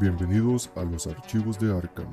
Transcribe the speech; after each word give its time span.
Bienvenidos 0.00 0.70
a 0.76 0.82
los 0.82 1.06
archivos 1.06 1.58
de 1.58 1.76
Arkham, 1.76 2.12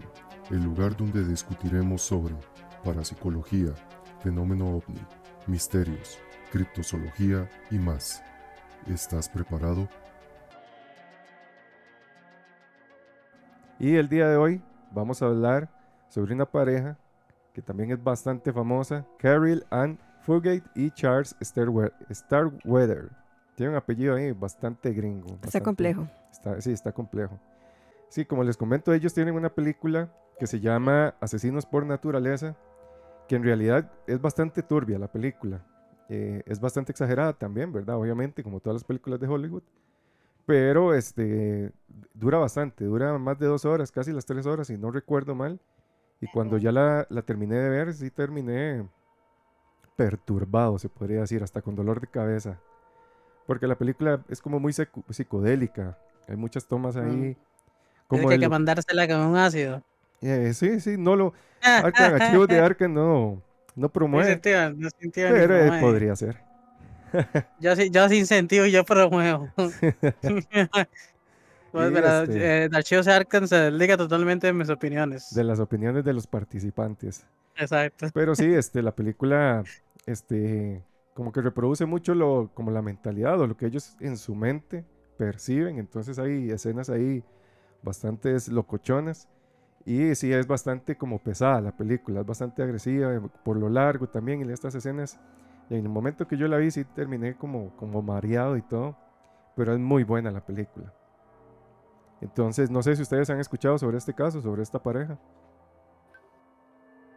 el 0.52 0.64
lugar 0.64 0.96
donde 0.96 1.24
discutiremos 1.24 2.02
sobre 2.02 2.36
parapsicología, 2.84 3.74
fenómeno 4.20 4.78
ovni, 4.78 5.02
misterios, 5.48 6.20
criptozoología 6.52 7.50
y 7.72 7.80
más. 7.80 8.24
¿Estás 8.88 9.28
preparado? 9.30 9.88
Y 13.80 13.96
el 13.96 14.08
día 14.10 14.28
de 14.30 14.38
hoy 14.38 14.62
vamos 14.92 15.22
a 15.22 15.26
hablar 15.26 15.70
sobre 16.10 16.34
una 16.36 16.46
pareja 16.46 16.98
que 17.54 17.62
también 17.62 17.92
es 17.92 18.04
bastante 18.04 18.54
famosa, 18.54 19.06
Carol 19.18 19.66
Ann 19.72 20.00
Fugate 20.22 20.64
y 20.76 20.92
Charles 20.92 21.36
Starwe- 21.40 21.92
Starweather. 22.12 23.10
Tiene 23.56 23.72
un 23.72 23.78
apellido 23.78 24.16
ahí 24.16 24.32
bastante 24.32 24.92
gringo. 24.94 25.38
Está 25.44 25.62
complejo. 25.62 26.08
Está, 26.32 26.62
sí, 26.62 26.72
está 26.72 26.92
complejo. 26.92 27.40
Sí, 28.12 28.26
como 28.26 28.44
les 28.44 28.58
comento, 28.58 28.92
ellos 28.92 29.14
tienen 29.14 29.36
una 29.36 29.56
película 29.56 30.12
que 30.38 30.46
se 30.46 30.60
llama 30.60 31.16
Asesinos 31.22 31.66
por 31.66 31.86
Naturaleza, 31.86 32.58
que 33.30 33.38
en 33.38 33.44
realidad 33.44 33.90
es 34.06 34.20
bastante 34.20 34.64
turbia 34.64 35.00
la 35.00 35.10
película. 35.10 35.66
Eh, 36.10 36.44
es 36.46 36.60
bastante 36.60 36.92
exagerada 36.92 37.32
también, 37.32 37.72
¿verdad? 37.72 37.96
Obviamente, 37.96 38.44
como 38.44 38.60
todas 38.60 38.76
las 38.76 38.84
películas 38.84 39.18
de 39.22 39.28
Hollywood. 39.28 39.64
Pero 40.46 40.94
este, 40.94 41.72
dura 42.14 42.38
bastante, 42.38 42.84
dura 42.84 43.18
más 43.18 43.40
de 43.40 43.46
dos 43.46 43.64
horas, 43.64 43.94
casi 43.94 44.12
las 44.12 44.26
tres 44.26 44.46
horas, 44.46 44.68
si 44.68 44.78
no 44.78 44.92
recuerdo 44.92 45.34
mal. 45.34 45.62
Y 46.20 46.28
cuando 46.28 46.58
ya 46.58 46.74
la, 46.74 47.06
terminé 47.26 47.56
de 47.56 47.70
ver, 47.70 47.94
sí 47.94 48.12
terminé 48.12 48.90
perturbado, 49.96 50.78
se 50.80 50.90
podría 50.90 51.22
decir, 51.22 51.44
hasta 51.44 51.62
con 51.62 51.78
dolor 51.78 52.02
de 52.02 52.08
cabeza. 52.08 52.60
Porque 53.48 53.68
la 53.68 53.78
película 53.78 54.22
es 54.28 54.42
como 54.42 54.60
muy 54.60 54.74
psicodélica. 54.74 55.98
Hay 56.28 56.36
muchas 56.36 56.68
tomas 56.68 56.98
ahí. 56.98 57.10
Tiene 57.10 57.51
Como 58.18 58.28
que, 58.28 58.34
de 58.36 58.40
que 58.40 58.46
lo- 58.46 58.50
mandársela 58.52 59.08
con 59.08 59.18
un 59.22 59.38
ácido. 59.38 59.82
eh, 60.22 60.54
sí, 60.54 60.80
sí, 60.80 60.98
no 60.98 61.16
lo. 61.16 61.34
Arkham, 61.62 62.16
Archivos 62.16 62.48
de 62.48 62.60
Arkham 62.60 62.94
no, 62.94 63.42
no 63.76 63.78
No 63.78 63.90
promueve. 63.90 64.40
no 64.76 64.90
ni 65.00 65.10
Pero 65.12 65.56
eh, 65.56 65.80
podría 65.82 66.16
ser. 66.16 66.38
Yo, 67.60 67.76
sí- 67.76 67.90
yo 67.92 68.10
sin 68.10 68.26
sentido, 68.26 68.66
yo 68.66 68.84
promuevo. 68.84 69.50
pues, 69.58 70.48
pero, 71.72 72.24
este- 72.24 72.38
eh, 72.38 72.64
el 72.66 72.76
archivo 72.76 73.02
de 73.02 73.12
Arkham 73.12 73.48
se 73.48 73.56
desliga 73.56 73.98
totalmente 73.98 74.48
de 74.48 74.54
mis 74.54 74.70
opiniones. 74.70 75.34
De 75.34 75.44
las 75.44 75.60
opiniones 75.60 76.04
de 76.04 76.14
los 76.14 76.28
participantes. 76.28 77.26
Exacto. 77.56 78.08
Pero 78.14 78.36
sí, 78.36 78.46
este, 78.54 78.82
la 78.82 78.94
película, 78.96 79.64
este, 80.06 80.84
como 81.14 81.32
que 81.32 81.42
reproduce 81.42 81.86
mucho 81.86 82.16
lo, 82.16 82.50
como 82.54 82.72
la 82.72 82.82
mentalidad 82.82 83.40
o 83.40 83.48
lo 83.48 83.58
que 83.58 83.68
ellos 83.68 83.96
en 84.00 84.18
su 84.18 84.36
mente 84.36 84.84
perciben. 85.18 85.78
Entonces 85.80 86.20
hay 86.20 86.52
escenas 86.52 86.90
ahí 86.90 87.24
bastante 87.82 88.36
locochonas. 88.50 89.28
Y 89.86 90.14
sí, 90.16 90.32
es 90.32 90.46
bastante 90.46 90.96
como 90.96 91.18
pesada 91.20 91.60
la 91.60 91.72
película, 91.72 92.22
es 92.22 92.26
bastante 92.26 92.62
agresiva 92.62 93.16
eh, 93.16 93.22
por 93.44 93.58
lo 93.58 93.68
largo 93.70 94.08
también. 94.08 94.48
Y 94.48 94.54
estas 94.54 94.76
escenas, 94.76 95.20
y 95.70 95.76
en 95.76 95.84
el 95.86 95.90
momento 95.90 96.28
que 96.28 96.38
yo 96.38 96.48
la 96.48 96.58
vi, 96.58 96.70
sí 96.70 96.86
terminé 96.86 97.36
como, 97.36 97.76
como 97.78 98.02
mareado 98.02 98.58
y 98.58 98.62
todo. 98.62 98.96
Pero 99.56 99.74
es 99.74 99.80
muy 99.80 100.04
buena 100.04 100.32
la 100.32 100.42
película. 100.42 100.94
Entonces, 102.22 102.70
no 102.70 102.84
sé 102.84 102.96
si 102.96 103.02
ustedes 103.02 103.30
han 103.32 103.40
escuchado 103.40 103.78
sobre 103.80 103.98
este 103.98 104.14
caso, 104.14 104.42
sobre 104.42 104.62
esta 104.62 104.80
pareja. 104.80 105.18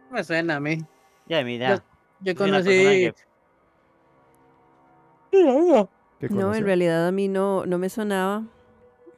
Me 0.09 0.23
suena 0.23 0.55
a 0.55 0.59
mí. 0.59 0.83
Ya, 1.27 1.43
mira. 1.43 1.83
Yo 2.19 2.35
conocí. 2.35 2.69
que- 2.69 3.13
¿Qué 6.19 6.29
No, 6.29 6.53
en 6.55 6.63
realidad 6.65 7.07
a 7.07 7.11
mí 7.11 7.27
no, 7.27 7.65
no 7.65 7.77
me 7.77 7.89
sonaba. 7.89 8.43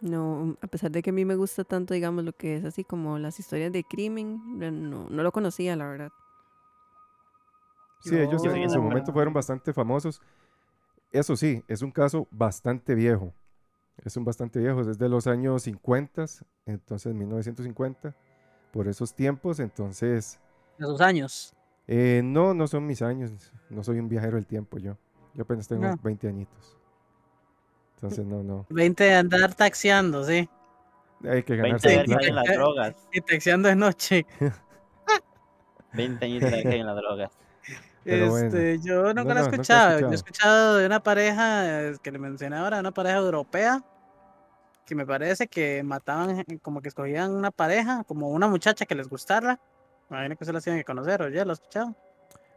No, 0.01 0.57
a 0.61 0.67
pesar 0.67 0.91
de 0.91 1.01
que 1.01 1.09
a 1.09 1.13
mí 1.13 1.25
me 1.25 1.35
gusta 1.35 1.63
tanto, 1.63 1.93
digamos, 1.93 2.23
lo 2.23 2.33
que 2.33 2.57
es 2.57 2.65
así 2.65 2.83
como 2.83 3.17
las 3.19 3.39
historias 3.39 3.71
de 3.71 3.83
crimen, 3.83 4.41
no, 4.59 5.07
no 5.09 5.23
lo 5.23 5.31
conocía, 5.31 5.75
la 5.75 5.87
verdad. 5.87 6.11
Sí, 7.99 8.15
ellos 8.15 8.43
en, 8.45 8.55
en 8.55 8.69
su 8.69 8.81
momento 8.81 9.11
fueron 9.11 9.33
bastante 9.33 9.73
famosos. 9.73 10.21
Eso 11.11 11.35
sí, 11.35 11.63
es 11.67 11.81
un 11.81 11.91
caso 11.91 12.27
bastante 12.31 12.95
viejo. 12.95 13.33
Es 14.03 14.15
un 14.17 14.23
bastante 14.25 14.59
viejo, 14.59 14.81
es 14.81 14.97
de 14.99 15.09
los 15.09 15.25
años 15.25 15.63
50, 15.63 16.25
entonces 16.67 17.13
1950, 17.15 18.15
por 18.71 18.87
esos 18.87 19.15
tiempos. 19.15 19.59
Entonces, 19.59 20.39
De 20.77 20.85
sus 20.85 21.01
años. 21.01 21.53
eh, 21.87 22.21
no, 22.23 22.53
no 22.53 22.67
son 22.67 22.85
mis 22.85 23.01
años, 23.01 23.51
no 23.69 23.83
soy 23.83 23.99
un 23.99 24.09
viajero 24.09 24.35
del 24.35 24.45
tiempo 24.45 24.77
yo. 24.77 24.97
Yo 25.33 25.43
apenas 25.43 25.67
tengo 25.67 25.83
No. 25.83 25.99
20 26.03 26.27
añitos. 26.27 26.77
Entonces, 27.97 28.25
no, 28.25 28.43
no. 28.43 28.65
20 28.69 29.03
de 29.03 29.15
andar 29.15 29.53
taxiando, 29.55 30.23
sí. 30.23 30.47
Hay 31.27 31.41
que 31.43 31.53
20 31.55 31.57
ganarse 31.57 31.89
de 31.89 31.95
la 31.95 31.99
haber 32.01 32.05
caído 32.05 32.19
plata. 32.19 32.27
en 32.27 32.35
las 32.35 32.55
drogas. 32.55 32.95
Y 33.11 33.21
taxiando 33.21 33.69
de 33.69 33.75
noche. 33.75 34.25
20 35.93 36.25
años 36.25 36.41
de 36.41 36.47
haber 36.47 36.63
caído 36.63 36.79
en 36.81 36.85
las 36.87 36.95
drogas. 36.95 37.31
Pero 38.03 38.29
bueno. 38.29 38.45
Este, 38.47 38.79
yo 38.79 39.13
nunca 39.13 39.23
No, 39.23 39.23
lo 39.23 39.31
he 39.31 39.43
no, 39.43 39.49
escuchado. 39.49 39.99
Yo 39.99 40.11
he 40.11 40.15
escuchado 40.15 40.77
de 40.77 40.85
una 40.85 41.01
pareja 41.01 41.81
eh, 41.89 41.95
que 42.01 42.11
le 42.11 42.19
mencioné 42.19 42.55
ahora, 42.55 42.79
una 42.79 42.91
pareja 42.91 43.17
europea, 43.17 43.83
que 44.85 44.95
me 44.95 45.05
parece 45.05 45.47
que 45.47 45.81
mataban, 45.83 46.35
gen- 46.45 46.59
como 46.59 46.81
que 46.81 46.87
escogían 46.89 47.31
una 47.31 47.51
pareja, 47.51 48.03
como 48.05 48.29
una 48.29 48.47
muchacha 48.47 48.85
que 48.85 48.95
les 48.95 49.09
gustara. 49.09 49.59
Me 50.09 50.17
imagino 50.17 50.37
que 50.37 50.45
se 50.45 50.53
las 50.53 50.63
tienen 50.63 50.79
que 50.79 50.85
conocer, 50.85 51.21
¿o 51.21 51.29
ya 51.29 51.43
lo 51.43 51.51
has 51.51 51.59
escuchado? 51.59 51.95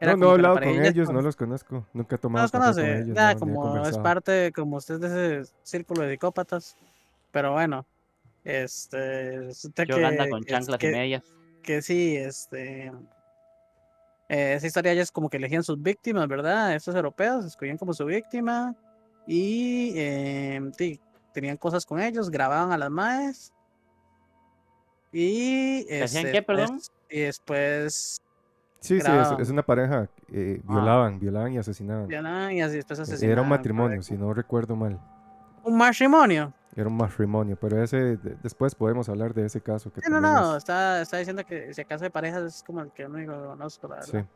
Era 0.00 0.12
No, 0.12 0.16
no 0.18 0.30
he 0.30 0.32
hablado 0.32 0.54
con 0.54 0.64
ellos, 0.68 1.10
no 1.10 1.20
los 1.20 1.36
conozco. 1.36 1.86
Nunca 1.92 2.14
he 2.14 2.18
no 2.18 2.20
tomado 2.20 2.44
los 2.44 2.50
café 2.52 2.72
con 2.72 2.84
ellos. 3.02 3.14
ya, 3.16 3.34
no, 3.34 3.40
como 3.40 3.84
es 3.86 3.98
parte, 3.98 4.50
como 4.52 4.76
usted 4.78 4.94
es 4.94 5.00
de 5.02 5.40
ese 5.42 5.52
círculo 5.62 6.02
de 6.02 6.12
psicópatas. 6.12 6.76
Pero 7.30 7.52
bueno, 7.52 7.86
este, 8.42 9.48
Yo 9.86 9.96
que, 9.96 10.04
anda 10.04 10.28
con 10.28 10.42
que- 10.42 10.50
chanclas 10.52 10.76
y 10.76 10.78
que- 10.78 10.90
medias. 10.90 11.22
que 11.62 11.82
sí, 11.82 12.16
este. 12.16 12.86
eh, 14.30 14.54
esa 14.54 14.66
historia 14.66 14.92
ellos 14.92 15.12
como 15.12 15.28
que 15.28 15.36
elegían 15.36 15.62
sus 15.62 15.80
víctimas, 15.82 16.26
¿verdad? 16.28 16.74
Estos 16.74 16.94
europeos 16.94 17.44
escogían 17.44 17.76
como 17.76 17.92
su 17.92 18.04
víctima 18.06 18.74
y 19.26 19.92
em, 19.98 20.72
sí, 20.72 20.98
tenían 21.34 21.56
cosas 21.58 21.84
con 21.84 22.00
ellos, 22.00 22.30
grababan 22.30 22.72
a 22.72 22.78
las 22.78 22.90
maes 22.90 23.52
y 25.12 25.82
¿Hacían 26.00 26.26
este, 26.26 26.32
qué, 26.32 26.42
perdón? 26.42 26.68
pues, 26.78 26.92
y 27.10 27.20
después 27.20 28.22
Sí, 28.80 28.98
sí, 29.00 29.10
es, 29.38 29.50
una 29.50 29.62
pareja. 29.62 30.08
eh, 30.32 30.60
Ah. 30.66 30.72
violaban, 30.72 31.18
violaban 31.20 31.52
y 31.52 31.58
asesinaban. 31.58 32.06
violaban 32.08 32.52
y 32.52 32.60
después 32.60 32.98
Era 32.98 33.02
asesinaban. 33.02 33.44
un 33.44 33.48
matrimonio, 33.50 33.88
correcto. 33.98 34.06
si 34.06 34.16
no 34.16 34.32
recuerdo 34.34 34.74
mal. 34.76 34.98
Un 35.64 35.76
matrimonio. 35.76 36.52
Era 36.74 36.88
un 36.88 36.96
matrimonio, 36.96 37.58
pero 37.60 37.82
ese 37.82 38.16
de- 38.16 38.36
después 38.42 38.74
podemos 38.74 39.08
hablar 39.08 39.34
de 39.34 39.44
ese 39.44 39.60
caso. 39.60 39.92
Que 39.92 40.00
Sí, 40.00 40.10
no, 40.10 40.20
no, 40.20 40.52
es- 40.52 40.58
está, 40.58 41.02
está 41.02 41.18
diciendo 41.18 41.44
que 41.44 41.74
si 41.74 41.80
acaso 41.82 42.04
de 42.04 42.10
parejas 42.10 42.42
es 42.44 42.62
como 42.62 42.80
el 42.80 42.90
que 42.92 43.04
único 43.06 43.32
que 43.32 43.46
conozco, 43.48 43.88
la 43.88 44.02
sí. 44.02 44.12
verdad. 44.12 44.28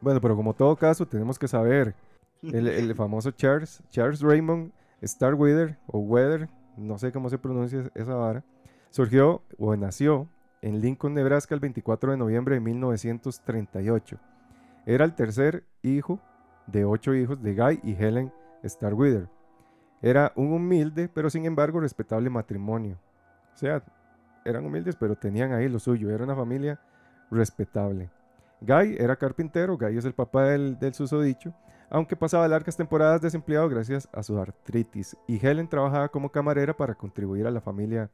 Bueno, 0.00 0.20
pero 0.20 0.34
como 0.34 0.54
todo 0.54 0.74
caso, 0.76 1.06
tenemos 1.06 1.38
que 1.38 1.46
saber. 1.46 1.94
El, 2.42 2.66
el 2.66 2.94
famoso 2.96 3.30
Charles, 3.30 3.80
Charles 3.90 4.20
Raymond 4.20 4.72
Starweather, 5.04 5.78
o 5.86 5.98
Weather, 6.00 6.48
no 6.76 6.98
sé 6.98 7.12
cómo 7.12 7.28
se 7.30 7.38
pronuncia 7.38 7.88
esa 7.94 8.14
vara, 8.14 8.42
surgió 8.90 9.42
o 9.58 9.76
nació 9.76 10.26
en 10.62 10.80
Lincoln, 10.80 11.14
Nebraska, 11.14 11.54
el 11.54 11.60
24 11.60 12.12
de 12.12 12.16
noviembre 12.16 12.54
de 12.54 12.60
1938. 12.60 14.18
Era 14.86 15.04
el 15.04 15.14
tercer 15.14 15.64
hijo 15.82 16.20
de 16.66 16.84
ocho 16.84 17.14
hijos 17.14 17.42
de 17.42 17.54
Guy 17.54 17.80
y 17.82 17.94
Helen 17.94 18.32
Starweather. 18.64 19.28
Era 20.00 20.32
un 20.36 20.52
humilde, 20.52 21.08
pero 21.12 21.30
sin 21.30 21.44
embargo 21.44 21.80
respetable 21.80 22.30
matrimonio. 22.30 22.96
O 23.54 23.56
sea, 23.56 23.82
eran 24.44 24.64
humildes, 24.64 24.96
pero 24.96 25.16
tenían 25.16 25.52
ahí 25.52 25.68
lo 25.68 25.78
suyo. 25.78 26.10
Era 26.10 26.24
una 26.24 26.36
familia 26.36 26.80
respetable. 27.30 28.10
Guy 28.60 28.96
era 28.98 29.16
carpintero, 29.16 29.76
Guy 29.76 29.98
es 29.98 30.04
el 30.04 30.14
papá 30.14 30.44
del, 30.44 30.78
del 30.78 30.94
susodicho, 30.94 31.52
aunque 31.90 32.14
pasaba 32.14 32.46
largas 32.46 32.76
temporadas 32.76 33.20
desempleado 33.20 33.68
gracias 33.68 34.08
a 34.12 34.22
su 34.22 34.38
artritis. 34.38 35.16
Y 35.26 35.44
Helen 35.44 35.68
trabajaba 35.68 36.08
como 36.08 36.30
camarera 36.30 36.76
para 36.76 36.94
contribuir 36.94 37.46
a 37.48 37.50
la 37.50 37.60
familia 37.60 38.10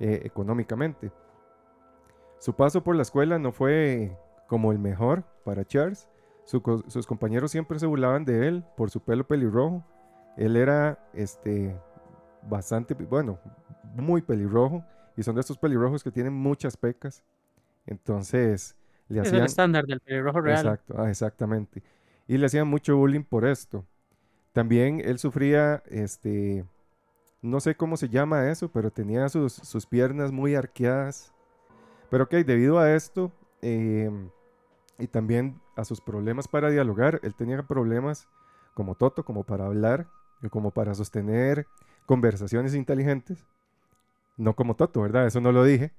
eh, 0.00 0.22
económicamente. 0.24 1.12
Su 2.38 2.54
paso 2.54 2.82
por 2.82 2.96
la 2.96 3.02
escuela 3.02 3.38
no 3.38 3.52
fue 3.52 4.16
como 4.46 4.72
el 4.72 4.78
mejor 4.78 5.24
para 5.44 5.64
Charles. 5.64 6.08
Su 6.44 6.62
sus 6.86 7.06
compañeros 7.06 7.50
siempre 7.50 7.78
se 7.78 7.86
burlaban 7.86 8.24
de 8.24 8.48
él 8.48 8.64
por 8.76 8.90
su 8.90 9.00
pelo 9.00 9.26
pelirrojo. 9.26 9.84
Él 10.36 10.56
era 10.56 10.98
este, 11.12 11.76
bastante, 12.48 12.94
bueno, 12.94 13.38
muy 13.94 14.22
pelirrojo. 14.22 14.84
Y 15.16 15.22
son 15.22 15.34
de 15.34 15.40
estos 15.40 15.58
pelirrojos 15.58 16.04
que 16.04 16.12
tienen 16.12 16.32
muchas 16.32 16.76
pecas. 16.76 17.24
Entonces, 17.86 18.76
le 19.08 19.20
Es 19.20 19.32
el 19.32 19.42
hacían... 19.42 19.44
estándar 19.44 19.84
del 19.84 20.00
pelirrojo 20.00 20.40
real. 20.40 20.64
Exacto, 20.64 20.94
ah, 20.96 21.10
exactamente. 21.10 21.82
Y 22.28 22.38
le 22.38 22.46
hacían 22.46 22.68
mucho 22.68 22.96
bullying 22.96 23.24
por 23.24 23.44
esto. 23.44 23.84
También 24.52 25.00
él 25.04 25.18
sufría, 25.18 25.82
este, 25.86 26.64
no 27.42 27.60
sé 27.60 27.74
cómo 27.74 27.96
se 27.96 28.08
llama 28.08 28.50
eso, 28.50 28.70
pero 28.70 28.90
tenía 28.90 29.28
sus, 29.28 29.52
sus 29.54 29.86
piernas 29.86 30.30
muy 30.32 30.54
arqueadas. 30.54 31.32
Pero 32.10 32.24
ok, 32.24 32.30
debido 32.36 32.78
a 32.78 32.94
esto, 32.94 33.32
em, 33.62 34.30
y 34.98 35.06
también 35.06 35.60
a 35.76 35.84
sus 35.84 36.00
problemas 36.00 36.48
para 36.48 36.70
dialogar, 36.70 37.20
él 37.22 37.34
tenía 37.34 37.62
problemas 37.62 38.28
como 38.74 38.94
Toto, 38.94 39.24
como 39.24 39.44
para 39.44 39.66
hablar, 39.66 40.08
como 40.50 40.70
para 40.70 40.94
sostener 40.94 41.66
conversaciones 42.06 42.74
inteligentes. 42.74 43.44
No 44.36 44.54
como 44.54 44.76
Toto, 44.76 45.02
¿verdad? 45.02 45.26
Eso 45.26 45.40
no 45.40 45.52
lo 45.52 45.64
dije. 45.64 45.92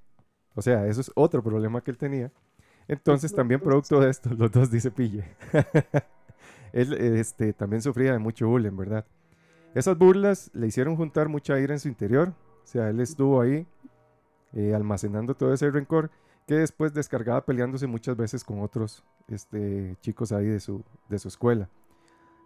O 0.54 0.62
sea, 0.62 0.86
eso 0.86 1.00
es 1.00 1.12
otro 1.14 1.42
problema 1.42 1.82
que 1.82 1.90
él 1.90 1.98
tenía. 1.98 2.32
Entonces, 2.88 3.32
también 3.32 3.60
producto 3.60 4.00
de 4.00 4.10
esto, 4.10 4.30
los 4.34 4.50
dos 4.50 4.70
dice 4.70 4.90
Pille. 4.90 5.24
él 6.72 6.92
este, 6.94 7.52
también 7.52 7.82
sufría 7.82 8.12
de 8.12 8.18
mucho 8.18 8.48
bullying, 8.48 8.76
¿verdad? 8.76 9.06
Esas 9.74 9.96
burlas 9.96 10.50
le 10.54 10.66
hicieron 10.66 10.96
juntar 10.96 11.28
mucha 11.28 11.60
ira 11.60 11.74
en 11.74 11.80
su 11.80 11.88
interior. 11.88 12.34
O 12.64 12.66
sea, 12.66 12.88
él 12.88 13.00
estuvo 13.00 13.40
ahí 13.40 13.66
eh, 14.52 14.74
almacenando 14.74 15.34
todo 15.34 15.52
ese 15.52 15.70
rencor 15.70 16.10
que 16.46 16.54
después 16.54 16.92
descargaba 16.94 17.44
peleándose 17.44 17.86
muchas 17.86 18.16
veces 18.16 18.42
con 18.44 18.60
otros 18.62 19.04
este, 19.28 19.96
chicos 20.00 20.32
ahí 20.32 20.46
de 20.46 20.58
su, 20.60 20.82
de 21.08 21.18
su 21.18 21.28
escuela. 21.28 21.68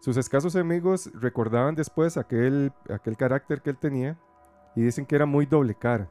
Sus 0.01 0.17
escasos 0.19 0.55
amigos 0.56 1.11
recordaban 1.15 1.75
después 1.75 2.17
aquel, 2.19 2.73
aquel 2.91 3.17
carácter 3.17 3.62
que 3.62 3.71
él 3.71 3.79
tenía 3.79 4.19
y 4.77 4.83
dicen 4.83 5.06
que 5.06 5.17
era 5.17 5.25
muy 5.25 5.47
doble 5.47 5.75
cara. 5.75 6.09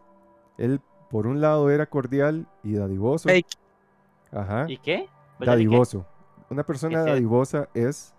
Él, 0.57 0.81
por 1.12 1.28
un 1.28 1.42
lado, 1.42 1.69
era 1.69 1.86
cordial 1.86 2.48
y 2.63 2.74
dadivoso. 2.74 3.30
Fake. 3.30 3.46
Ajá. 4.31 4.66
¿Y 4.68 4.78
qué? 4.80 5.07
Dadivoso. 5.39 6.07
Una 6.50 6.63
persona 6.63 7.04
dadivosa 7.04 7.69
es 7.75 8.13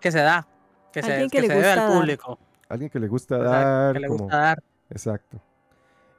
Que 0.00 0.10
se 0.10 0.20
da. 0.20 0.46
Que 0.92 1.02
se, 1.02 1.12
Alguien 1.12 1.28
que 1.30 1.36
que 1.36 1.42
le 1.42 1.48
se 1.48 1.54
debe 1.54 1.66
gusta 1.66 1.82
al 1.84 1.88
dar. 1.90 1.98
público. 1.98 2.38
alguien 2.70 2.90
que 2.90 2.98
le 3.00 3.08
gusta 3.08 3.36
Exacto, 3.36 3.52
dar. 3.52 3.92
que 3.94 4.00
le 4.00 4.08
como- 4.08 4.18
gusta 4.24 4.36
dar. 4.38 4.62
Exacto. 4.88 5.40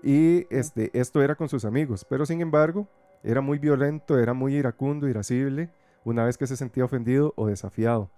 Y 0.04 0.48
este, 0.50 0.90
esto 0.98 1.22
era 1.22 1.36
con 1.36 1.50
sus 1.50 1.66
amigos, 1.66 2.06
pero 2.10 2.26
sin 2.26 2.42
embargo, 2.42 2.88
era 3.24 3.42
muy 3.42 3.60
violento, 3.60 4.18
era 4.18 4.34
muy 4.34 4.56
iracundo, 4.56 5.08
irascible, 5.08 5.70
una 6.06 6.24
vez 6.24 6.38
que 6.38 6.48
se 6.48 6.56
sentía 6.56 6.86
ofendido 6.86 7.34
o 7.36 7.48
desafiado. 7.48 8.10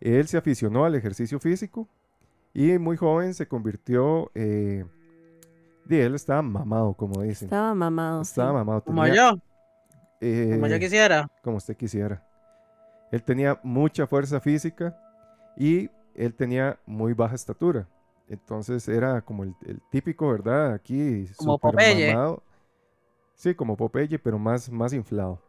Él 0.00 0.28
se 0.28 0.36
aficionó 0.36 0.84
al 0.84 0.94
ejercicio 0.94 1.40
físico 1.40 1.88
y 2.52 2.78
muy 2.78 2.96
joven 2.96 3.32
se 3.32 3.48
convirtió, 3.48 4.30
eh, 4.34 4.84
y 5.88 5.96
él 5.96 6.14
estaba 6.14 6.42
mamado, 6.42 6.94
como 6.94 7.22
dicen. 7.22 7.46
Estaba 7.46 7.74
mamado. 7.74 8.24
sí. 8.24 8.30
Estaba 8.30 8.52
mamado. 8.52 8.82
Como 8.82 9.04
tenía, 9.04 9.14
yo, 9.16 9.30
como 9.30 10.66
yo 10.66 10.76
eh, 10.76 10.80
quisiera. 10.80 11.28
como 11.42 11.56
usted 11.58 11.76
quisiera. 11.76 12.22
Él 13.12 13.22
tenía 13.22 13.60
mucha 13.62 14.06
fuerza 14.06 14.40
física 14.40 14.98
y 15.56 15.88
él 16.14 16.34
tenía 16.34 16.78
muy 16.86 17.12
baja 17.12 17.34
estatura. 17.34 17.86
Entonces 18.28 18.88
era 18.88 19.22
como 19.22 19.44
el, 19.44 19.54
el 19.66 19.80
típico, 19.90 20.28
¿verdad? 20.30 20.74
Aquí 20.74 21.26
Como 21.36 21.58
Popeye. 21.58 22.06
mamado. 22.06 22.42
Sí, 23.34 23.54
como 23.54 23.76
Popeye, 23.76 24.18
pero 24.18 24.38
más, 24.38 24.70
más 24.70 24.92
inflado. 24.92 25.40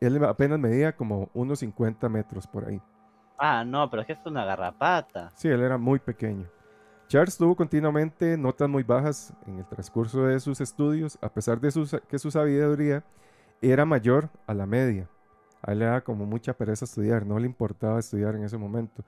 Él 0.00 0.22
apenas 0.24 0.58
medía 0.58 0.94
como 0.94 1.28
unos 1.34 1.60
50 1.60 2.08
metros 2.08 2.46
por 2.46 2.66
ahí. 2.66 2.80
Ah, 3.38 3.64
no, 3.64 3.88
pero 3.88 4.02
es 4.02 4.06
que 4.06 4.12
es 4.14 4.18
una 4.26 4.44
garrapata. 4.44 5.30
Sí, 5.36 5.48
él 5.48 5.62
era 5.62 5.78
muy 5.78 5.98
pequeño. 5.98 6.46
Charles 7.08 7.36
tuvo 7.38 7.56
continuamente 7.56 8.36
notas 8.36 8.68
muy 8.68 8.82
bajas 8.82 9.32
en 9.46 9.58
el 9.58 9.66
transcurso 9.66 10.24
de 10.26 10.38
sus 10.40 10.60
estudios, 10.60 11.18
a 11.22 11.28
pesar 11.32 11.58
de 11.60 11.70
su 11.70 11.88
que 12.08 12.18
su 12.18 12.30
sabiduría 12.30 13.02
era 13.62 13.84
mayor 13.86 14.28
a 14.46 14.54
la 14.54 14.66
media. 14.66 15.08
A 15.62 15.72
él 15.72 15.80
le 15.80 15.86
daba 15.86 16.02
como 16.02 16.26
mucha 16.26 16.52
pereza 16.52 16.84
estudiar, 16.84 17.24
no 17.26 17.38
le 17.38 17.46
importaba 17.46 17.98
estudiar 17.98 18.34
en 18.36 18.44
ese 18.44 18.58
momento. 18.58 19.02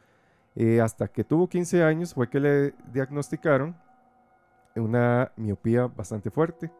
Eh, 0.57 0.81
hasta 0.81 1.09
que 1.09 1.25
tuvo 1.25 1.49
15 1.49 1.83
años 1.83 2.15
fue 2.15 2.29
que 2.29 2.41
le 2.41 2.75
diagnosticaron 2.93 3.77
una 4.77 5.33
miopía 5.37 5.87
bastante 5.87 6.31
fuerte. 6.31 6.71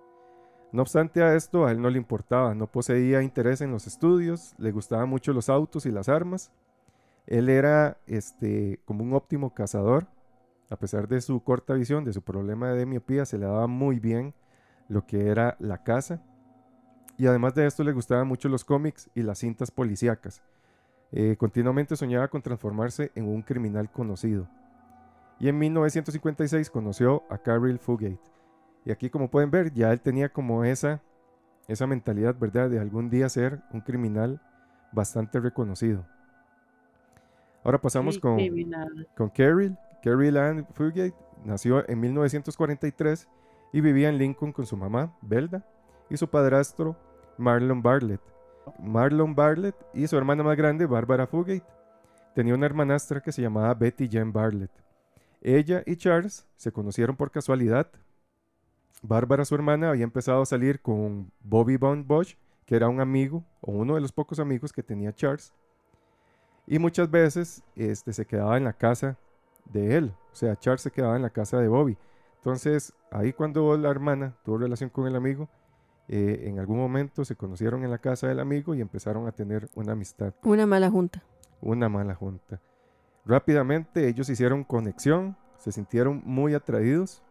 No 0.73 0.83
obstante 0.83 1.23
a 1.23 1.35
esto, 1.35 1.67
a 1.67 1.73
él 1.73 1.81
no 1.81 1.91
le 1.91 1.99
importaba, 1.99 2.55
no 2.55 2.69
poseía 2.69 3.23
interés 3.23 3.61
en 3.61 3.73
los 3.73 3.87
estudios, 3.87 4.55
le 4.59 4.71
gustaban 4.71 5.09
mucho 5.09 5.33
los 5.33 5.49
autos 5.49 5.85
y 5.87 5.91
las 5.91 6.09
armas. 6.09 6.53
Él 7.27 7.49
era 7.49 7.99
este, 8.07 8.81
como 8.85 9.03
un 9.03 9.15
óptimo 9.15 9.53
cazador. 9.53 10.07
A 10.71 10.77
pesar 10.77 11.09
de 11.09 11.21
su 11.21 11.43
corta 11.43 11.75
visión, 11.75 12.05
de 12.05 12.13
su 12.13 12.23
problema 12.23 12.71
de 12.73 12.87
miopía, 12.87 13.25
se 13.25 13.39
le 13.39 13.47
daba 13.47 13.67
muy 13.67 13.99
bien 13.99 14.35
lo 14.89 15.05
que 15.07 15.29
era 15.29 15.57
la 15.59 15.83
caza. 15.83 16.23
Y 17.17 17.27
además 17.27 17.55
de 17.55 17.67
esto, 17.67 17.83
le 17.83 17.93
gustaban 17.93 18.29
mucho 18.29 18.49
los 18.49 18.65
cómics 18.65 19.11
y 19.15 19.23
las 19.23 19.39
cintas 19.39 19.73
policíacas. 19.73 20.43
Eh, 21.13 21.37
continuamente 21.39 21.97
soñaba 21.97 22.29
con 22.29 22.43
transformarse 22.43 23.11
en 23.15 23.27
un 23.29 23.43
criminal 23.43 23.91
conocido. 23.91 24.47
Y 25.39 25.49
en 25.49 25.59
1956 25.59 26.71
conoció 26.71 27.25
a 27.31 27.39
Carol 27.39 27.79
Fugate. 27.79 28.21
Y 28.85 28.91
aquí, 28.93 29.11
como 29.11 29.31
pueden 29.31 29.51
ver, 29.51 29.73
ya 29.73 29.93
él 29.93 30.01
tenía 30.01 30.29
como 30.29 30.65
esa, 30.65 31.03
esa 31.69 31.87
mentalidad, 31.87 32.37
¿verdad?, 32.39 32.71
de 32.71 32.79
algún 32.79 33.11
día 33.11 33.29
ser 33.29 33.61
un 33.73 33.81
criminal 33.81 34.41
bastante 34.93 35.41
reconocido. 35.41 36.07
Ahora 37.65 37.81
pasamos 37.81 38.15
Sí, 38.17 38.21
con, 38.21 38.37
criminal. 38.37 39.09
con 39.17 39.29
Carol. 39.31 39.77
Carol 40.03 40.37
Ann 40.39 40.67
Fugate 40.73 41.15
nació 41.45 41.87
en 41.89 42.01
1943 42.01 43.29
y 43.73 43.81
vivía 43.81 44.09
en 44.09 44.19
Lincoln 44.19 44.53
con 44.53 44.65
su 44.67 44.77
mamá, 44.77 45.15
Belda, 45.21 45.65
y 46.09 46.17
su 46.17 46.29
padrastro, 46.29 46.97
Marlon 47.37 47.83
Bartlett. 47.83 48.21
Marlon 48.79 49.35
Bartlett 49.35 49.77
y 49.95 50.07
su 50.07 50.17
hermana 50.17 50.43
más 50.43 50.57
grande, 50.57 50.87
Barbara 50.87 51.27
Fugate. 51.27 51.65
Tenía 52.35 52.55
una 52.55 52.67
hermanastra 52.67 53.21
que 53.21 53.33
se 53.33 53.43
llamaba 53.43 53.75
Betty 53.75 54.09
Jane 54.11 54.31
Bartlett. 54.33 54.71
Ella 55.41 55.83
y 55.87 55.97
Charles 55.97 56.47
se 56.57 56.73
conocieron 56.73 57.17
por 57.17 57.31
casualidad. 57.31 57.91
Bárbara, 59.03 59.45
su 59.45 59.55
hermana, 59.55 59.91
había 59.91 60.05
empezado 60.05 60.43
a 60.43 60.47
salir 60.47 60.81
con 60.81 61.33
Bobby 61.41 61.77
Von 61.77 62.07
Bosch, 62.07 62.37
que 62.67 62.77
era 62.77 62.89
un 62.89 63.01
amigo, 63.01 63.45
o 63.61 63.73
uno 63.73 63.95
de 63.95 64.01
los 64.01 64.13
pocos 64.13 64.39
amigos 64.39 64.73
que 64.73 64.83
tenía 64.83 65.15
Charles. 65.15 65.53
Y 66.67 66.79
muchas 66.79 67.11
veces 67.11 67.65
este, 67.75 68.13
se 68.13 68.27
quedaba 68.27 68.57
en 68.57 68.65
la 68.65 68.75
casa 68.75 69.19
de 69.65 69.97
él. 69.97 70.15
O 70.33 70.37
sea, 70.37 70.57
Charles 70.57 70.83
se 70.83 70.91
quedaba 70.91 71.17
en 71.17 71.23
la 71.23 71.31
casa 71.31 71.59
de 71.59 71.69
Bobby. 71.69 71.97
Entonces, 72.37 72.93
ahí 73.11 73.33
cuando 73.33 73.77
la 73.77 73.91
hermana 73.91 74.37
tuvo 74.45 74.59
relación 74.59 74.91
con 74.91 75.07
el 75.07 75.17
amigo, 75.17 75.49
eh, 76.13 76.49
en 76.49 76.59
algún 76.59 76.77
momento 76.77 77.25
se 77.25 77.37
conocieron 77.37 77.85
en 77.85 77.91
la 77.91 77.99
casa 77.99 78.27
del 78.27 78.41
amigo 78.41 78.75
y 78.75 78.81
empezaron 78.81 79.29
a 79.29 79.33
tener 79.33 79.69
una 79.77 79.93
amistad, 79.93 80.35
Una 80.43 80.67
mala 80.67 80.91
junta. 80.91 81.23
una 81.61 81.89
mala 81.89 82.17
junta. 82.17 82.61
Rápidamente 83.25 84.09
ellos 84.09 84.29
hicieron 84.29 84.65
conexión, 84.65 85.37
se 85.57 85.71
sintieron 85.71 86.21
muy 86.25 86.55
atraídos, 86.55 87.23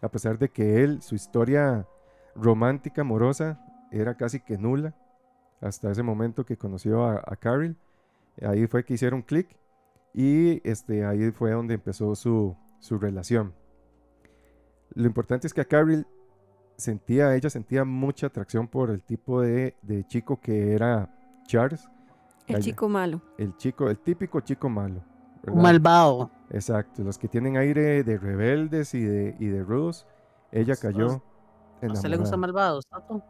a 0.00 0.08
pesar 0.08 0.38
de 0.38 0.48
que 0.48 0.84
él, 0.84 1.02
su 1.02 1.16
historia 1.16 1.88
romántica, 2.36 3.00
amorosa, 3.00 3.58
era 3.90 4.14
casi 4.16 4.38
que 4.38 4.58
nula, 4.58 4.94
hasta 5.60 5.90
ese 5.90 6.04
momento 6.04 6.44
que 6.46 6.56
conoció 6.56 7.04
a, 7.04 7.16
a 7.26 7.34
Carol. 7.34 7.74
Ahí 8.42 8.68
fue 8.68 8.84
que 8.84 8.94
hicieron 8.94 9.22
clic 9.22 9.48
y 10.14 10.60
este, 10.68 11.04
ahí 11.04 11.32
fue 11.32 11.50
donde 11.50 11.74
empezó 11.74 12.14
su, 12.14 12.54
su 12.78 12.98
relación. 12.98 13.54
Lo 14.94 15.06
importante 15.06 15.46
es 15.48 15.54
que 15.54 15.62
a 15.62 15.64
Carol 15.64 16.06
sentía, 16.76 17.34
ella 17.34 17.50
sentía 17.50 17.84
mucha 17.84 18.26
atracción 18.28 18.68
por 18.68 18.90
el 18.90 19.02
tipo 19.02 19.40
de, 19.40 19.76
de 19.82 20.04
chico 20.06 20.40
que 20.40 20.72
era 20.74 21.10
Charles, 21.46 21.88
El 22.46 22.62
chico 22.62 22.88
malo. 22.88 23.20
el 23.38 23.56
chico, 23.56 23.88
el 23.88 23.98
típico 23.98 24.40
chico 24.40 24.68
malo. 24.68 25.02
Malvado. 25.54 26.30
Exacto, 26.50 27.02
los 27.04 27.18
que 27.18 27.28
tienen 27.28 27.56
aire 27.56 28.02
de 28.02 28.18
rebeldes 28.18 28.94
y 28.94 29.02
de, 29.02 29.36
y 29.38 29.46
de 29.46 29.62
rudos. 29.62 30.06
Ella 30.52 30.74
¿A 30.74 30.76
cayó 30.76 31.22
¿A 31.82 31.92
usted 31.92 32.08
le 32.08 32.16
gustan 32.16 32.40
malvados, 32.40 32.86
Tato? 32.86 33.22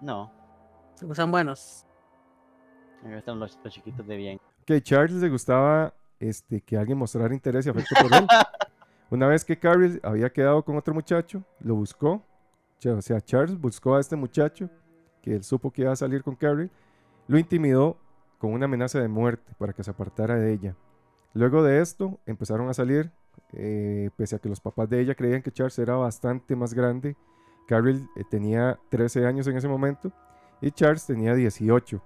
No, 0.00 0.32
¿Se 0.94 1.06
gustan 1.06 1.30
buenos? 1.30 1.86
me 3.04 3.16
gustan 3.16 3.38
los, 3.38 3.58
los 3.62 3.72
chiquitos 3.74 4.06
de 4.06 4.16
bien. 4.16 4.40
Que 4.64 4.80
Charles 4.80 5.20
le 5.20 5.28
gustaba 5.28 5.92
este, 6.20 6.60
que 6.60 6.76
alguien 6.76 6.96
mostrara 6.98 7.34
interés 7.34 7.66
y 7.66 7.70
afecto 7.70 7.94
por 8.00 8.14
él. 8.14 8.26
Una 9.10 9.26
vez 9.26 9.44
que 9.44 9.58
Carol 9.58 10.00
había 10.04 10.32
quedado 10.32 10.64
con 10.64 10.76
otro 10.76 10.94
muchacho, 10.94 11.42
lo 11.60 11.74
buscó. 11.74 12.22
O 12.90 13.02
sea, 13.02 13.20
Charles 13.20 13.58
buscó 13.58 13.94
a 13.94 14.00
este 14.00 14.16
muchacho, 14.16 14.68
que 15.22 15.34
él 15.34 15.44
supo 15.44 15.70
que 15.70 15.82
iba 15.82 15.92
a 15.92 15.96
salir 15.96 16.22
con 16.22 16.34
Carol, 16.34 16.70
lo 17.28 17.38
intimidó 17.38 17.96
con 18.38 18.52
una 18.52 18.64
amenaza 18.64 19.00
de 19.00 19.08
muerte 19.08 19.52
para 19.58 19.72
que 19.72 19.84
se 19.84 19.90
apartara 19.90 20.34
de 20.36 20.52
ella. 20.52 20.76
Luego 21.34 21.62
de 21.62 21.80
esto, 21.80 22.18
empezaron 22.26 22.68
a 22.68 22.74
salir, 22.74 23.12
eh, 23.52 24.10
pese 24.16 24.36
a 24.36 24.38
que 24.38 24.48
los 24.48 24.60
papás 24.60 24.90
de 24.90 25.00
ella 25.00 25.14
creían 25.14 25.42
que 25.42 25.52
Charles 25.52 25.78
era 25.78 25.94
bastante 25.94 26.56
más 26.56 26.74
grande. 26.74 27.16
Carol 27.68 28.08
eh, 28.16 28.24
tenía 28.28 28.78
13 28.90 29.26
años 29.26 29.46
en 29.46 29.56
ese 29.56 29.68
momento 29.68 30.12
y 30.60 30.72
Charles 30.72 31.06
tenía 31.06 31.34
18. 31.34 32.02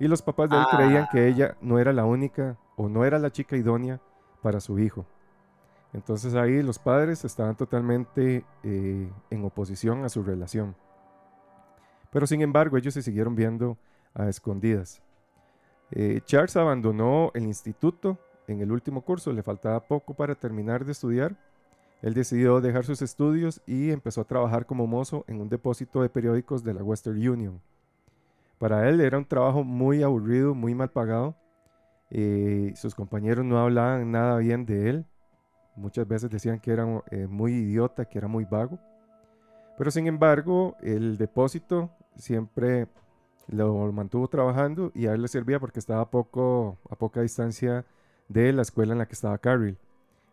Y 0.00 0.06
los 0.06 0.22
papás 0.22 0.50
de 0.50 0.56
él 0.56 0.64
creían 0.70 1.08
que 1.10 1.26
ella 1.26 1.56
no 1.60 1.78
era 1.78 1.92
la 1.92 2.04
única 2.04 2.56
o 2.76 2.88
no 2.88 3.04
era 3.04 3.18
la 3.18 3.32
chica 3.32 3.56
idónea 3.56 4.00
para 4.42 4.60
su 4.60 4.78
hijo. 4.78 5.06
Entonces 5.92 6.34
ahí 6.34 6.62
los 6.62 6.78
padres 6.78 7.24
estaban 7.24 7.56
totalmente 7.56 8.44
eh, 8.62 9.10
en 9.30 9.44
oposición 9.44 10.04
a 10.04 10.08
su 10.08 10.22
relación. 10.22 10.76
Pero 12.10 12.26
sin 12.26 12.42
embargo 12.42 12.76
ellos 12.76 12.94
se 12.94 13.02
siguieron 13.02 13.34
viendo 13.34 13.78
a 14.14 14.28
escondidas. 14.28 15.02
Eh, 15.90 16.20
Charles 16.24 16.56
abandonó 16.56 17.30
el 17.34 17.44
instituto 17.44 18.18
en 18.46 18.60
el 18.60 18.72
último 18.72 19.02
curso, 19.02 19.32
le 19.32 19.42
faltaba 19.42 19.80
poco 19.80 20.14
para 20.14 20.34
terminar 20.34 20.84
de 20.84 20.92
estudiar. 20.92 21.36
Él 22.02 22.14
decidió 22.14 22.60
dejar 22.60 22.84
sus 22.84 23.02
estudios 23.02 23.60
y 23.66 23.90
empezó 23.90 24.20
a 24.20 24.26
trabajar 24.26 24.66
como 24.66 24.86
mozo 24.86 25.24
en 25.26 25.40
un 25.40 25.48
depósito 25.48 26.02
de 26.02 26.08
periódicos 26.08 26.62
de 26.62 26.74
la 26.74 26.82
Western 26.82 27.16
Union. 27.16 27.60
Para 28.58 28.88
él 28.88 29.00
era 29.00 29.18
un 29.18 29.24
trabajo 29.24 29.64
muy 29.64 30.02
aburrido, 30.02 30.54
muy 30.54 30.74
mal 30.74 30.90
pagado. 30.90 31.34
Eh, 32.10 32.72
sus 32.76 32.94
compañeros 32.94 33.44
no 33.44 33.58
hablaban 33.58 34.10
nada 34.10 34.38
bien 34.38 34.64
de 34.64 34.90
él, 34.90 35.06
Muchas 35.78 36.06
veces 36.06 36.30
decían 36.30 36.60
que 36.60 36.72
era 36.72 36.84
eh, 37.10 37.26
muy 37.26 37.52
idiota, 37.54 38.04
que 38.04 38.18
era 38.18 38.28
muy 38.28 38.44
vago. 38.44 38.78
Pero 39.76 39.90
sin 39.90 40.06
embargo, 40.06 40.76
el 40.82 41.16
depósito 41.16 41.90
siempre 42.16 42.88
lo 43.46 43.90
mantuvo 43.92 44.28
trabajando 44.28 44.90
y 44.94 45.06
a 45.06 45.14
él 45.14 45.22
le 45.22 45.28
servía 45.28 45.60
porque 45.60 45.78
estaba 45.78 46.02
a, 46.02 46.10
poco, 46.10 46.76
a 46.90 46.96
poca 46.96 47.22
distancia 47.22 47.84
de 48.28 48.52
la 48.52 48.62
escuela 48.62 48.92
en 48.92 48.98
la 48.98 49.06
que 49.06 49.14
estaba 49.14 49.38
Carril. 49.38 49.78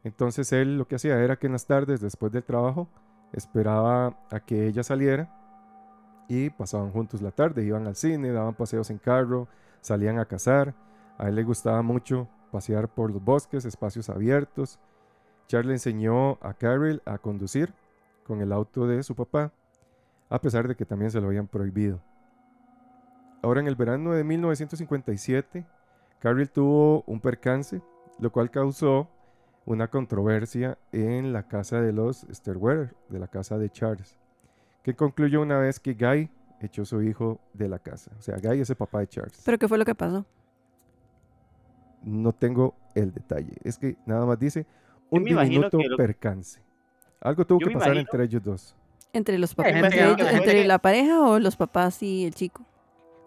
Entonces 0.04 0.52
él 0.52 0.78
lo 0.78 0.88
que 0.88 0.96
hacía 0.96 1.22
era 1.24 1.38
que 1.38 1.48
en 1.48 1.54
las 1.54 1.66
tardes, 1.66 2.02
después 2.02 2.32
del 2.32 2.44
trabajo, 2.44 2.88
esperaba 3.34 4.18
a 4.32 4.40
que 4.40 4.68
ella 4.68 4.84
saliera 4.84 5.30
y 6.28 6.50
pasaban 6.50 6.92
juntos 6.92 7.22
la 7.22 7.32
tarde, 7.32 7.64
iban 7.64 7.88
al 7.88 7.96
cine, 7.96 8.32
daban 8.32 8.56
paseos 8.56 8.90
en 8.90 8.98
carro, 8.98 9.48
salían 9.82 10.20
a 10.20 10.26
cazar. 10.26 10.74
A 11.18 11.30
él 11.30 11.36
le 11.36 11.44
gustaba 11.44 11.82
mucho 11.82 12.28
pasear 12.52 12.88
por 12.88 13.12
los 13.12 13.24
bosques, 13.24 13.66
espacios 13.66 14.10
abiertos. 14.10 14.80
Charles 15.48 15.68
le 15.68 15.74
enseñó 15.74 16.38
a 16.42 16.54
Carol 16.54 17.02
a 17.06 17.18
conducir 17.18 17.74
con 18.26 18.42
el 18.42 18.52
auto 18.52 18.88
de 18.88 19.04
su 19.04 19.16
papá, 19.16 19.52
a 20.30 20.40
pesar 20.42 20.68
de 20.68 20.76
que 20.76 20.86
también 20.86 21.12
se 21.12 21.22
lo 21.22 21.28
habían 21.28 21.48
prohibido. 21.48 22.02
Ahora 23.42 23.60
en 23.60 23.68
el 23.68 23.76
verano 23.76 24.14
de 24.14 24.24
1957, 24.24 25.66
Carol 26.20 26.50
tuvo 26.50 27.04
un 27.06 27.20
percance, 27.20 27.82
lo 28.20 28.32
cual 28.32 28.50
causó 28.50 29.08
una 29.66 29.88
controversia 29.90 30.78
en 30.92 31.34
la 31.34 31.48
casa 31.48 31.82
de 31.82 31.94
los 31.94 32.26
Sterwerer, 32.32 32.96
de 33.10 33.20
la 33.20 33.28
casa 33.28 33.58
de 33.58 33.70
Charles, 33.70 34.18
que 34.84 34.96
concluyó 34.96 35.42
una 35.42 35.60
vez 35.60 35.80
que 35.80 35.94
Guy 35.94 36.32
echó 36.60 36.84
a 36.84 36.86
su 36.86 37.02
hijo 37.04 37.40
de 37.54 37.70
la 37.70 37.80
casa. 37.80 38.12
O 38.18 38.22
sea, 38.22 38.38
Guy 38.38 38.62
es 38.62 38.70
el 38.70 38.76
papá 38.76 39.00
de 39.00 39.08
Charles. 39.08 39.42
¿Pero 39.46 39.58
qué 39.60 39.68
fue 39.68 39.78
lo 39.78 39.86
que 39.86 39.94
pasó? 39.94 40.26
No 42.04 42.34
tengo 42.34 42.76
el 42.94 43.14
detalle. 43.14 43.54
Es 43.64 43.78
que 43.78 43.98
nada 44.06 44.26
más 44.26 44.40
dice 44.40 44.66
un 45.10 45.24
diminuto 45.24 45.78
que 45.78 45.88
lo- 45.88 45.98
percance. 45.98 46.62
Algo 47.22 47.46
tuvo 47.46 47.60
Yo 47.60 47.68
que 47.68 47.74
pasar 47.74 47.88
imagino- 47.94 48.02
entre 48.12 48.24
ellos 48.26 48.44
dos. 48.44 48.76
¿Entre 49.14 49.38
los 49.38 49.56
papás? 49.56 49.74
¿Entre, 49.74 50.04
ellos- 50.04 50.32
entre 50.32 50.66
la 50.66 50.78
pareja 50.80 51.22
o 51.22 51.40
los 51.40 51.56
papás 51.56 52.02
y 52.04 52.26
el 52.26 52.36
chico? 52.36 52.64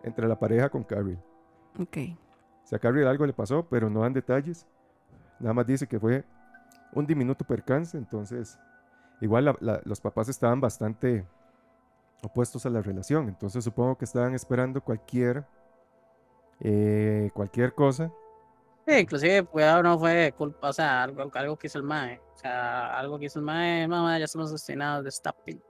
Entre 0.02 0.28
la 0.28 0.38
pareja 0.38 0.68
con 0.68 0.84
Carrie. 0.84 1.18
Ok. 1.78 1.96
O 2.64 2.66
sea, 2.66 2.76
a 2.76 2.78
Carrie 2.78 3.06
algo 3.06 3.24
le 3.26 3.32
pasó, 3.32 3.66
pero 3.68 3.88
no 3.88 4.00
dan 4.02 4.12
detalles. 4.12 4.66
Nada 5.40 5.54
más 5.54 5.66
dice 5.66 5.86
que 5.86 5.98
fue 5.98 6.24
un 6.92 7.06
diminuto 7.06 7.44
percance. 7.44 7.96
Entonces, 7.96 8.58
igual 9.20 9.46
la- 9.46 9.56
la- 9.60 9.80
los 9.84 10.00
papás 10.00 10.28
estaban 10.28 10.60
bastante 10.60 11.24
opuestos 12.22 12.66
a 12.66 12.70
la 12.70 12.82
relación. 12.82 13.28
Entonces, 13.28 13.64
supongo 13.64 13.96
que 13.96 14.04
estaban 14.04 14.34
esperando 14.34 14.82
cualquier, 14.82 15.44
eh, 16.60 17.30
cualquier 17.34 17.74
cosa. 17.74 18.12
Sí, 18.88 18.94
inclusive, 18.94 19.42
cuidado, 19.44 19.82
no 19.82 19.98
fue 19.98 20.32
culpa, 20.34 20.70
o 20.70 20.72
sea, 20.72 21.02
algo, 21.02 21.30
algo 21.34 21.58
que 21.58 21.66
hizo 21.66 21.76
el 21.76 21.84
mae. 21.84 22.22
O 22.34 22.38
sea, 22.38 22.98
algo 22.98 23.18
que 23.18 23.26
hizo 23.26 23.38
el 23.38 23.44
mae, 23.44 23.86
mamá, 23.86 24.18
ya 24.18 24.24
estamos 24.24 24.50
destinados 24.50 25.04
de. 25.04 25.60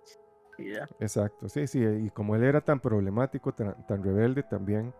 Y 0.58 0.72
ya. 0.72 0.88
Exacto, 1.00 1.48
sí, 1.48 1.66
sí. 1.66 1.80
Y 1.80 2.10
como 2.10 2.36
él 2.36 2.44
era 2.44 2.60
tan 2.60 2.78
problemático, 2.78 3.52
tan, 3.52 3.84
tan 3.88 4.04
rebelde 4.04 4.44
también. 4.44 4.94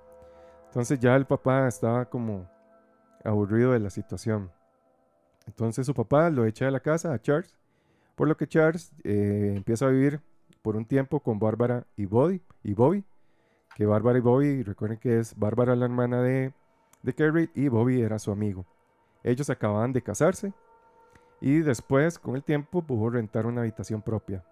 Entonces 0.67 0.99
ya 0.99 1.15
el 1.15 1.27
papá 1.27 1.69
estaba 1.69 2.07
como 2.07 2.51
aburrido 3.25 3.71
de 3.71 3.79
la 3.79 3.91
situación. 3.91 4.51
Entonces 5.47 5.87
su 5.87 5.95
papá 5.95 6.29
lo 6.29 6.45
echa 6.45 6.65
de 6.65 6.73
la 6.73 6.81
casa 6.81 7.13
a 7.13 7.23
Charles, 7.23 7.57
por 8.17 8.27
lo 8.27 8.37
que 8.37 8.49
Charles 8.49 8.93
eh, 9.05 9.53
empieza 9.55 9.87
a 9.87 9.91
vivir 9.91 10.21
por 10.61 10.75
un 10.75 10.87
tiempo 10.87 11.21
con 11.21 11.39
Bárbara 11.39 11.87
y 11.97 12.07
Bobby, 12.07 12.43
y 12.65 12.75
Bobby, 12.75 13.05
que 13.77 13.87
Bárbara 13.87 14.19
y 14.19 14.23
Bobby, 14.23 14.65
recuerden 14.65 14.99
que 14.99 15.21
es 15.21 15.39
Bárbara 15.39 15.77
la 15.77 15.85
hermana 15.85 16.21
de, 16.21 16.53
de 17.03 17.15
Carrie 17.15 17.51
y 17.55 17.69
Bobby 17.69 18.01
era 18.01 18.19
su 18.19 18.31
amigo. 18.31 18.65
Ellos 19.23 19.51
acababan 19.51 19.93
de 19.93 20.03
casarse 20.03 20.53
y 21.41 21.61
después, 21.61 22.19
con 22.19 22.37
el 22.37 22.43
tiempo, 22.43 22.83
pudo 22.83 23.11
rentar 23.11 23.47
una 23.47 23.61
habitación 23.61 24.03
propia. 24.03 24.45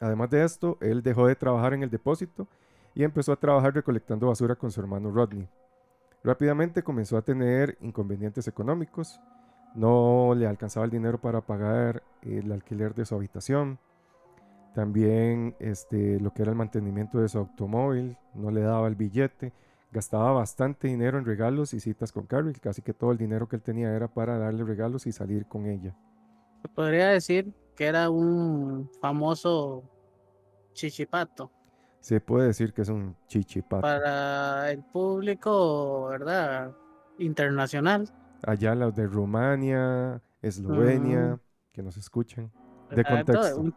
Además 0.00 0.30
de 0.30 0.44
esto, 0.44 0.78
él 0.80 1.02
dejó 1.02 1.26
de 1.26 1.34
trabajar 1.34 1.74
en 1.74 1.82
el 1.82 1.90
depósito 1.90 2.46
y 2.94 3.02
empezó 3.04 3.32
a 3.32 3.36
trabajar 3.36 3.74
recolectando 3.74 4.28
basura 4.28 4.54
con 4.54 4.70
su 4.70 4.80
hermano 4.80 5.10
Rodney. 5.10 5.48
Rápidamente 6.22 6.82
comenzó 6.82 7.16
a 7.16 7.22
tener 7.22 7.76
inconvenientes 7.80 8.46
económicos, 8.48 9.20
no 9.74 10.34
le 10.36 10.46
alcanzaba 10.46 10.84
el 10.84 10.90
dinero 10.90 11.20
para 11.20 11.40
pagar 11.40 12.02
el 12.22 12.50
alquiler 12.52 12.94
de 12.94 13.04
su 13.04 13.14
habitación, 13.14 13.78
también 14.74 15.56
este, 15.58 16.20
lo 16.20 16.32
que 16.32 16.42
era 16.42 16.52
el 16.52 16.56
mantenimiento 16.56 17.18
de 17.18 17.28
su 17.28 17.38
automóvil, 17.38 18.16
no 18.34 18.50
le 18.50 18.60
daba 18.60 18.86
el 18.88 18.94
billete, 18.94 19.52
gastaba 19.90 20.32
bastante 20.32 20.88
dinero 20.88 21.18
en 21.18 21.24
regalos 21.24 21.72
y 21.74 21.80
citas 21.80 22.12
con 22.12 22.26
Carrie, 22.26 22.52
casi 22.54 22.82
que 22.82 22.92
todo 22.94 23.12
el 23.12 23.18
dinero 23.18 23.48
que 23.48 23.56
él 23.56 23.62
tenía 23.62 23.94
era 23.94 24.08
para 24.08 24.38
darle 24.38 24.64
regalos 24.64 25.06
y 25.06 25.12
salir 25.12 25.46
con 25.46 25.66
ella. 25.66 25.94
Se 26.62 26.68
podría 26.68 27.08
decir 27.08 27.52
que 27.76 27.86
era 27.86 28.10
un 28.10 28.90
famoso 29.00 29.84
chichipato 30.72 31.50
Se 32.00 32.20
puede 32.20 32.48
decir 32.48 32.72
que 32.72 32.82
es 32.82 32.88
un 32.88 33.16
chichipato. 33.26 33.82
para 33.82 34.70
el 34.70 34.82
público, 34.84 36.08
¿verdad? 36.08 36.72
Internacional. 37.18 38.08
allá 38.46 38.74
los 38.76 38.94
de 38.94 39.06
Rumania, 39.06 40.20
Eslovenia, 40.42 41.34
Mm. 41.34 41.40
que 41.72 41.82
nos 41.82 41.96
escuchan. 41.96 42.52
De 42.90 43.02
Ah, 43.04 43.18
entonces, 43.20 43.52
contexto. 43.54 43.60
Un, 43.60 43.74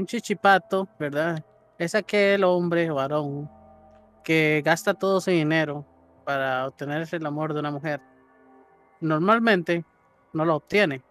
un 0.00 0.06
chichipato, 0.06 0.88
¿verdad? 0.98 1.44
Es 1.78 1.94
aquel 1.94 2.42
hombre 2.44 2.90
varón 2.90 3.48
que 4.24 4.62
gasta 4.64 4.94
todo 4.94 5.20
su 5.20 5.30
dinero 5.30 5.86
para 6.24 6.66
obtener 6.66 7.06
el 7.10 7.26
amor 7.26 7.52
de 7.54 7.60
una 7.60 7.70
mujer. 7.70 8.00
Normalmente 9.00 9.84
no 10.32 10.44
lo 10.44 10.56
obtiene. 10.56 11.02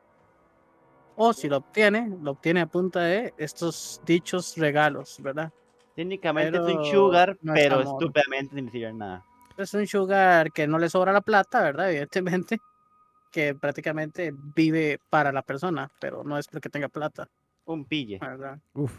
O 1.16 1.34
si 1.34 1.50
lo 1.50 1.58
obtiene, 1.58 2.18
lo 2.22 2.32
obtiene 2.32 2.62
a 2.62 2.66
punta 2.66 3.02
de 3.02 3.34
estos 3.38 4.02
dichos 4.06 4.56
regalos, 4.58 5.18
¿verdad? 5.22 5.52
Técnicamente 5.96 6.58
es 6.58 6.64
un 6.64 6.68
Pero 6.78 6.86
sugar, 6.86 7.38
no 7.42 7.54
es 7.54 7.60
pero 7.62 7.80
amor. 7.82 8.02
estúpidamente 8.02 8.56
sin 8.56 8.66
decir 8.68 8.94
nada. 8.94 9.26
Es 9.58 9.74
un 9.74 9.86
sugar 9.86 10.52
que 10.54 10.66
no 10.68 10.80
le 10.80 10.90
sobra 10.90 11.12
la 11.12 11.20
plata, 11.22 11.62
¿verdad? 11.62 11.90
Evidentemente, 11.90 12.60
que 13.32 13.54
prácticamente 13.54 14.32
vive 14.34 15.00
para 15.10 15.34
la 15.34 15.42
persona, 15.42 15.92
pero 16.00 16.24
no 16.24 16.38
es 16.38 16.48
porque 16.48 16.70
tenga 16.70 16.88
plata, 16.88 17.28
Un 17.66 17.84
pille. 17.84 18.18
¿verdad? 18.20 18.58
Uf, 18.74 18.94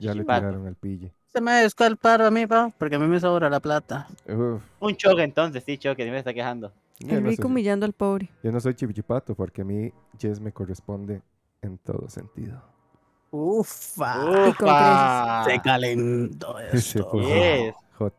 ya 0.00 0.14
le 0.14 0.22
tiraron 0.24 0.66
al 0.66 0.76
pille. 0.76 1.12
Se 1.32 1.40
me 1.40 1.52
desculpa 1.52 2.14
a 2.14 2.30
mí, 2.30 2.46
pa, 2.46 2.70
porque 2.78 2.96
a 2.96 2.98
mí 2.98 3.06
me 3.06 3.20
sobra 3.20 3.48
la 3.48 3.60
plata. 3.60 4.08
Uf, 4.28 4.62
Un 4.80 4.96
choque 4.96 5.22
entonces, 5.22 5.62
sí, 5.64 5.78
choque, 5.78 6.04
sí 6.04 6.10
me 6.10 6.18
está 6.18 6.34
quejando. 6.34 6.72
yo, 6.98 7.16
El 7.16 7.22
no 7.24 7.30
rico 7.30 7.42
soy, 7.44 7.50
humillando 7.52 7.86
al 7.86 7.92
pobre. 7.92 8.28
yo 8.42 8.50
no 8.50 8.58
soy 8.60 8.74
chichipato 8.74 9.34
porque 9.34 9.62
a 9.62 9.64
mí 9.64 9.92
Jess 10.18 10.40
me 10.40 10.52
corresponde 10.52 11.22
en 11.62 11.78
todo 11.78 12.08
sentido. 12.08 12.60
Ufa. 13.30 14.48
¡Ufa! 14.48 15.44
Se 15.44 15.60
calentó 15.60 16.56
Se 16.72 16.76
esto. 16.78 17.10
puso 17.10 17.28
Yes. 17.28 17.74
hot. 17.96 18.14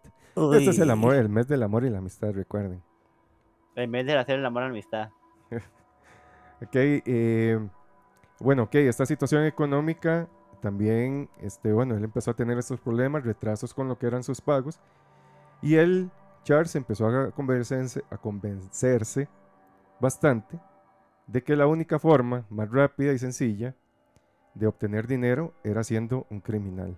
Este 0.54 0.70
es 0.70 0.80
el 0.80 0.90
amor, 0.90 1.16
el 1.16 1.28
mes 1.28 1.48
del 1.50 1.64
amor 1.64 1.84
y 1.84 1.90
la 1.90 1.98
amistad, 1.98 2.32
recuerden. 2.32 2.82
En 3.76 3.92
vez 3.92 4.06
de 4.06 4.18
hacer 4.18 4.40
el 4.40 4.46
amor 4.46 4.64
a 4.64 4.66
la 4.68 4.72
amistad. 4.72 5.10
Ok, 6.64 6.70
eh, 6.76 7.60
bueno, 8.40 8.64
ok, 8.64 8.76
esta 8.76 9.04
situación 9.06 9.46
económica 9.46 10.28
también, 10.62 11.30
este, 11.42 11.74
bueno, 11.74 11.96
él 11.96 12.04
empezó 12.04 12.32
a 12.32 12.36
tener 12.36 12.58
estos 12.58 12.80
problemas, 12.80 13.26
retrasos 13.26 13.74
con 13.74 13.88
lo 13.88 13.98
que 13.98 14.08
eran 14.08 14.24
sus 14.24 14.40
pagos, 14.40 14.80
y 15.62 15.76
él, 15.76 16.10
Charles, 16.44 16.76
empezó 16.76 17.08
a 17.08 17.32
convencerse, 17.32 18.04
a 18.10 18.18
convencerse 18.18 19.28
bastante 20.00 20.60
de 21.28 21.44
que 21.44 21.56
la 21.56 21.68
única 21.68 22.00
forma 22.00 22.46
más 22.50 22.70
rápida 22.72 23.14
y 23.14 23.20
sencilla 23.20 23.76
de 24.54 24.68
obtener 24.68 25.08
dinero 25.08 25.54
era 25.64 25.84
siendo 25.84 26.26
un 26.30 26.42
criminal. 26.42 26.98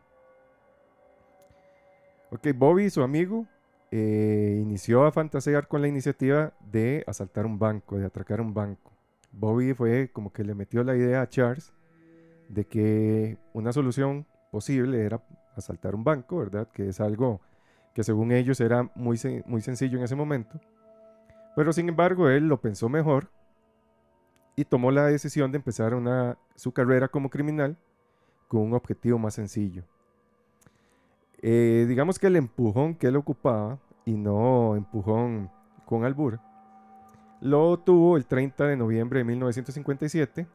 Ok, 2.32 2.48
Bobby, 2.56 2.90
su 2.90 3.04
amigo, 3.04 3.46
eh, 3.92 4.60
inició 4.60 5.06
a 5.06 5.12
fantasear 5.12 5.68
con 5.68 5.82
la 5.82 5.88
iniciativa 5.88 6.54
de 6.60 7.04
asaltar 7.06 7.46
un 7.46 7.60
banco, 7.60 7.98
de 7.98 8.06
atracar 8.06 8.42
un 8.42 8.54
banco. 8.54 8.92
Bobby 9.32 9.74
fue 9.74 10.10
como 10.12 10.34
que 10.34 10.44
le 10.44 10.56
metió 10.56 10.84
la 10.84 10.96
idea 10.96 11.22
a 11.22 11.30
Charles 11.30 11.74
de 12.54 12.66
que 12.66 13.38
una 13.54 13.74
solución 13.74 14.26
posible 14.52 15.04
era 15.04 15.22
asaltar 15.56 15.96
un 15.96 16.04
banco, 16.04 16.38
¿verdad? 16.38 16.68
Que 16.72 16.90
es 16.90 17.00
algo 17.00 17.42
que 17.94 18.04
según 18.04 18.32
ellos 18.32 18.60
era 18.60 18.90
muy, 18.96 19.20
muy 19.46 19.62
sencillo 19.62 19.98
en 19.98 20.04
ese 20.04 20.16
momento. 20.16 20.60
Pero 21.56 21.74
sin 21.74 21.90
embargo, 21.90 22.30
él 22.30 22.48
lo 22.48 22.60
pensó 22.60 22.90
mejor 22.90 23.30
y 24.56 24.66
tomó 24.66 24.92
la 24.92 25.06
decisión 25.06 25.52
de 25.52 25.58
empezar 25.58 25.94
una, 25.94 26.38
su 26.56 26.72
carrera 26.72 27.08
como 27.08 27.30
criminal 27.30 27.78
con 28.48 28.62
un 28.62 28.74
objetivo 28.74 29.18
más 29.18 29.34
sencillo. 29.34 29.84
Eh, 31.42 31.86
digamos 31.88 32.20
que 32.20 32.28
el 32.28 32.36
empujón 32.36 32.96
que 32.96 33.08
él 33.08 33.16
ocupaba, 33.16 33.80
y 34.06 34.14
no 34.14 34.76
empujón 34.76 35.50
con 35.86 36.04
albur, 36.06 36.40
lo 37.42 37.78
tuvo 37.80 38.18
el 38.18 38.26
30 38.26 38.68
de 38.68 38.78
noviembre 38.78 39.20
de 39.20 39.26
1957. 39.26 40.48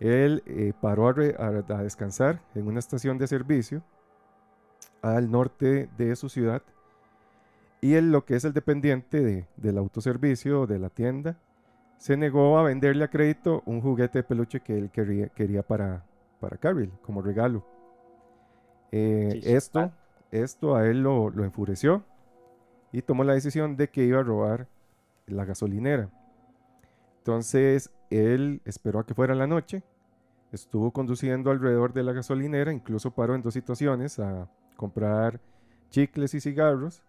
Él 0.00 0.42
eh, 0.46 0.72
paró 0.80 1.08
a, 1.08 1.12
re- 1.12 1.36
a- 1.38 1.46
a 1.74 1.82
descansar 1.82 2.40
en 2.54 2.66
una 2.66 2.78
estación 2.78 3.18
de 3.18 3.26
servicio 3.26 3.82
al 5.02 5.30
norte 5.30 5.88
de 5.96 6.16
su 6.16 6.28
ciudad. 6.28 6.62
Y 7.82 7.94
él, 7.94 8.10
lo 8.12 8.24
que 8.24 8.36
es 8.36 8.44
el 8.44 8.52
dependiente 8.52 9.20
de- 9.20 9.46
del 9.56 9.78
autoservicio 9.78 10.66
de 10.66 10.78
la 10.78 10.90
tienda, 10.90 11.36
se 11.98 12.16
negó 12.16 12.58
a 12.58 12.62
venderle 12.62 13.04
a 13.04 13.08
crédito 13.10 13.62
un 13.66 13.80
juguete 13.82 14.18
de 14.18 14.22
peluche 14.24 14.60
que 14.60 14.76
él 14.78 14.90
quería, 14.90 15.28
quería 15.28 15.62
para, 15.62 16.04
para 16.40 16.56
Carol 16.56 16.90
como 17.02 17.20
regalo. 17.22 17.64
Eh, 18.92 19.40
esto, 19.44 19.90
esto 20.30 20.74
a 20.76 20.86
él 20.86 21.02
lo, 21.02 21.30
lo 21.30 21.44
enfureció 21.44 22.02
y 22.92 23.02
tomó 23.02 23.22
la 23.24 23.34
decisión 23.34 23.76
de 23.76 23.88
que 23.88 24.04
iba 24.04 24.20
a 24.20 24.22
robar 24.24 24.66
la 25.26 25.44
gasolinera. 25.44 26.08
Entonces 27.18 27.90
él 28.10 28.60
esperó 28.64 28.98
a 29.00 29.06
que 29.06 29.14
fuera 29.14 29.34
la 29.34 29.46
noche, 29.46 29.82
estuvo 30.52 30.90
conduciendo 30.92 31.50
alrededor 31.50 31.92
de 31.92 32.02
la 32.02 32.12
gasolinera, 32.12 32.72
incluso 32.72 33.10
paró 33.12 33.34
en 33.34 33.42
dos 33.42 33.54
situaciones 33.54 34.18
a 34.18 34.48
comprar 34.76 35.40
chicles 35.90 36.34
y 36.34 36.40
cigarros. 36.40 37.02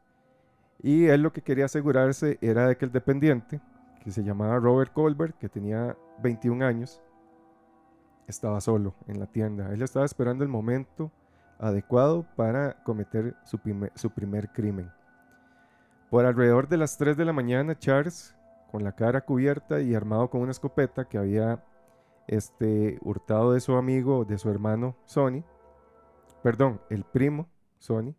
Y 0.82 1.06
él 1.08 1.22
lo 1.22 1.32
que 1.32 1.42
quería 1.42 1.66
asegurarse 1.66 2.38
era 2.42 2.68
de 2.68 2.76
que 2.78 2.86
el 2.86 2.92
dependiente, 2.92 3.62
que 4.04 4.12
se 4.12 4.24
llamaba 4.24 4.60
Robert 4.60 4.92
Colbert, 4.94 5.38
que 5.38 5.50
tenía 5.50 5.96
21 6.24 6.66
años, 6.66 7.02
estaba 8.28 8.62
solo 8.62 8.96
en 9.08 9.20
la 9.20 9.28
tienda. 9.28 9.72
Él 9.74 9.82
estaba 9.82 10.06
esperando 10.06 10.44
el 10.44 10.50
momento 10.50 11.12
adecuado 11.60 12.26
para 12.36 12.82
cometer 12.84 13.36
su, 13.44 13.60
prime- 13.60 13.92
su 13.96 14.10
primer 14.10 14.50
crimen. 14.52 14.92
Por 16.10 16.26
alrededor 16.26 16.68
de 16.68 16.78
las 16.78 16.98
3 16.98 17.16
de 17.16 17.26
la 17.26 17.34
mañana, 17.34 17.78
Charles, 17.78 18.36
con 18.72 18.84
la 18.84 18.94
cara 18.94 19.22
cubierta 19.22 19.82
y 19.82 19.94
armado 19.94 20.30
con 20.30 20.42
una 20.42 20.52
escopeta 20.52 21.06
que 21.06 21.18
había 21.18 21.64
este, 22.28 22.98
hurtado 23.02 23.54
de 23.54 23.60
su 23.60 23.74
amigo, 23.76 24.26
de 24.26 24.38
su 24.38 24.50
hermano 24.50 24.96
Sonny, 25.06 25.44
perdón, 26.44 26.82
el 26.90 27.04
primo 27.04 27.48
Sonny, 27.80 28.16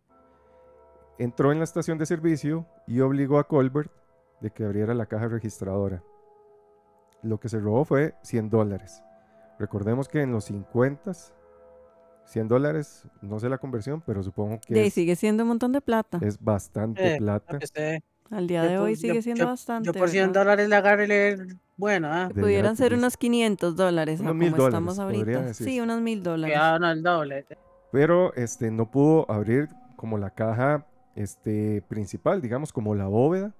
entró 1.17 1.51
en 1.51 1.59
la 1.59 1.63
estación 1.63 1.97
de 1.97 2.05
servicio 2.05 2.65
y 2.87 2.99
obligó 3.01 3.39
a 3.39 3.47
Colbert 3.47 3.91
de 4.41 4.51
que 4.51 4.65
abriera 4.65 4.93
la 4.93 5.05
caja 5.05 5.27
registradora. 5.27 6.03
Lo 7.21 7.39
que 7.39 7.49
se 7.49 7.59
robó 7.59 7.85
fue 7.85 8.15
100 8.23 8.49
dólares. 8.49 9.01
Recordemos 9.59 10.09
que 10.09 10.21
en 10.21 10.31
los 10.31 10.45
50, 10.45 11.11
100 12.25 12.47
dólares, 12.47 13.07
no 13.21 13.39
sé 13.39 13.47
la 13.47 13.57
conversión, 13.57 14.01
pero 14.05 14.21
supongo 14.23 14.59
que 14.59 14.87
es, 14.87 14.93
sigue 14.93 15.15
siendo 15.15 15.43
un 15.43 15.49
montón 15.49 15.71
de 15.71 15.81
plata. 15.81 16.19
es 16.21 16.41
bastante 16.43 17.15
Eh, 17.15 17.17
plata. 17.17 17.57
Este, 17.61 18.03
Al 18.29 18.47
día 18.47 18.63
yo 18.63 18.69
de 18.69 18.77
por- 18.77 18.85
hoy 18.85 18.95
yo- 18.95 19.01
sigue 19.01 19.21
siendo 19.21 19.43
yo- 19.43 19.49
bastante. 19.49 19.85
yo 19.87 19.93
por 19.93 20.09
100 20.09 20.27
¿verdad? 20.31 20.41
dólares 20.41 20.69
le 20.69 21.07
le... 21.07 21.57
Bueno, 21.75 22.07
ah, 22.11 22.29
De 22.33 22.39
Pudieran 22.41 22.75
ser 22.75 22.93
unos 22.93 23.17
500 23.17 23.75
dólares, 23.75 24.19
Unos 24.19 24.31
como 24.33 24.45
estamos 24.67 24.95
dólares, 24.97 25.19
podría 25.19 25.37
ahorita. 25.39 25.53
Sí, 25.55 25.79
unos 25.79 26.01
mil 26.01 26.21
dólares. 26.21 26.55
quedaba 26.55 26.79
no, 26.79 26.91
el 26.91 27.01
doble. 27.03 27.45
pero 27.91 28.33
este 28.35 28.69
no 28.71 28.89
pudo 28.91 29.29
abrir 29.29 29.69
como 29.95 30.17
la 30.17 30.29
caja 30.29 30.85
este 31.15 31.81
principal, 31.87 32.41
digamos 32.41 32.71
como 32.73 32.93
la 32.95 33.07
bóveda, 33.07 33.53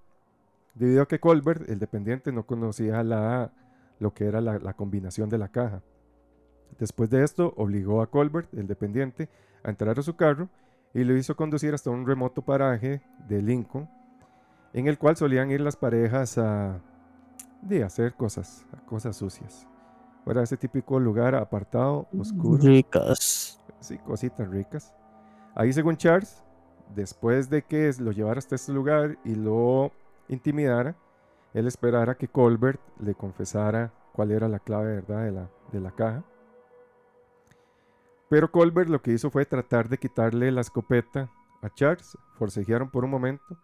debido 0.75 1.01
a 1.03 1.07
que 1.07 1.19
Colbert, 1.19 1.67
el 1.69 1.79
dependiente, 1.79 2.31
no 2.31 2.45
conocía 2.45 3.03
la, 3.03 3.51
lo 3.99 4.13
que 4.13 4.25
era 4.25 4.41
la, 4.41 4.59
la 4.59 4.73
combinación 4.73 5.29
de 5.29 5.37
la 5.39 5.47
caja. 5.49 5.81
Después 6.79 7.09
de 7.09 7.23
esto, 7.23 7.53
obligó 7.57 8.01
a 8.01 8.07
Colbert, 8.09 8.51
el 8.53 8.67
dependiente, 8.67 9.29
a 9.63 9.69
entrar 9.69 9.97
a 9.99 10.01
su 10.03 10.15
carro 10.15 10.49
y 10.93 11.03
lo 11.03 11.15
hizo 11.15 11.35
conducir 11.35 11.73
hasta 11.73 11.89
un 11.91 12.05
remoto 12.07 12.41
paraje 12.43 13.01
de 13.27 13.41
Lincoln, 13.41 13.87
en 14.73 14.87
el 14.87 14.97
cual 14.97 15.15
solían 15.15 15.51
ir 15.51 15.61
las 15.61 15.75
parejas 15.75 16.37
a, 16.37 16.79
de 17.61 17.83
hacer 17.83 18.15
cosas, 18.15 18.65
a 18.73 18.85
cosas 18.85 19.15
sucias. 19.15 19.67
Era 20.25 20.41
ese 20.41 20.57
típico 20.57 20.99
lugar 20.99 21.35
apartado, 21.35 22.07
oscuro. 22.17 22.63
Ricas. 22.63 23.61
Sí, 23.79 23.97
cositas 23.99 24.47
ricas. 24.47 24.93
Ahí, 25.53 25.71
según 25.73 25.97
Charles, 25.97 26.43
después 26.95 27.49
de 27.49 27.61
que 27.61 27.91
lo 27.99 28.11
llevara 28.11 28.39
hasta 28.39 28.55
este 28.55 28.71
lugar 28.71 29.17
y 29.23 29.35
lo 29.35 29.91
intimidara, 30.29 30.95
él 31.53 31.67
esperara 31.67 32.15
que 32.15 32.27
Colbert 32.27 32.79
le 32.99 33.13
confesara 33.13 33.91
cuál 34.13 34.31
era 34.31 34.47
la 34.47 34.59
clave 34.59 34.95
¿verdad? 34.95 35.25
De, 35.25 35.31
la, 35.31 35.49
de 35.71 35.79
la 35.79 35.91
caja. 35.91 36.23
Pero 38.29 38.49
Colbert 38.49 38.89
lo 38.89 39.01
que 39.01 39.11
hizo 39.11 39.29
fue 39.29 39.45
tratar 39.45 39.89
de 39.89 39.99
quitarle 39.99 40.51
la 40.51 40.61
escopeta 40.61 41.29
a 41.61 41.69
Charles, 41.69 42.17
forcejearon 42.37 42.89
por 42.89 43.03
un 43.03 43.11
momento 43.11 43.57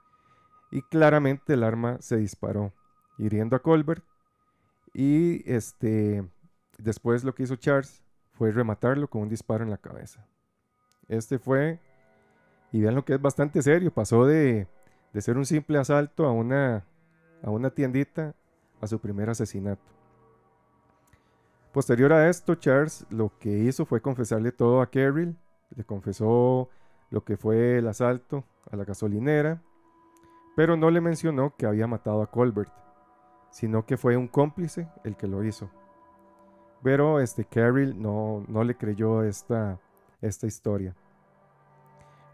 y 0.71 0.82
claramente 0.84 1.53
el 1.53 1.63
arma 1.63 1.97
se 1.99 2.17
disparó, 2.17 2.73
hiriendo 3.17 3.55
a 3.55 3.62
Colbert. 3.62 4.03
Y 4.93 5.49
este, 5.51 6.27
después 6.77 7.23
lo 7.23 7.34
que 7.34 7.43
hizo 7.43 7.55
Charles 7.55 8.03
fue 8.34 8.51
rematarlo 8.51 9.10
con 9.10 9.23
un 9.23 9.29
disparo 9.29 9.63
en 9.63 9.69
la 9.69 9.77
cabeza. 9.77 10.25
Este 11.08 11.39
fue, 11.39 11.79
y 12.71 12.82
vean 12.82 12.95
lo 12.95 13.03
que 13.03 13.13
es 13.13 13.21
bastante 13.21 13.62
serio, 13.62 13.93
pasó 13.93 14.25
de, 14.25 14.67
de 15.13 15.21
ser 15.21 15.38
un 15.38 15.45
simple 15.45 15.77
asalto 15.77 16.25
a 16.25 16.32
una, 16.32 16.86
a 17.43 17.49
una 17.49 17.69
tiendita 17.71 18.36
a 18.82 18.88
su 18.88 18.99
primer 18.99 19.29
asesinato. 19.29 19.82
Posterior 21.71 22.13
a 22.13 22.29
esto, 22.29 22.55
Charles 22.55 23.05
lo 23.10 23.32
que 23.38 23.49
hizo 23.49 23.86
fue 23.86 24.01
confesarle 24.01 24.51
todo 24.51 24.82
a 24.82 24.89
Carol, 24.89 25.36
le 25.75 25.84
confesó 25.84 26.69
lo 27.12 27.23
que 27.23 27.38
fue 27.38 27.77
el 27.77 27.88
asalto 27.88 28.43
a 28.71 28.75
la 28.75 28.86
gasolinera, 28.86 29.62
pero 30.60 30.76
no 30.76 30.91
le 30.91 31.00
mencionó 31.00 31.56
que 31.56 31.65
había 31.65 31.88
matado 31.88 32.22
a 32.22 32.30
Colbert, 32.30 32.74
sino 33.50 33.86
que 33.86 33.95
fue 33.95 34.17
un 34.17 34.28
cómplice 34.28 34.89
el 35.06 35.15
que 35.15 35.26
lo 35.26 35.45
hizo. 35.45 35.69
Pero 36.84 37.22
este 37.22 37.45
Carol 37.45 37.98
no, 37.98 38.43
no 38.50 38.65
le 38.65 38.76
creyó 38.76 39.24
esta, 39.24 39.80
esta 40.19 40.48
historia. 40.48 40.93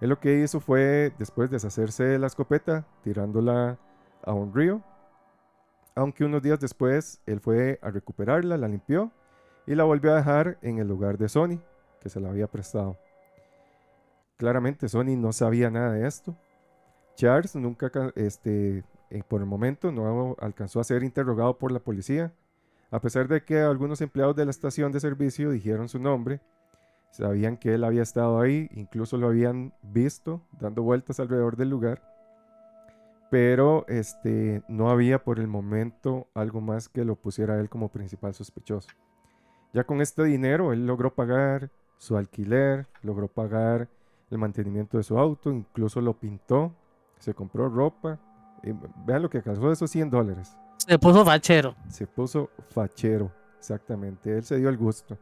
Él 0.01 0.09
lo 0.09 0.19
que 0.19 0.39
hizo 0.39 0.59
fue, 0.59 1.13
después 1.19 1.51
deshacerse 1.51 2.03
de 2.03 2.17
la 2.17 2.25
escopeta, 2.25 2.87
tirándola 3.03 3.77
a 4.23 4.33
un 4.33 4.55
río. 4.55 4.81
Aunque 5.93 6.25
unos 6.25 6.41
días 6.41 6.59
después 6.59 7.21
él 7.27 7.39
fue 7.39 7.77
a 7.83 7.91
recuperarla, 7.91 8.57
la 8.57 8.67
limpió 8.67 9.11
y 9.67 9.75
la 9.75 9.83
volvió 9.83 10.13
a 10.13 10.15
dejar 10.15 10.57
en 10.63 10.79
el 10.79 10.87
lugar 10.87 11.19
de 11.19 11.29
Sony, 11.29 11.59
que 12.01 12.09
se 12.09 12.19
la 12.19 12.29
había 12.29 12.47
prestado. 12.47 12.97
Claramente 14.37 14.89
Sony 14.89 15.15
no 15.15 15.31
sabía 15.31 15.69
nada 15.69 15.91
de 15.91 16.07
esto. 16.07 16.35
Charles 17.15 17.55
nunca, 17.55 17.89
ca- 17.89 18.11
este, 18.15 18.83
eh, 19.09 19.23
por 19.27 19.41
el 19.41 19.47
momento, 19.47 19.91
no 19.91 20.35
alcanzó 20.39 20.79
a 20.79 20.83
ser 20.83 21.03
interrogado 21.03 21.57
por 21.57 21.71
la 21.71 21.79
policía, 21.79 22.33
a 22.91 22.99
pesar 22.99 23.27
de 23.27 23.43
que 23.43 23.59
algunos 23.59 24.01
empleados 24.01 24.35
de 24.35 24.45
la 24.45 24.51
estación 24.51 24.91
de 24.91 24.99
servicio 24.99 25.49
dijeron 25.51 25.89
su 25.89 25.99
nombre, 25.99 26.41
sabían 27.11 27.57
que 27.57 27.73
él 27.73 27.83
había 27.83 28.03
estado 28.03 28.39
ahí, 28.39 28.69
incluso 28.73 29.17
lo 29.17 29.27
habían 29.27 29.73
visto 29.81 30.41
dando 30.59 30.83
vueltas 30.83 31.19
alrededor 31.19 31.55
del 31.55 31.69
lugar, 31.69 32.01
pero 33.31 33.85
este, 33.87 34.61
no 34.67 34.89
había 34.89 35.23
por 35.23 35.39
el 35.39 35.47
momento 35.47 36.27
algo 36.33 36.61
más 36.61 36.89
que 36.89 37.03
lo 37.05 37.15
pusiera 37.15 37.55
a 37.55 37.59
él 37.59 37.69
como 37.69 37.89
principal 37.89 38.33
sospechoso. 38.33 38.89
Ya 39.73 39.83
con 39.83 39.99
este 40.01 40.23
dinero, 40.23 40.71
él 40.73 40.85
logró 40.85 41.13
pagar 41.15 41.69
su 41.97 42.17
alquiler, 42.17 42.87
logró 43.01 43.27
pagar 43.27 43.89
el 44.29 44.37
mantenimiento 44.37 44.97
de 44.97 45.03
su 45.03 45.17
auto, 45.17 45.51
incluso 45.51 46.01
lo 46.01 46.13
pintó, 46.13 46.73
se 47.25 47.33
compró 47.33 47.69
ropa. 47.69 48.19
y 48.63 48.71
vean 49.05 49.21
lo 49.21 49.29
que 49.29 49.37
alcanzó 49.37 49.71
esos 49.71 49.91
100 49.91 50.09
dólares. 50.09 50.57
Se 50.77 50.97
puso 50.97 51.25
fachero. 51.25 51.75
Se 51.87 52.07
puso 52.07 52.49
fachero, 52.69 53.31
exactamente. 53.57 54.37
Él 54.37 54.43
se 54.43 54.57
dio 54.57 54.69
el 54.69 54.77
gusto. 54.77 55.17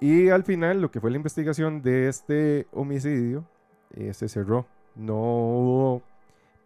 Y 0.00 0.30
al 0.30 0.42
final, 0.42 0.80
lo 0.80 0.90
que 0.90 1.00
fue 1.00 1.10
la 1.10 1.16
investigación 1.16 1.82
de 1.82 2.08
este 2.08 2.66
homicidio 2.72 3.44
eh, 3.90 4.14
se 4.14 4.28
cerró. 4.28 4.66
No 4.94 5.14
hubo 5.14 6.02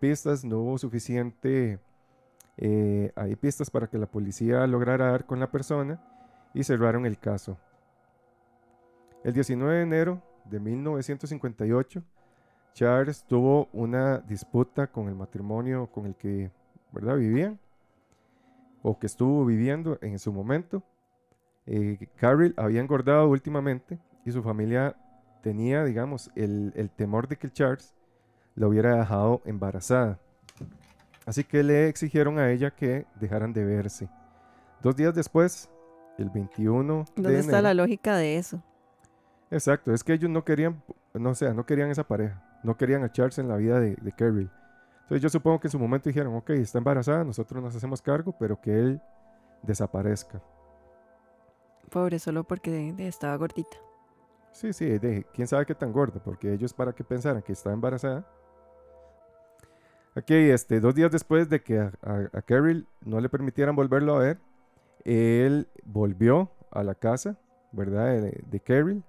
pistas, 0.01 0.45
no 0.45 0.61
hubo 0.61 0.79
suficiente 0.79 1.79
eh, 2.59 3.13
hay 3.17 3.37
pistas 3.37 3.71
para 3.71 3.87
que 3.87 3.99
la 3.99 4.07
policía 4.07 4.67
lograra 4.67 5.11
dar 5.11 5.27
con 5.27 5.41
la 5.41 5.51
persona 5.51 6.01
y 6.55 6.65
cerraron 6.65 7.05
el 7.05 7.19
caso. 7.19 7.59
El 9.25 9.35
19 9.35 9.75
de 9.75 9.83
enero 9.83 10.23
de 10.45 10.61
1958, 10.61 12.03
Charles 12.77 13.25
tuvo 13.25 13.71
una 13.73 14.19
disputa 14.19 14.87
con 14.87 15.09
el 15.09 15.15
matrimonio 15.15 15.87
con 15.87 16.05
el 16.05 16.15
que 16.15 16.51
¿verdad? 16.93 17.17
vivían 17.17 17.59
o 18.83 18.99
que 18.99 19.07
estuvo 19.07 19.47
viviendo 19.47 19.97
en 20.03 20.19
su 20.19 20.31
momento. 20.31 20.83
Eh, 21.65 22.07
Carol 22.17 22.53
había 22.59 22.83
engordado 22.83 23.31
últimamente 23.31 23.99
y 24.27 24.31
su 24.31 24.43
familia 24.43 24.95
tenía, 25.43 25.85
digamos, 25.85 26.31
el, 26.35 26.75
el 26.77 26.91
temor 26.91 27.29
de 27.29 27.37
que 27.39 27.51
Charles 27.51 27.95
la 28.55 28.69
hubiera 28.69 28.95
dejado 28.97 29.41
embarazada. 29.47 30.19
Así 31.25 31.45
que 31.45 31.63
le 31.63 31.89
exigieron 31.89 32.39
a 32.39 32.51
ella 32.51 32.71
que 32.73 33.07
dejaran 33.19 33.55
de 33.55 33.65
verse. 33.65 34.07
Dos 34.83 34.95
días 34.97 35.15
después, 35.15 35.71
el 36.19 36.29
21 36.29 37.07
de 37.17 37.23
¿Dónde 37.23 37.39
está 37.41 37.53
enero- 37.59 37.63
la 37.63 37.73
lógica 37.75 38.19
de 38.19 38.37
eso? 38.37 38.63
Exacto, 39.51 39.95
es 39.95 40.05
que 40.05 40.13
ellos 40.13 40.29
no 40.31 40.45
querían, 40.45 40.83
no 41.15 41.35
sé, 41.35 41.55
no 41.55 41.65
querían 41.65 41.89
esa 41.91 42.05
pareja, 42.05 42.43
no 42.67 42.77
querían 42.77 43.05
a 43.05 43.11
Charles 43.13 43.39
en 43.39 43.49
la 43.49 43.57
vida 43.57 43.79
de, 43.81 43.95
de 43.95 44.13
Carrie. 44.13 44.51
Entonces 45.03 45.23
yo 45.23 45.29
supongo 45.29 45.61
que 45.61 45.69
en 45.69 45.73
su 45.73 45.79
momento 45.79 46.09
dijeron, 46.09 46.35
ok, 46.35 46.51
está 46.51 46.79
embarazada, 46.79 47.23
nosotros 47.23 47.63
nos 47.63 47.77
hacemos 47.77 48.03
cargo, 48.03 48.35
pero 48.39 48.61
que 48.61 48.73
él 48.77 49.01
desaparezca. 49.63 50.43
Pobre, 51.91 52.19
solo 52.19 52.43
porque 52.43 52.71
de- 52.73 52.93
de- 52.93 53.07
estaba 53.07 53.37
gordita. 53.37 53.77
Sí, 54.51 54.73
sí, 54.73 54.99
de, 54.99 55.25
quién 55.33 55.47
sabe 55.47 55.65
qué 55.65 55.75
tan 55.77 55.93
gorda, 55.93 56.21
porque 56.25 56.53
ellos 56.53 56.75
para 56.75 56.93
que 56.93 57.05
pensaran 57.05 57.41
que 57.43 57.53
estaba 57.53 57.75
embarazada. 57.75 58.27
Ok, 60.17 60.31
este, 60.31 60.81
dos 60.81 60.95
días 60.95 61.13
después 61.13 61.49
de 61.49 61.61
que 61.63 61.79
a, 61.79 61.93
a- 62.03 62.29
a 62.39 62.43
Carol 62.43 62.87
no 63.05 63.21
le 63.21 63.29
permitieran 63.29 63.77
volverlo 63.77 64.17
a 64.17 64.19
ver, 64.19 64.39
él 65.05 65.69
volvió 65.85 66.51
a 66.73 66.83
la 66.83 66.95
casa, 66.97 67.37
¿verdad? 67.71 68.07
De, 68.21 68.43
de 68.45 68.61
Carol. 68.61 69.05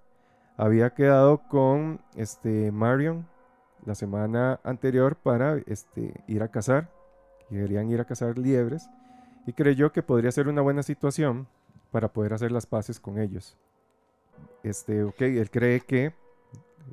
Había 0.57 0.91
quedado 0.93 1.39
con 1.47 2.01
este, 2.15 2.71
Marion 2.71 3.25
la 3.87 3.95
semana 3.95 4.59
anterior 4.63 5.15
para 5.15 5.57
este, 5.65 6.13
ir 6.27 6.43
a 6.43 6.49
cazar. 6.49 6.91
Querían 7.49 7.89
ir 7.89 8.01
a 8.01 8.05
cazar 8.05 8.37
liebres 8.37 8.89
y 9.45 9.53
creyó 9.53 9.93
que 9.93 10.03
podría 10.03 10.31
ser 10.31 10.49
una 10.49 10.61
buena 10.61 10.83
situación 10.83 11.47
para 11.91 12.11
poder 12.11 12.33
hacer 12.33 12.51
las 12.51 12.65
paces 12.65 12.99
con 12.99 13.17
ellos. 13.17 13.57
Este, 14.61 15.03
ok, 15.03 15.21
él 15.21 15.49
cree 15.49 15.79
que 15.79 16.13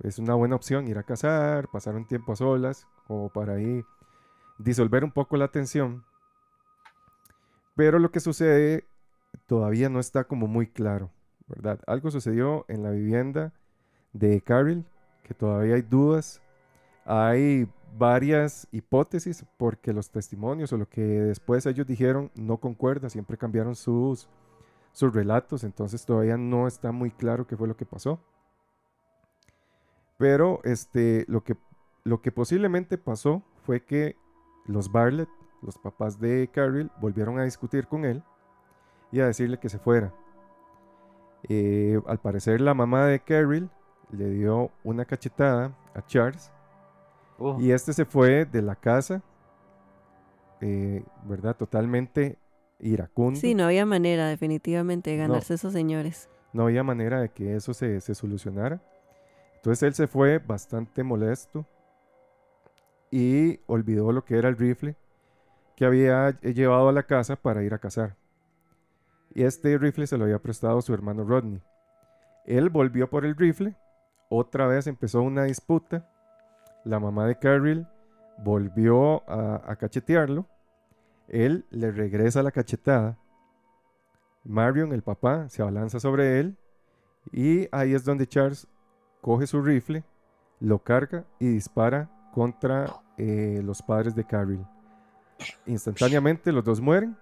es 0.04 0.20
una 0.20 0.34
buena 0.34 0.54
opción 0.54 0.86
ir 0.86 0.96
a 0.96 1.02
cazar, 1.02 1.68
pasar 1.68 1.96
un 1.96 2.06
tiempo 2.06 2.32
a 2.32 2.36
solas, 2.36 2.86
como 3.08 3.28
para 3.28 3.54
ahí 3.54 3.84
disolver 4.58 5.02
un 5.02 5.10
poco 5.10 5.36
la 5.36 5.48
tensión. 5.48 6.04
Pero 7.74 7.98
lo 7.98 8.12
que 8.12 8.20
sucede 8.20 8.84
todavía 9.46 9.88
no 9.88 9.98
está 9.98 10.24
como 10.24 10.46
muy 10.46 10.68
claro, 10.68 11.10
¿verdad? 11.48 11.80
Algo 11.88 12.12
sucedió 12.12 12.64
en 12.68 12.84
la 12.84 12.90
vivienda 12.90 13.52
de 14.12 14.40
Carol, 14.42 14.84
que 15.24 15.34
todavía 15.34 15.74
hay 15.74 15.82
dudas. 15.82 16.40
Hay 17.04 17.68
varias 17.96 18.66
hipótesis 18.72 19.44
porque 19.56 19.92
los 19.92 20.10
testimonios 20.10 20.72
o 20.72 20.78
lo 20.78 20.88
que 20.88 21.02
después 21.02 21.64
ellos 21.66 21.86
dijeron 21.86 22.30
no 22.34 22.56
concuerda, 22.58 23.08
siempre 23.08 23.38
cambiaron 23.38 23.76
sus, 23.76 24.28
sus 24.92 25.14
relatos, 25.14 25.64
entonces 25.64 26.04
todavía 26.04 26.36
no 26.36 26.66
está 26.66 26.92
muy 26.92 27.10
claro 27.10 27.46
qué 27.46 27.56
fue 27.56 27.68
lo 27.68 27.76
que 27.76 27.86
pasó. 27.86 28.20
Pero 30.18 30.60
este, 30.64 31.24
lo, 31.28 31.42
que, 31.42 31.56
lo 32.04 32.22
que 32.22 32.32
posiblemente 32.32 32.98
pasó 32.98 33.42
fue 33.64 33.84
que 33.84 34.16
los 34.66 34.90
Bartlett, 34.90 35.28
los 35.62 35.78
papás 35.78 36.20
de 36.20 36.48
Carol, 36.52 36.90
volvieron 37.00 37.38
a 37.38 37.44
discutir 37.44 37.86
con 37.86 38.04
él 38.04 38.22
y 39.12 39.20
a 39.20 39.26
decirle 39.26 39.58
que 39.58 39.68
se 39.68 39.78
fuera. 39.78 40.12
Eh, 41.48 42.00
al 42.06 42.18
parecer 42.18 42.60
la 42.60 42.74
mamá 42.74 43.06
de 43.06 43.20
Carol 43.20 43.68
le 44.10 44.30
dio 44.30 44.70
una 44.82 45.04
cachetada 45.04 45.76
a 45.94 46.02
Charles 46.06 46.53
Uf, 47.38 47.60
y 47.60 47.72
este 47.72 47.92
se 47.92 48.04
fue 48.04 48.44
de 48.44 48.62
la 48.62 48.74
casa, 48.76 49.22
eh, 50.60 51.04
¿verdad? 51.24 51.56
Totalmente 51.56 52.38
iracundo. 52.80 53.38
Sí, 53.38 53.54
no 53.54 53.64
había 53.64 53.86
manera 53.86 54.28
definitivamente 54.28 55.10
de 55.10 55.16
No. 55.18 55.28
ganarse 55.28 55.54
esos 55.54 55.72
señores. 55.72 56.28
No 56.52 56.64
había 56.64 56.82
manera 56.84 57.20
de 57.20 57.30
que 57.30 57.56
eso 57.56 57.74
se, 57.74 58.00
se 58.00 58.14
solucionara. 58.14 58.80
Entonces 59.56 59.82
él 59.82 59.94
se 59.94 60.06
fue 60.06 60.38
bastante 60.38 61.02
molesto 61.02 61.66
y 63.10 63.60
olvidó 63.66 64.12
lo 64.12 64.24
que 64.24 64.36
era 64.38 64.48
el 64.48 64.56
rifle 64.56 64.96
que 65.76 65.84
había 65.84 66.38
llevado 66.40 66.88
a 66.88 66.92
la 66.92 67.02
casa 67.04 67.36
para 67.36 67.62
ir 67.64 67.74
a 67.74 67.78
cazar. 67.78 68.16
Y 69.34 69.42
este 69.42 69.76
rifle 69.78 70.06
se 70.06 70.16
lo 70.16 70.24
había 70.24 70.38
prestado 70.38 70.80
su 70.82 70.94
hermano 70.94 71.24
Rodney. 71.24 71.60
Él 72.46 72.68
volvió 72.70 73.08
por 73.10 73.24
el 73.24 73.34
rifle, 73.36 73.74
otra 74.28 74.66
vez 74.66 74.86
empezó 74.86 75.22
una 75.22 75.44
disputa. 75.44 76.08
La 76.84 77.00
mamá 77.00 77.26
de 77.26 77.38
Carol 77.38 77.86
volvió 78.38 79.28
a, 79.28 79.74
cachetearlo. 79.76 80.46
Él 81.28 81.64
le 81.70 81.90
regresa 81.90 82.42
la 82.42 82.50
cachetada. 82.50 83.18
Marion, 84.44 84.92
el 84.92 85.02
papá, 85.02 85.48
se 85.48 85.62
abalanza 85.62 85.98
sobre 85.98 86.38
él 86.38 86.56
y 87.32 87.68
ahí 87.72 87.94
es 87.94 88.04
donde 88.04 88.26
Charles 88.26 88.68
coge 89.22 89.46
su 89.46 89.62
rifle, 89.62 90.04
lo 90.60 90.78
carga 90.78 91.24
y 91.38 91.48
dispara 91.48 92.10
contra 92.32 93.00
eh, 93.16 93.62
los 93.64 93.80
padres 93.80 94.14
de 94.14 94.24
Carol. 94.24 94.66
Instantáneamente 95.66 96.52
los 96.52 96.64
dos 96.64 96.80
mueren. 96.80 97.16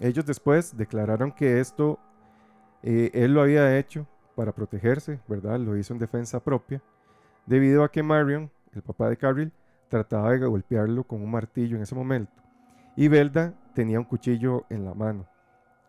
Ellos 0.00 0.24
después 0.24 0.76
declararon 0.76 1.32
que 1.32 1.60
esto 1.60 1.98
eh, 2.82 3.10
él 3.12 3.34
lo 3.34 3.42
había 3.42 3.78
hecho 3.78 4.06
para 4.36 4.52
protegerse, 4.52 5.20
¿verdad? 5.26 5.58
Lo 5.58 5.76
hizo 5.76 5.92
en 5.92 5.98
defensa 5.98 6.38
propia, 6.40 6.80
debido 7.48 7.82
a 7.84 7.90
que 7.90 8.02
Marion, 8.02 8.50
el 8.72 8.82
papá 8.82 9.08
de 9.08 9.16
Carol, 9.16 9.52
trataba 9.88 10.32
de 10.32 10.46
golpearlo 10.46 11.04
con 11.04 11.22
un 11.22 11.30
martillo 11.30 11.76
en 11.76 11.82
ese 11.82 11.94
momento. 11.94 12.32
Y 12.96 13.08
Belda 13.08 13.54
tenía 13.74 13.98
un 13.98 14.04
cuchillo 14.04 14.64
en 14.70 14.84
la 14.84 14.94
mano. 14.94 15.26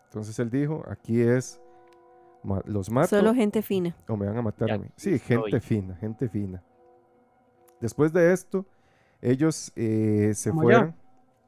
Entonces 0.04 0.38
él 0.38 0.50
dijo, 0.50 0.82
aquí 0.88 1.20
es, 1.20 1.60
los 2.64 2.90
mato 2.90 3.08
Solo 3.08 3.34
gente 3.34 3.62
fina. 3.62 3.94
o 4.08 4.16
me 4.16 4.26
van 4.26 4.38
a 4.38 4.42
matar 4.42 4.68
Ya 4.68 4.74
a 4.74 4.78
mí. 4.78 4.86
Sí, 4.96 5.18
gente 5.18 5.46
estoy. 5.46 5.60
fina, 5.60 5.94
gente 5.96 6.28
fina. 6.28 6.62
Después 7.80 8.12
de 8.12 8.32
esto, 8.32 8.66
ellos 9.20 9.72
eh, 9.76 10.32
se 10.34 10.52
fueron, 10.52 10.94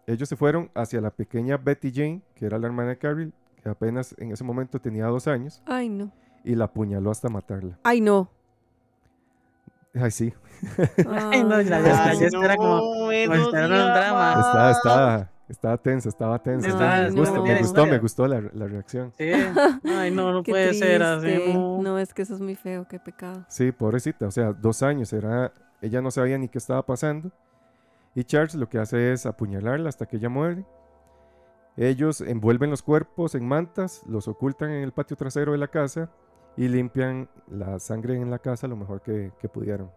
ellos 0.06 0.28
se 0.28 0.36
fueron 0.36 0.70
hacia 0.74 1.00
la 1.00 1.10
pequeña 1.10 1.56
Betty 1.56 1.90
Jane, 1.92 2.22
que 2.34 2.46
era 2.46 2.58
la 2.58 2.66
hermana 2.66 2.90
de 2.90 2.98
Carol, 2.98 3.32
que 3.62 3.68
apenas 3.68 4.14
en 4.18 4.32
ese 4.32 4.44
momento 4.44 4.80
tenía 4.80 5.06
dos 5.06 5.26
años, 5.26 5.62
Ay, 5.66 5.88
no. 5.88 6.10
y 6.44 6.54
la 6.54 6.64
apuñaló 6.66 7.10
hasta 7.10 7.28
matarla. 7.28 7.78
Ay, 7.82 8.00
no. 8.00 8.30
Ay, 9.94 10.10
sí, 10.10 10.32
Ay, 11.08 11.44
no, 11.44 11.60
ya, 11.60 11.76
Ay, 11.76 11.84
ya, 11.84 12.14
ya 12.14 12.26
espera 12.26 12.56
como- 12.56 12.76
no, 12.78 13.12
espera 13.12 13.44
un 13.44 13.50
drama. 13.50 14.34
estaba, 14.38 14.70
estaba, 14.70 15.30
estaba 15.48 15.76
tensa, 15.76 16.08
estaba 16.08 16.38
tensa. 16.42 16.66
Me, 16.68 17.10
gusta- 17.10 17.34
no. 17.36 17.42
me 17.44 17.58
gustó, 17.58 17.86
me 17.86 17.98
gustó 17.98 18.26
la, 18.28 18.40
la 18.54 18.66
reacción. 18.68 19.12
Sí. 19.18 19.30
Ay, 19.84 20.10
no, 20.10 20.32
no 20.32 20.42
Qué 20.42 20.52
puede 20.52 20.72
ser 20.74 21.02
así. 21.02 21.52
no. 21.52 21.82
No, 21.82 21.98
es 21.98 22.14
que 22.14 22.22
eso 22.22 22.34
es 22.34 22.40
muy 22.40 22.54
feo, 22.54 22.86
qué 22.88 22.98
pecado. 22.98 23.44
Sí, 23.48 23.70
pobrecita, 23.72 24.26
o 24.26 24.30
sea, 24.30 24.52
dos 24.52 24.82
años, 24.82 25.12
era, 25.12 25.52
ella 25.82 26.00
no 26.00 26.10
sabía 26.10 26.38
ni 26.38 26.48
qué 26.48 26.58
estaba 26.58 26.86
pasando. 26.86 27.30
Y 28.14 28.24
Charles 28.24 28.54
lo 28.54 28.68
que 28.68 28.78
hace 28.78 29.12
es 29.12 29.26
apuñalarla 29.26 29.88
hasta 29.88 30.06
que 30.06 30.16
ella 30.16 30.28
muere. 30.30 30.64
Ellos 31.76 32.20
envuelven 32.20 32.70
los 32.70 32.82
cuerpos 32.82 33.34
en 33.34 33.46
mantas, 33.46 34.02
los 34.06 34.28
ocultan 34.28 34.70
en 34.70 34.82
el 34.84 34.92
patio 34.92 35.16
trasero 35.16 35.52
de 35.52 35.58
la 35.58 35.68
casa 35.68 36.10
y 36.56 36.68
limpian 36.68 37.28
la 37.48 37.78
sangre 37.78 38.16
en 38.16 38.30
la 38.30 38.38
casa 38.38 38.68
lo 38.68 38.76
mejor 38.76 39.00
que, 39.02 39.32
que 39.40 39.48
pudieron. 39.48 39.90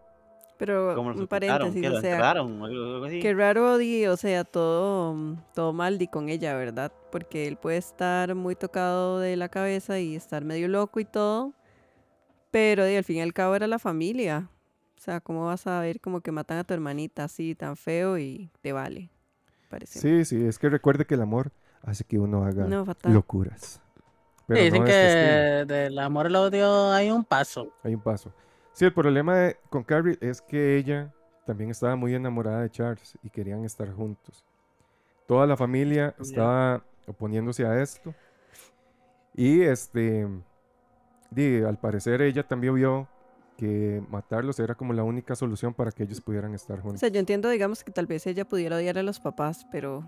Pero 0.58 0.94
¿Cómo 0.94 1.10
los 1.10 1.20
un 1.20 1.26
paréntesis, 1.26 1.82
¿Qué, 1.82 1.90
lo 1.90 1.98
o 1.98 2.00
sea? 2.00 2.30
¿Algo- 2.30 3.04
así? 3.04 3.20
qué 3.20 3.34
raro, 3.34 3.76
di, 3.76 4.06
o 4.06 4.16
sea, 4.16 4.42
todo, 4.44 5.36
todo 5.54 5.72
mal 5.74 5.98
di 5.98 6.06
con 6.08 6.30
ella, 6.30 6.56
¿verdad? 6.56 6.90
Porque 7.12 7.46
él 7.46 7.56
puede 7.56 7.76
estar 7.76 8.34
muy 8.34 8.54
tocado 8.56 9.18
de 9.20 9.36
la 9.36 9.50
cabeza 9.50 10.00
y 10.00 10.16
estar 10.16 10.44
medio 10.44 10.68
loco 10.68 10.98
y 10.98 11.04
todo, 11.04 11.52
pero 12.50 12.86
di, 12.86 12.96
al 12.96 13.04
fin 13.04 13.16
y 13.16 13.20
al 13.20 13.34
cabo 13.34 13.54
era 13.54 13.66
la 13.66 13.78
familia. 13.78 14.48
O 14.96 15.00
sea, 15.00 15.20
¿cómo 15.20 15.44
vas 15.44 15.66
a 15.66 15.80
ver 15.80 16.00
como 16.00 16.22
que 16.22 16.32
matan 16.32 16.56
a 16.56 16.64
tu 16.64 16.72
hermanita 16.72 17.24
así 17.24 17.54
tan 17.54 17.76
feo 17.76 18.16
y 18.16 18.50
te 18.62 18.72
vale? 18.72 19.10
Parece. 19.68 20.00
Sí, 20.00 20.24
sí, 20.24 20.42
es 20.46 20.58
que 20.58 20.70
recuerde 20.70 21.04
que 21.04 21.14
el 21.16 21.20
amor 21.22 21.52
hace 21.82 22.04
que 22.04 22.18
uno 22.18 22.44
haga 22.44 22.64
No, 22.64 22.86
locuras. 23.04 23.82
Pero 24.46 24.60
Sí, 24.60 24.64
dicen 24.66 24.80
no 24.80 24.86
que 24.86 25.06
este 25.64 25.74
del 25.74 25.98
amor 25.98 26.26
al 26.26 26.36
odio 26.36 26.90
hay 26.92 27.10
un 27.10 27.24
paso. 27.24 27.72
Hay 27.82 27.94
un 27.94 28.00
paso. 28.00 28.32
Sí, 28.72 28.84
el 28.84 28.92
problema 28.92 29.36
de- 29.36 29.56
con 29.70 29.82
Carrie 29.82 30.18
es 30.20 30.40
que 30.40 30.76
ella 30.76 31.12
también 31.46 31.70
estaba 31.70 31.96
muy 31.96 32.14
enamorada 32.14 32.60
de 32.62 32.70
Charles 32.70 33.18
y 33.22 33.30
querían 33.30 33.64
estar 33.64 33.90
juntos. 33.92 34.44
Toda 35.26 35.46
la 35.46 35.56
familia 35.56 36.14
estaba 36.20 36.84
oponiéndose 37.06 37.64
a 37.66 37.80
esto. 37.82 38.14
Y 39.34 39.62
este, 39.62 40.26
di, 41.30 41.62
al 41.62 41.78
parecer 41.78 42.22
ella 42.22 42.42
también 42.46 42.74
vio 42.74 43.08
que 43.56 44.02
matarlos 44.08 44.58
era 44.60 44.74
como 44.74 44.92
la 44.92 45.02
única 45.02 45.34
solución 45.34 45.72
para 45.74 45.90
que 45.90 46.02
ellos 46.04 46.20
pudieran 46.20 46.54
estar 46.54 46.78
O 46.78 46.82
juntos. 46.82 47.00
sea, 47.00 47.08
yo 47.08 47.18
entiendo, 47.20 47.48
digamos, 47.48 47.82
que 47.82 47.90
tal 47.90 48.06
vez 48.06 48.26
ella 48.26 48.44
pudiera 48.44 48.76
odiar 48.76 48.98
a 48.98 49.02
los 49.02 49.18
papás, 49.18 49.66
pero 49.72 50.04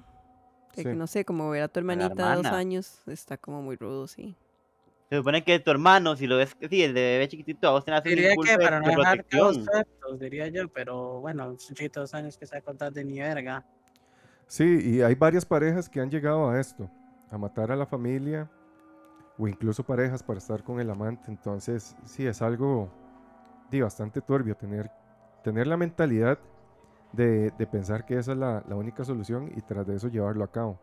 Sí. 0.83 0.89
no 0.95 1.07
sé, 1.07 1.25
como 1.25 1.51
ver 1.51 1.63
a 1.63 1.69
tu 1.69 1.81
hermanita 1.81 2.31
de 2.31 2.37
dos 2.37 2.47
años 2.47 3.01
está 3.07 3.37
como 3.37 3.63
muy 3.63 3.77
rudo, 3.77 4.07
sí. 4.07 4.37
Se 5.11 5.17
supone 5.17 5.43
que 5.43 5.59
tu 5.59 5.71
hermano, 5.71 6.17
si 6.17 6.27
lo 6.27 6.37
ves, 6.37 6.55
sí, 6.69 6.83
el 6.83 6.93
de 6.93 7.01
bebé 7.01 7.29
chiquitito, 7.29 7.69
a 7.69 7.71
vos 7.73 7.85
tenés 7.85 8.01
un 8.05 8.11
Diría 8.11 8.31
impulso 8.31 8.53
que 8.53 8.59
de, 8.59 8.65
para 8.65 8.81
no 8.81 8.89
de 8.89 8.97
dejar 8.97 9.25
protección. 9.25 9.65
sueltos, 9.65 10.19
diría 10.19 10.49
yo, 10.49 10.69
pero 10.69 11.21
bueno, 11.21 11.45
son 11.59 11.75
chiquitos 11.77 12.03
dos 12.03 12.15
años 12.15 12.37
que 12.37 12.47
se 12.47 12.57
va 12.57 12.59
a 12.59 12.63
contar 12.63 12.93
de 12.93 13.05
ni 13.05 13.19
verga. 13.19 13.65
Sí, 14.47 14.81
y 14.83 15.03
hay 15.03 15.15
varias 15.15 15.47
parejas 15.47 15.89
que 15.89 16.01
han 16.01 16.11
llegado 16.11 16.51
a 16.51 16.61
esto, 16.61 16.91
a 17.31 17.39
matar 17.39 17.73
a 17.73 17.77
la 17.77 17.87
familia 17.87 18.51
o 19.39 19.49
incluso 19.49 19.83
parejas 19.83 20.23
para 20.23 20.39
estar 20.39 20.63
con 20.63 20.79
el 20.81 20.91
amante. 20.91 21.31
Entonces, 21.31 21.97
sí, 22.05 22.27
es 22.27 22.43
algo 22.43 22.91
di, 23.71 23.81
bastante 23.81 24.21
turbio 24.21 24.57
tener, 24.57 24.91
tener 25.43 25.67
la 25.67 25.77
mentalidad 25.77 26.39
de, 27.13 27.51
de 27.51 27.67
pensar 27.67 28.05
que 28.05 28.19
esa 28.19 28.33
es 28.33 28.39
la, 28.39 28.65
la 28.69 28.77
única 28.77 29.05
solución 29.05 29.51
y 29.57 29.61
tras 29.63 29.87
de 29.87 29.97
eso 29.97 30.09
llevarlo 30.09 30.45
a 30.45 30.53
cabo. 30.53 30.79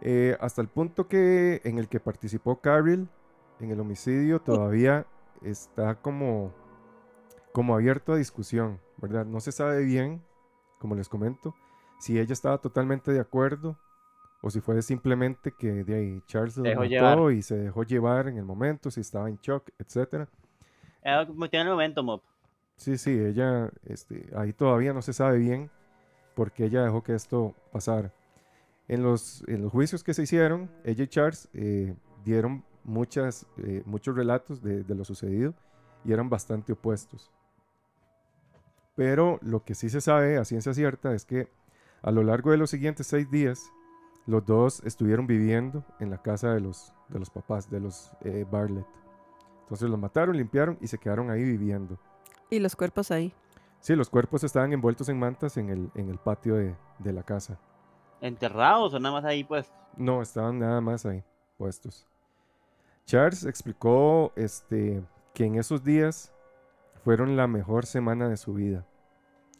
Eh, 0.00 0.36
hasta 0.40 0.60
el 0.60 0.68
punto 0.68 1.08
que 1.08 1.62
en 1.64 1.78
el 1.78 1.88
que 1.88 2.00
participó 2.00 2.60
Carol 2.60 3.08
en 3.60 3.70
el 3.70 3.80
homicidio 3.80 4.40
todavía 4.40 5.06
está 5.42 5.94
como, 5.96 6.52
como 7.52 7.74
abierto 7.74 8.12
a 8.12 8.16
discusión, 8.16 8.80
¿verdad? 8.98 9.24
No 9.24 9.40
se 9.40 9.52
sabe 9.52 9.82
bien, 9.84 10.22
como 10.78 10.94
les 10.94 11.08
comento, 11.08 11.54
si 11.98 12.18
ella 12.18 12.32
estaba 12.32 12.58
totalmente 12.58 13.12
de 13.12 13.20
acuerdo 13.20 13.78
o 14.42 14.50
si 14.50 14.60
fue 14.60 14.82
simplemente 14.82 15.52
que 15.52 15.84
de 15.84 15.94
ahí 15.94 16.22
Charles 16.26 16.58
lo 16.58 16.64
dejó 16.64 16.80
mató 16.80 16.90
llevar. 16.90 17.32
y 17.32 17.40
se 17.40 17.56
dejó 17.56 17.82
llevar 17.84 18.28
en 18.28 18.36
el 18.36 18.44
momento, 18.44 18.90
si 18.90 19.00
estaba 19.00 19.30
en 19.30 19.38
shock, 19.38 19.70
como 21.26 21.48
tiene 21.48 21.64
el 21.64 21.70
momento, 21.70 22.02
Mop. 22.02 22.22
Sí, 22.76 22.98
sí, 22.98 23.10
ella, 23.10 23.70
este, 23.84 24.28
ahí 24.36 24.52
todavía 24.52 24.92
no 24.92 25.02
se 25.02 25.12
sabe 25.12 25.38
bien 25.38 25.70
por 26.34 26.52
qué 26.52 26.64
ella 26.64 26.82
dejó 26.82 27.02
que 27.02 27.14
esto 27.14 27.54
pasara. 27.72 28.12
En 28.88 29.02
los, 29.02 29.44
en 29.46 29.62
los 29.62 29.72
juicios 29.72 30.04
que 30.04 30.12
se 30.12 30.22
hicieron, 30.22 30.70
ella 30.84 31.04
y 31.04 31.08
Charles 31.08 31.48
eh, 31.54 31.94
dieron 32.24 32.64
muchas, 32.82 33.46
eh, 33.58 33.82
muchos 33.86 34.14
relatos 34.14 34.62
de, 34.62 34.84
de 34.84 34.94
lo 34.94 35.04
sucedido 35.04 35.54
y 36.04 36.12
eran 36.12 36.28
bastante 36.28 36.72
opuestos. 36.72 37.30
Pero 38.94 39.38
lo 39.42 39.64
que 39.64 39.74
sí 39.74 39.88
se 39.88 40.00
sabe 40.00 40.36
a 40.36 40.44
ciencia 40.44 40.74
cierta 40.74 41.14
es 41.14 41.24
que 41.24 41.48
a 42.02 42.10
lo 42.10 42.22
largo 42.22 42.50
de 42.50 42.58
los 42.58 42.70
siguientes 42.70 43.06
seis 43.06 43.30
días, 43.30 43.72
los 44.26 44.44
dos 44.44 44.82
estuvieron 44.84 45.26
viviendo 45.26 45.84
en 46.00 46.10
la 46.10 46.20
casa 46.20 46.52
de 46.52 46.60
los, 46.60 46.94
de 47.08 47.18
los 47.18 47.30
papás, 47.30 47.70
de 47.70 47.80
los 47.80 48.12
eh, 48.20 48.46
Bartlett. 48.50 48.86
Entonces 49.62 49.88
los 49.88 49.98
mataron, 49.98 50.36
limpiaron 50.36 50.76
y 50.80 50.86
se 50.86 50.98
quedaron 50.98 51.30
ahí 51.30 51.42
viviendo. 51.42 51.98
Y 52.50 52.58
los 52.60 52.76
cuerpos 52.76 53.10
ahí. 53.10 53.32
Sí, 53.80 53.94
los 53.96 54.08
cuerpos 54.08 54.44
estaban 54.44 54.72
envueltos 54.72 55.08
en 55.08 55.18
mantas 55.18 55.56
en 55.56 55.68
el, 55.70 55.90
en 55.94 56.08
el 56.08 56.18
patio 56.18 56.54
de, 56.56 56.74
de 56.98 57.12
la 57.12 57.22
casa. 57.22 57.58
¿Enterrados 58.20 58.94
o 58.94 58.98
nada 58.98 59.14
más 59.16 59.24
ahí 59.24 59.44
pues? 59.44 59.70
No, 59.96 60.22
estaban 60.22 60.58
nada 60.58 60.80
más 60.80 61.04
ahí 61.04 61.22
puestos. 61.58 62.06
Charles 63.04 63.44
explicó 63.44 64.32
este, 64.36 65.02
que 65.34 65.44
en 65.44 65.56
esos 65.56 65.84
días 65.84 66.32
fueron 67.04 67.36
la 67.36 67.46
mejor 67.46 67.84
semana 67.84 68.28
de 68.28 68.36
su 68.38 68.54
vida. 68.54 68.86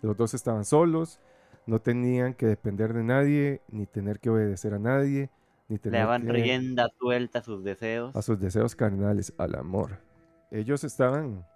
Los 0.01 0.17
dos 0.17 0.33
estaban 0.33 0.65
solos, 0.65 1.21
no 1.67 1.81
tenían 1.81 2.33
que 2.35 2.47
depender 2.47 2.95
de 2.95 3.05
nadie, 3.05 3.63
ni 3.69 3.87
tener 3.87 4.19
que 4.21 4.31
obedecer 4.31 4.73
a 4.75 4.79
nadie, 4.79 5.31
ni 5.69 5.77
Le 5.77 5.81
tener 5.81 6.01
daban 6.01 6.23
que- 6.23 6.33
rienda 6.33 6.89
suelta 6.99 7.41
a 7.41 7.43
sus 7.43 7.63
deseos. 7.63 8.17
a 8.17 8.23
sus 8.23 8.41
deseos 8.41 8.75
carnales, 8.75 9.35
al 9.37 9.55
amor. 9.57 9.99
Ellos 10.51 10.85
estaban... 10.85 11.47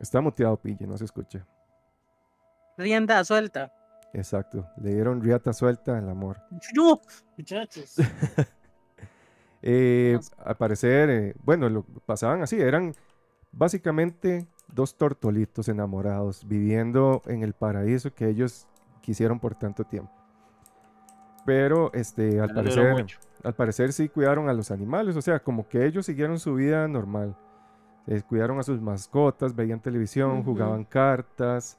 Está 0.00 0.20
muteado, 0.20 0.56
Pille, 0.56 0.86
no 0.86 0.96
se 0.96 1.04
escucha. 1.04 1.46
Rienda 2.78 3.22
suelta. 3.22 3.72
Exacto, 4.12 4.66
le 4.80 4.94
dieron 4.94 5.20
riata 5.22 5.52
suelta 5.52 5.98
al 5.98 6.08
amor. 6.08 6.38
No, 6.74 7.00
muchachos. 7.36 7.96
Eh, 9.62 10.18
al 10.38 10.56
parecer, 10.56 11.10
eh, 11.10 11.34
bueno, 11.44 11.68
lo 11.68 11.82
pasaban 11.82 12.40
así, 12.40 12.58
eran 12.58 12.94
básicamente 13.52 14.46
dos 14.68 14.96
tortolitos 14.96 15.68
enamorados 15.68 16.48
viviendo 16.48 17.20
en 17.26 17.42
el 17.42 17.52
paraíso 17.52 18.14
que 18.14 18.26
ellos 18.26 18.66
quisieron 19.02 19.38
por 19.38 19.54
tanto 19.54 19.84
tiempo. 19.84 20.10
Pero, 21.44 21.92
este, 21.92 22.40
al 22.40 22.54
parecer, 22.54 23.06
al 23.44 23.54
parecer 23.54 23.92
sí 23.92 24.08
cuidaron 24.08 24.48
a 24.48 24.54
los 24.54 24.70
animales, 24.70 25.14
o 25.14 25.20
sea, 25.20 25.40
como 25.40 25.68
que 25.68 25.84
ellos 25.84 26.06
siguieron 26.06 26.38
su 26.38 26.54
vida 26.54 26.88
normal. 26.88 27.36
Eh, 28.06 28.22
cuidaron 28.28 28.58
a 28.58 28.62
sus 28.62 28.80
mascotas, 28.80 29.54
veían 29.54 29.80
televisión, 29.80 30.42
jugaban 30.42 30.84
cartas. 30.84 31.76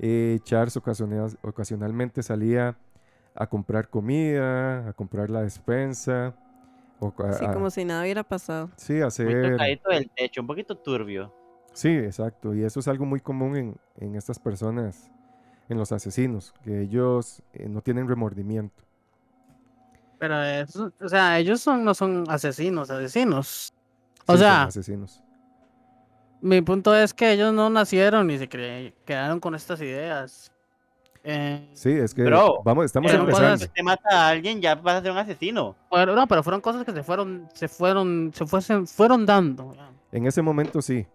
eh, 0.00 0.38
Charles 0.44 0.76
ocasional- 0.76 1.36
ocasionalmente 1.42 2.22
salía 2.22 2.76
a 3.34 3.46
comprar 3.48 3.88
comida, 3.88 4.88
a 4.88 4.92
comprar 4.92 5.28
la 5.28 5.42
despensa. 5.42 6.34
O, 7.00 7.12
a- 7.18 7.50
a- 7.50 7.52
como 7.52 7.68
si 7.70 7.84
nada 7.84 8.02
hubiera 8.02 8.22
pasado. 8.22 8.70
sí, 8.76 9.00
hacer... 9.00 9.52
tocadito 9.52 9.90
del 9.90 10.10
techo, 10.10 10.40
un 10.40 10.46
poquito 10.46 10.76
turbio. 10.76 11.32
Sí, 11.72 11.88
exacto. 11.90 12.54
Y 12.54 12.62
eso 12.64 12.80
es 12.80 12.88
algo 12.88 13.06
muy 13.06 13.20
común 13.20 13.56
en, 13.56 13.76
en 13.96 14.14
estas 14.16 14.38
personas, 14.38 15.10
en 15.68 15.78
los 15.78 15.92
asesinos, 15.92 16.52
que 16.64 16.80
ellos 16.82 17.42
eh, 17.52 17.68
no 17.68 17.80
tienen 17.82 18.08
remordimiento. 18.08 18.82
Pero 20.18 20.42
eso, 20.42 20.92
o 21.00 21.08
sea, 21.08 21.38
ellos 21.38 21.60
son, 21.60 21.84
no 21.84 21.94
son 21.94 22.24
asesinos, 22.28 22.90
asesinos. 22.90 23.72
O 24.26 24.32
Sí, 24.32 24.38
son 24.38 24.38
sea, 24.38 24.64
asesinos. 24.64 25.22
Mi 26.40 26.60
punto 26.62 26.94
es 26.94 27.12
que 27.14 27.32
ellos 27.32 27.52
no 27.52 27.68
nacieron 27.70 28.30
y 28.30 28.38
se 28.38 28.48
cre- 28.48 28.92
quedaron 29.04 29.40
con 29.40 29.54
estas 29.54 29.80
ideas. 29.80 30.52
Eh, 31.24 31.68
Sí, 31.74 31.90
es 31.90 32.14
que 32.14 32.22
Bro, 32.22 32.62
vamos, 32.64 32.86
estamos 32.86 33.10
empezando. 33.12 33.46
cuando 33.48 33.64
usted 33.64 33.82
mata 33.82 34.08
a 34.10 34.28
alguien, 34.28 34.60
ya 34.60 34.74
vas 34.76 34.96
a 34.96 35.02
ser 35.02 35.10
un 35.10 35.18
asesino. 35.18 35.76
no, 35.90 36.26
pero 36.26 36.42
fueron 36.42 36.60
cosas 36.60 36.84
que 36.84 36.92
se 36.92 37.02
fueron, 37.02 37.48
se 37.54 37.68
fueron, 37.68 38.30
se 38.34 38.46
fuesen, 38.46 38.86
fueron 38.86 39.26
dando. 39.26 39.74
En 40.12 40.26
ese 40.26 40.40
momento 40.42 40.80
sí. 40.80 41.06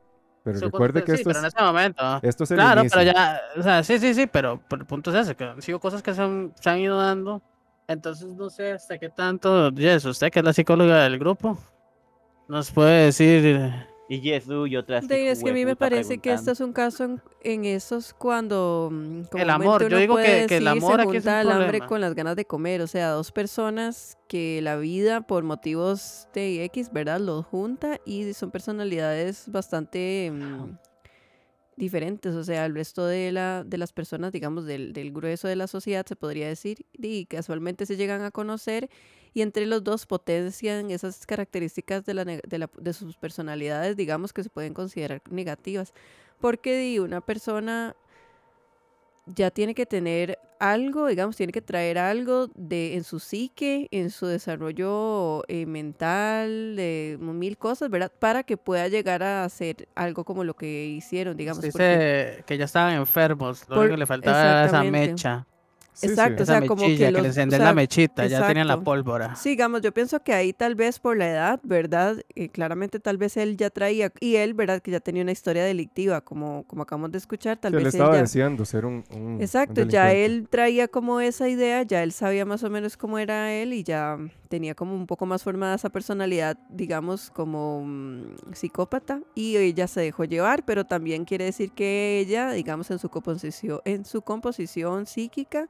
Pero 0.44 0.60
recuerde 0.60 1.02
cosas 1.02 1.06
que 1.06 1.12
sí, 1.14 1.22
esto 1.22 1.30
pero 1.30 1.40
es, 1.40 1.44
en 1.44 1.48
ese 1.58 1.66
momento. 1.66 2.20
esto 2.22 2.44
es 2.44 2.52
el 2.52 2.58
Claro, 2.58 2.82
inicio. 2.82 3.00
pero 3.00 3.12
ya, 3.14 3.42
o 3.58 3.64
sea, 3.64 3.82
sí, 3.84 3.98
sí, 3.98 4.14
sí, 4.14 4.28
pero, 4.28 4.60
pero 4.68 4.82
el 4.82 4.86
punto 4.86 5.10
es 5.10 5.16
ese, 5.26 5.36
que 5.36 5.46
han 5.46 5.62
sido 5.62 5.80
cosas 5.80 6.04
que 6.04 6.14
se 6.14 6.22
han, 6.22 6.52
se 6.60 6.70
han 6.70 6.80
ido 6.80 6.98
dando. 6.98 7.42
Entonces, 7.88 8.28
no 8.28 8.50
sé 8.50 8.74
hasta 8.74 8.98
qué 8.98 9.10
tanto, 9.10 9.72
Jess, 9.74 10.04
usted 10.06 10.30
que 10.32 10.40
es 10.40 10.46
la 10.46 10.52
psicóloga 10.54 11.04
del 11.04 11.18
grupo, 11.18 11.58
nos 12.50 12.72
puede 12.72 13.06
decir, 13.06 13.72
Y 14.10 14.20
Jesús 14.20 14.70
y 14.70 14.76
otras. 14.76 15.08
De- 15.08 15.30
es 15.32 15.42
que 15.44 15.50
a 15.50 15.54
mí 15.54 15.63
me 15.66 15.76
parece 15.78 16.18
que 16.18 16.34
este 16.34 16.52
es 16.52 16.60
un 16.60 16.74
caso 16.74 17.06
en, 17.06 17.22
en 17.42 17.66
esos 17.66 18.13
cuando 18.13 18.89
mm, 18.92 19.22
El 19.38 19.50
amor, 19.50 19.88
yo 19.89 19.98
digo 19.98 20.18
que- 20.18 20.46
que 20.48 20.58
el 20.58 20.68
amor 20.68 20.98
se 20.98 21.02
aquí 21.04 21.18
es 21.18 21.24
un 21.26 21.32
junta 21.32 21.42
el 21.42 21.50
hambre 21.50 21.68
problema. 21.68 21.88
con 21.88 22.02
las 22.02 22.13
ganas 22.13 22.36
de 22.36 22.46
comer, 22.46 22.82
o 22.82 22.88
sea, 22.88 23.10
dos 23.12 23.32
personas 23.32 24.18
que 24.28 24.62
la 24.62 24.76
vida 24.76 25.22
por 25.22 25.44
motivos 25.44 26.28
de 26.34 26.66
X, 26.66 26.92
¿verdad? 26.92 27.22
Los 27.22 27.46
junta 27.46 28.00
y 28.06 28.34
son 28.34 28.52
personalidades 28.52 29.50
bastante 29.50 30.32
mm, 30.34 30.78
diferentes, 31.76 32.36
o 32.36 32.44
sea, 32.44 32.66
el 32.66 32.76
resto 32.76 33.06
de, 33.08 33.32
la, 33.32 33.63
de 33.63 33.78
las 33.78 33.94
personas, 33.94 34.32
digamos, 34.32 34.66
del, 34.66 34.94
del 34.94 35.12
grueso 35.12 35.48
de 35.48 35.56
la 35.56 35.68
sociedad, 35.68 36.06
se 36.06 36.16
podría 36.16 36.48
decir, 36.48 36.86
y 36.94 37.26
casualmente 37.26 37.86
se 37.86 37.96
llegan 37.98 38.22
a 38.22 38.32
conocer 38.32 38.89
y 39.34 39.41
entre 39.41 39.65
los 39.65 39.84
dos 39.84 40.06
potencian 40.06 40.91
esas 40.91 41.26
características 41.26 42.06
de, 42.06 42.13
la, 42.13 42.26
de, 42.26 42.58
la- 42.58 42.69
de 42.78 42.93
sus 42.93 43.15
personalidades, 43.17 43.96
digamos, 43.98 44.32
que 44.34 44.43
se 44.43 44.50
pueden 44.50 44.74
considerar 44.74 45.22
negativas. 45.30 45.93
Porque 46.39 46.78
di, 46.78 47.00
una 47.00 47.22
persona 47.22 47.96
ya 49.26 49.50
tiene 49.52 49.74
que 49.74 49.86
tener 49.86 50.38
algo, 50.60 51.08
digamos, 51.08 51.36
tiene 51.38 51.52
que 51.54 51.62
traer 51.62 51.98
algo 51.98 52.48
de, 52.56 52.96
en 52.96 53.04
su 53.04 53.19
psique, 53.19 53.88
en 53.91 54.10
su 54.12 54.26
desarrollo 54.28 55.43
eh, 55.48 55.65
mental, 55.65 56.76
de 56.76 57.17
mil 57.19 57.58
cosas, 57.58 57.89
¿verdad? 57.89 58.12
Para 58.19 58.43
que 58.43 58.58
pueda 58.58 58.88
llegar 58.89 59.24
a 59.24 59.46
hacer 59.46 59.88
algo 59.96 60.24
como 60.26 60.43
lo 60.43 60.56
que 60.56 60.86
hicieron, 60.86 61.36
digamos. 61.38 61.63
dice 61.63 62.43
que 62.46 62.58
ya 62.58 62.65
estaban 62.65 62.93
enfermos, 62.96 63.62
lo 63.69 63.76
Por- 63.76 63.78
único 63.86 63.93
que 63.96 64.00
le 64.00 64.06
faltaba 64.06 64.41
era 64.41 64.65
esa 64.65 64.84
mecha, 64.84 65.48
Sí, 65.93 66.08
sí. 66.08 66.13
Exacto, 66.13 66.41
o 66.41 66.43
esa 66.43 66.60
sea, 66.60 66.67
como 66.67 66.86
que 66.88 66.97
que, 66.97 67.12
los- 67.12 67.21
le 67.21 67.27
o 67.27 67.32
encender 67.32 67.60
sea, 67.60 67.67
la 67.67 67.73
mechita, 67.73 68.25
ya 68.25 68.47
tenían 68.47 68.67
la 68.67 68.79
pólvora. 68.79 69.36
Sí, 69.36 69.49
digamos, 69.49 69.82
yo 69.82 69.93
pienso 69.93 70.19
que 70.21 70.34
ahí 70.34 70.51
tal 70.53 70.75
vez 70.75 70.99
por 70.99 71.15
la 71.17 71.29
edad, 71.29 71.60
¿verdad? 71.63 72.17
Eh, 72.36 72.49
claramente 72.49 72.99
tal 72.99 73.17
vez 73.17 73.38
él 73.38 73.58
ya 73.58 73.69
traía, 73.69 74.12
y 74.19 74.36
él, 74.38 74.53
¿verdad? 74.53 74.82
Que 74.82 74.91
ya 74.91 74.99
tenía 74.99 75.21
una 75.21 75.32
historia 75.32 75.63
delictiva, 75.63 76.21
como, 76.21 76.63
como 76.67 76.84
acabamos 76.84 77.12
de 77.12 77.19
escuchar, 77.19 77.58
tal 77.58 77.71
Sí, 77.73 77.77
él 77.77 77.84
vez 77.84 77.93
él 77.93 77.99
estaba 78.01 78.15
ya... 78.15 78.21
deseando 78.21 78.65
ser 78.65 78.86
un, 78.86 79.03
un- 79.12 79.21
un 79.21 79.41
Exacto, 79.41 79.84
ya 79.84 80.13
él 80.13 80.47
traía 80.49 80.88
como 80.88 81.19
esa 81.21 81.47
idea, 81.47 81.84
ya 81.84 82.01
él 82.03 82.12
sabía 82.12 82.45
más 82.45 82.63
o 82.63 82.69
menos 82.69 82.97
cómo 82.97 83.19
era 83.19 83.53
él 83.53 83.73
y 83.73 83.84
ya 83.84 84.17
tenía 84.54 84.76
como 84.76 84.94
un 84.94 85.08
poco 85.08 85.26
más 85.26 85.42
formada 85.42 85.74
esa 85.74 85.89
personalidad, 85.89 86.60
digamos, 86.70 87.32
como 87.32 87.82
mm, 87.84 88.54
psicópata 88.54 89.20
y 89.34 89.58
ella 89.58 89.88
se 89.88 90.02
dejó 90.02 90.26
llevar, 90.26 90.63
pero 90.63 90.86
también 90.86 91.26
quiere 91.26 91.46
decir 91.46 91.72
que 91.72 92.20
ella, 92.20 92.52
digamos, 92.52 92.92
en 92.92 93.00
su 93.00 93.10
composición, 93.10 93.80
en 93.84 94.06
su 94.06 94.22
composición 94.22 95.08
psíquica, 95.08 95.68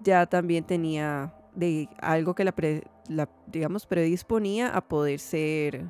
ya 0.00 0.24
también 0.24 0.64
tenía 0.64 1.34
de 1.54 1.90
algo 2.00 2.34
que 2.34 2.44
la, 2.44 2.52
pre- 2.52 2.84
la, 3.06 3.28
digamos, 3.48 3.84
predisponía 3.84 4.74
a 4.74 4.80
poder 4.80 5.20
ser 5.20 5.84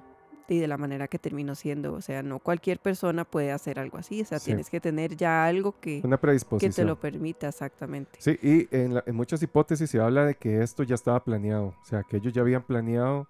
y 0.54 0.58
de 0.60 0.68
la 0.68 0.76
manera 0.76 1.08
que 1.08 1.18
terminó 1.18 1.54
siendo. 1.54 1.92
O 1.94 2.00
sea, 2.00 2.22
no 2.22 2.38
cualquier 2.38 2.78
persona 2.78 3.24
puede 3.24 3.52
hacer 3.52 3.78
algo 3.78 3.98
así. 3.98 4.22
O 4.22 4.24
sea, 4.24 4.38
Sí. 4.38 4.46
tienes 4.46 4.70
que 4.70 4.80
tener 4.80 5.16
ya 5.16 5.44
algo 5.46 5.80
que, 5.80 6.00
Una 6.04 6.16
que 6.16 6.20
predisposición. 6.22 6.72
te 6.72 6.84
lo 6.84 7.00
permita 7.00 7.48
exactamente. 7.48 8.18
Sí, 8.20 8.38
y 8.42 8.68
en, 8.74 8.94
la- 8.94 9.04
en 9.06 9.14
muchas 9.16 9.42
hipótesis 9.42 9.90
se 9.90 10.00
habla 10.00 10.24
de 10.24 10.34
que 10.36 10.62
esto 10.62 10.82
ya 10.82 10.94
estaba 10.94 11.22
planeado, 11.24 11.74
o 11.80 11.84
sea, 11.84 12.02
que 12.02 12.16
ellos 12.18 12.32
ya 12.32 12.42
habían 12.42 12.62
planeado 12.62 13.28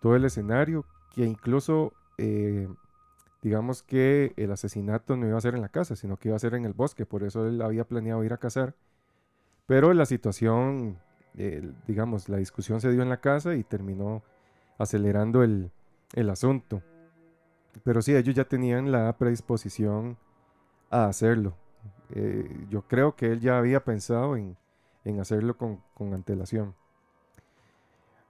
todo 0.00 0.16
el 0.16 0.24
escenario, 0.24 0.84
que 1.14 1.24
incluso, 1.24 1.92
eh, 2.18 2.68
digamos 3.42 3.82
que 3.82 4.32
el 4.36 4.50
asesinato 4.52 5.16
no 5.16 5.26
iba 5.28 5.36
a 5.36 5.40
ser 5.40 5.54
en 5.54 5.60
la 5.60 5.68
casa, 5.68 5.96
sino 5.96 6.16
que 6.16 6.28
iba 6.28 6.36
a 6.36 6.40
ser 6.40 6.54
en 6.54 6.64
el 6.64 6.72
bosque, 6.72 7.04
por 7.06 7.22
eso 7.24 7.46
él 7.46 7.60
había 7.62 7.84
planeado 7.84 8.24
ir 8.24 8.32
a 8.32 8.38
cazar, 8.38 8.74
pero 9.66 9.92
la 9.94 10.06
situación, 10.06 10.98
eh, 11.36 11.72
digamos, 11.86 12.28
la 12.28 12.36
discusión 12.38 12.80
se 12.80 12.90
dio 12.92 13.02
en 13.02 13.08
la 13.08 13.20
casa 13.20 13.54
y 13.54 13.64
terminó 13.64 14.22
acelerando 14.78 15.42
el, 15.42 15.70
el 16.12 16.30
asunto. 16.30 16.82
Pero 17.82 18.02
sí, 18.02 18.14
ellos 18.14 18.34
ya 18.34 18.44
tenían 18.44 18.92
la 18.92 19.16
predisposición 19.16 20.16
a 20.90 21.06
hacerlo. 21.06 21.56
Eh, 22.10 22.66
yo 22.70 22.82
creo 22.82 23.16
que 23.16 23.26
él 23.32 23.40
ya 23.40 23.58
había 23.58 23.84
pensado 23.84 24.36
en, 24.36 24.56
en 25.04 25.20
hacerlo 25.20 25.56
con, 25.56 25.82
con 25.94 26.14
antelación. 26.14 26.74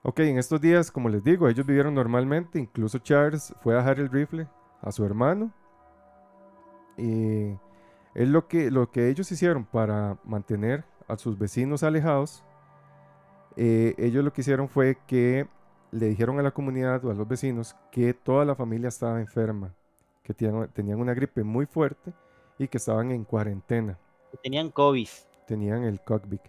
Ok, 0.03 0.19
en 0.19 0.37
estos 0.37 0.61
días, 0.61 0.91
como 0.91 1.09
les 1.09 1.23
digo, 1.23 1.47
ellos 1.47 1.65
vivieron 1.65 1.93
normalmente. 1.93 2.59
Incluso 2.59 2.99
Charles 2.99 3.53
fue 3.61 3.73
a 3.75 3.77
dejar 3.79 3.99
el 3.99 4.09
rifle 4.09 4.47
a 4.81 4.91
su 4.91 5.03
hermano. 5.05 5.51
Y 6.97 7.51
es 8.13 8.29
lo 8.29 8.47
que, 8.47 8.71
lo 8.71 8.89
que 8.91 9.09
ellos 9.09 9.31
hicieron 9.31 9.65
para 9.65 10.17
mantener 10.23 10.85
a 11.07 11.17
sus 11.17 11.37
vecinos 11.37 11.83
alejados. 11.83 12.43
eh, 13.55 13.95
ellos 13.97 14.23
lo 14.23 14.33
que 14.33 14.41
hicieron 14.41 14.67
fue 14.69 14.97
que 15.07 15.47
le 15.95 16.07
dijeron 16.07 16.39
a 16.39 16.43
la 16.43 16.51
comunidad 16.51 17.03
o 17.05 17.11
a 17.11 17.13
los 17.13 17.27
vecinos 17.27 17.75
que 17.91 18.13
toda 18.13 18.45
la 18.45 18.55
familia 18.55 18.89
estaba 18.89 19.19
enferma, 19.19 19.73
que 20.23 20.33
tenían, 20.33 20.69
tenían 20.73 20.99
una 20.99 21.13
gripe 21.13 21.43
muy 21.43 21.65
fuerte 21.65 22.13
y 22.57 22.67
que 22.67 22.77
estaban 22.77 23.11
en 23.11 23.23
cuarentena. 23.23 23.97
Que 24.31 24.37
Tenían 24.37 24.69
COVID. 24.71 25.07
Tenían 25.47 25.83
el 25.83 26.01
cockpit. 26.01 26.41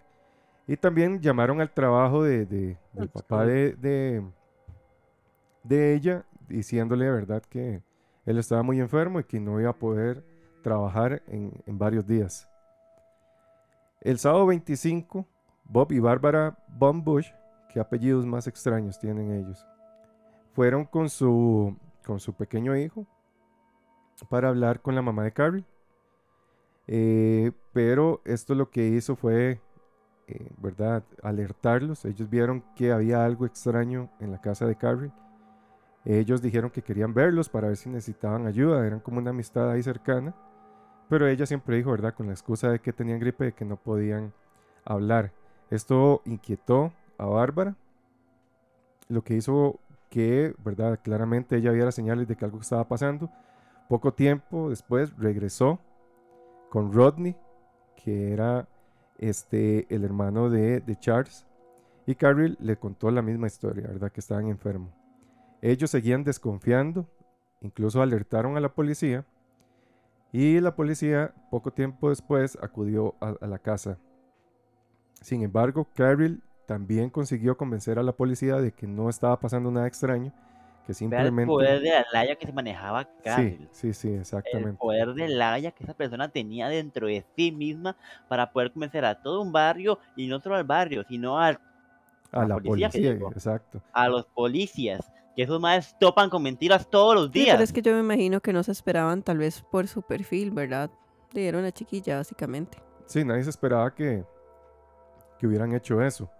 Y 0.67 0.77
también 0.77 1.21
llamaron 1.21 1.61
al 1.61 1.71
trabajo 1.73 2.23
de, 2.25 2.47
de- 2.47 2.79
del 2.93 3.09
papá 3.09 3.45
de, 3.47 3.73
de, 3.77 4.25
de 5.63 5.95
ella, 5.95 6.25
diciéndole, 6.49 7.11
¿verdad?, 7.11 7.43
que 7.49 7.83
él 8.25 8.39
estaba 8.39 8.63
muy 8.63 8.81
enfermo 8.81 9.21
y 9.21 9.25
que 9.25 9.39
no 9.41 9.61
iba 9.61 9.71
a 9.71 9.79
poder 9.79 10.25
trabajar 10.63 11.23
en, 11.29 11.53
en 11.67 11.79
varios 11.79 12.07
días. 12.07 12.49
El 14.01 14.19
sábado 14.19 14.47
25, 14.47 15.27
Bob 15.65 15.93
y 15.93 15.99
Bárbara 16.01 16.57
Von 16.69 17.03
Bush, 17.05 17.31
qué 17.77 17.81
apellidos 17.81 18.25
más 18.25 18.47
extraños 18.47 18.99
tienen 18.99 19.31
ellos, 19.33 19.67
fueron 20.55 20.87
con 20.87 21.11
su, 21.11 21.77
con 22.07 22.21
su 22.21 22.33
pequeño 22.33 22.75
hijo 22.75 23.07
para 24.31 24.49
hablar 24.49 24.81
con 24.81 24.95
la 24.95 25.03
mamá 25.03 25.25
de 25.25 25.33
Carrie. 25.33 25.65
Eh, 26.87 27.53
pero 27.75 28.23
esto 28.25 28.55
lo 28.55 28.71
que 28.71 28.89
hizo 28.89 29.15
fue, 29.15 29.61
eh, 30.27 30.51
¿verdad?, 30.57 31.05
alertarlos. 31.23 32.07
Ellos 32.07 32.31
vieron 32.31 32.65
que 32.75 32.93
había 32.93 33.27
algo 33.27 33.45
extraño 33.45 34.09
en 34.21 34.33
la 34.33 34.41
casa 34.41 34.65
de 34.65 34.77
Carrie. 34.77 35.13
Ellos 36.07 36.41
dijeron 36.41 36.71
que 36.71 36.81
querían 36.81 37.13
verlos 37.13 37.51
para 37.51 37.69
ver 37.69 37.77
si 37.77 37.91
necesitaban 37.91 38.47
ayuda. 38.47 38.87
Eran 38.87 39.01
como 39.01 39.19
una 39.19 39.33
amistad 39.33 39.71
ahí 39.71 39.83
cercana. 39.83 40.35
Pero 41.11 41.27
ella 41.27 41.45
siempre 41.45 41.77
dijo, 41.77 41.91
¿verdad?, 41.91 42.15
con 42.15 42.29
la 42.29 42.33
excusa 42.33 42.71
de 42.71 42.79
que 42.79 42.95
tenían 42.95 43.21
gripe, 43.21 43.45
de 43.45 43.53
que 43.53 43.67
no 43.67 43.77
podían 43.77 44.33
hablar. 44.87 45.31
Esto 45.69 46.23
inquietó 46.25 46.91
a 47.19 47.27
Bárbara. 47.27 47.77
Lo 49.09 49.23
que 49.23 49.35
hizo 49.35 49.79
que, 50.11 50.55
¿verdad?, 50.65 51.01
claramente 51.03 51.57
ella 51.57 51.73
viera 51.73 51.93
señales 51.93 52.29
de 52.29 52.37
que 52.37 52.45
algo 52.45 52.61
estaba 52.61 52.89
pasando. 52.89 53.31
Poco 53.89 54.13
tiempo 54.15 54.71
después 54.71 55.17
regresó 55.17 55.79
con 56.71 56.93
Rodney, 56.93 57.37
que 58.03 58.33
era 58.33 58.69
este, 59.19 59.87
el 59.95 60.05
hermano 60.05 60.51
de, 60.51 60.81
de 60.81 60.97
Charles, 60.97 61.47
y 62.07 62.15
Carrie 62.15 62.57
le 62.61 62.77
contó 62.77 63.11
la 63.11 63.23
misma 63.23 63.47
historia, 63.47 63.89
¿verdad? 63.89 64.13
Que 64.13 64.21
estaban 64.21 64.47
enfermos. 64.49 64.93
Ellos 65.63 65.91
seguían 65.91 66.25
desconfiando, 66.25 67.07
incluso 67.61 68.03
alertaron 68.03 68.57
a 68.57 68.61
la 68.61 68.73
policía, 68.75 69.25
y 70.33 70.61
la 70.61 70.75
policía 70.75 71.33
poco 71.51 71.73
tiempo 71.73 72.11
después 72.11 72.59
acudió 72.61 73.15
a, 73.21 73.35
a 73.41 73.47
la 73.47 73.59
casa. 73.59 73.99
Sin 75.21 75.43
embargo, 75.43 75.87
Carrie 75.95 76.39
también 76.67 77.11
consiguió 77.11 77.57
convencer 77.57 77.99
a 77.99 78.03
la 78.03 78.13
policía 78.13 78.57
de 78.57 78.73
que 78.73 78.87
no 78.87 79.09
estaba 79.09 79.39
pasando 79.41 79.71
nada 79.71 79.87
extraño, 79.87 80.33
que 80.87 80.93
Vea 80.93 80.93
el 80.93 80.95
simplemente... 80.97 81.47
poder 81.47 81.81
de 81.81 81.91
la 81.91 82.05
laya 82.13 82.37
que 82.37 82.47
se 82.47 82.53
manejaba 82.53 83.05
Sí, 83.05 83.09
Carl. 83.25 83.69
sí, 83.73 83.93
sí, 83.95 84.09
El 84.13 84.21
exactamente. 84.21 84.79
poder 84.79 85.15
de 85.15 85.29
labia 85.29 85.71
que 85.73 85.85
esa 85.85 85.95
persona 85.95 86.29
tenía 86.29 86.69
dentro 86.69 87.07
de 87.07 87.25
sí 87.37 87.51
misma 87.53 87.97
para 88.29 88.53
poder 88.53 88.73
convencer 88.73 89.05
a 89.05 89.15
todo 89.21 89.41
un 89.43 89.53
barrio 89.53 89.99
y 90.17 90.27
no 90.29 90.41
solo 90.41 90.57
al 90.57 90.65
barrio, 90.65 91.05
sino 91.09 91.39
al- 91.39 91.59
A 92.33 92.43
la 92.43 92.49
la 92.49 92.55
policía 92.57 92.89
que 92.91 92.99
policía, 92.99 93.13
llegó. 93.15 93.33
exacto. 93.33 93.83
a 93.93 94.09
los 94.09 94.27
policías. 94.27 95.01
Que 95.35 95.43
esos 95.43 95.61
más 95.61 95.99
topan 95.99 96.31
con 96.31 96.43
mentiras 96.43 96.89
todos 96.89 97.15
los 97.15 97.27
Sí, 97.27 97.41
días. 97.41 97.55
pero 97.55 97.65
es 97.65 97.73
que 97.73 97.83
yo 97.83 97.93
me 97.93 98.01
imagino 98.01 98.41
que 98.41 98.53
no 98.53 98.63
se 98.63 98.73
esperaban 98.73 99.23
tal 99.23 99.39
vez 99.39 99.63
por 99.71 99.87
su 99.87 100.03
perfil, 100.03 100.51
¿verdad? 100.51 100.91
De 101.35 101.47
era 101.49 101.59
una 101.59 101.73
chiquilla, 101.73 102.17
básicamente. 102.17 102.79
Sí, 103.07 103.25
nadie 103.25 103.45
se 103.45 103.51
esperaba 103.51 103.95
que, 103.95 104.25
que 105.39 105.47
hubieran 105.47 105.75
hecho 105.75 106.01
eso. 106.03 106.31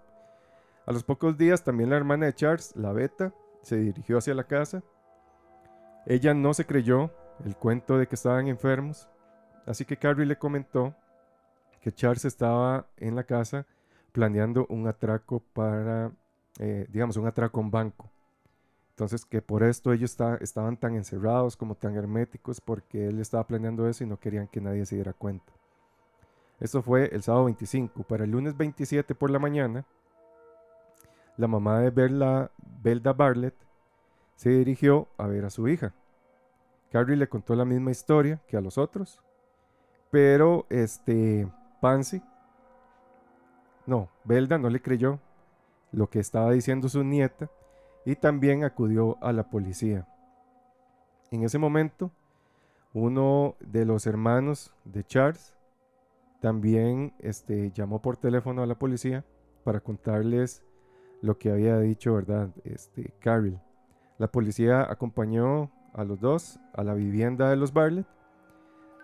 A 0.87 0.91
los 0.93 1.03
pocos 1.03 1.37
días 1.37 1.63
también 1.63 1.89
la 1.89 1.97
hermana 1.97 2.25
de 2.25 2.33
Charles, 2.33 2.75
la 2.75 2.93
Beta, 2.93 3.33
se 3.61 3.75
dirigió 3.77 4.17
hacia 4.17 4.33
la 4.33 4.45
casa. 4.45 4.81
Ella 6.05 6.33
no 6.33 6.53
se 6.53 6.65
creyó 6.65 7.11
el 7.43 7.55
cuento 7.55 7.97
de 7.97 8.07
que 8.07 8.15
estaban 8.15 8.47
enfermos, 8.47 9.07
así 9.65 9.83
que 9.85 9.97
Carrie 9.97 10.25
le 10.25 10.37
comentó 10.37 10.95
que 11.81 11.91
Charles 11.91 12.25
estaba 12.25 12.87
en 12.97 13.15
la 13.15 13.25
casa 13.25 13.65
planeando 14.13 14.65
un 14.69 14.87
atraco 14.87 15.41
para, 15.53 16.11
eh, 16.59 16.87
digamos, 16.89 17.17
un 17.17 17.27
atraco 17.27 17.59
a 17.59 17.63
un 17.63 17.71
banco. 17.71 18.09
Entonces 18.91 19.25
que 19.25 19.41
por 19.41 19.61
esto 19.63 19.91
ellos 19.91 20.11
esta- 20.11 20.37
estaban 20.37 20.77
tan 20.77 20.95
encerrados 20.95 21.55
como 21.55 21.75
tan 21.75 21.95
herméticos 21.95 22.61
porque 22.61 23.07
él 23.09 23.19
estaba 23.19 23.45
planeando 23.45 23.87
eso 23.87 24.03
y 24.03 24.07
no 24.07 24.17
querían 24.19 24.47
que 24.47 24.61
nadie 24.61 24.85
se 24.85 24.95
diera 24.95 25.13
cuenta. 25.13 25.51
Esto 26.59 26.81
fue 26.81 27.13
el 27.13 27.21
sábado 27.21 27.45
25. 27.45 28.01
Para 28.03 28.23
el 28.23 28.31
lunes 28.31 28.57
27 28.57 29.13
por 29.13 29.29
la 29.29 29.37
mañana, 29.37 29.85
la 31.37 31.47
mamá 31.47 31.79
de 31.79 31.91
Berla, 31.91 32.51
Belda 32.81 33.13
Bartlett 33.13 33.55
se 34.35 34.49
dirigió 34.49 35.07
a 35.17 35.27
ver 35.27 35.45
a 35.45 35.49
su 35.49 35.67
hija. 35.67 35.93
Carrie 36.91 37.15
le 37.15 37.29
contó 37.29 37.55
la 37.55 37.65
misma 37.65 37.91
historia 37.91 38.41
que 38.47 38.57
a 38.57 38.61
los 38.61 38.77
otros, 38.77 39.21
pero 40.09 40.65
este 40.69 41.47
Pansy, 41.81 42.21
no, 43.85 44.09
Belda 44.23 44.57
no 44.57 44.69
le 44.69 44.81
creyó 44.81 45.19
lo 45.91 46.09
que 46.09 46.19
estaba 46.19 46.51
diciendo 46.51 46.89
su 46.89 47.03
nieta 47.03 47.49
y 48.05 48.15
también 48.15 48.63
acudió 48.63 49.17
a 49.21 49.31
la 49.31 49.49
policía. 49.49 50.07
En 51.31 51.43
ese 51.43 51.57
momento, 51.57 52.11
uno 52.93 53.55
de 53.59 53.85
los 53.85 54.07
hermanos 54.07 54.73
de 54.85 55.03
Charles 55.03 55.53
también 56.39 57.13
este, 57.19 57.71
llamó 57.71 58.01
por 58.01 58.17
teléfono 58.17 58.63
a 58.63 58.65
la 58.65 58.75
policía 58.75 59.25
para 59.63 59.79
contarles 59.79 60.63
lo 61.21 61.37
que 61.37 61.51
había 61.51 61.79
dicho, 61.79 62.13
¿verdad? 62.13 62.49
Este, 62.63 63.13
Carol. 63.19 63.59
La 64.17 64.27
policía 64.27 64.89
acompañó 64.89 65.71
a 65.93 66.03
los 66.03 66.19
dos 66.19 66.59
a 66.73 66.83
la 66.83 66.93
vivienda 66.93 67.49
de 67.49 67.55
los 67.55 67.73
Bartlett. 67.73 68.07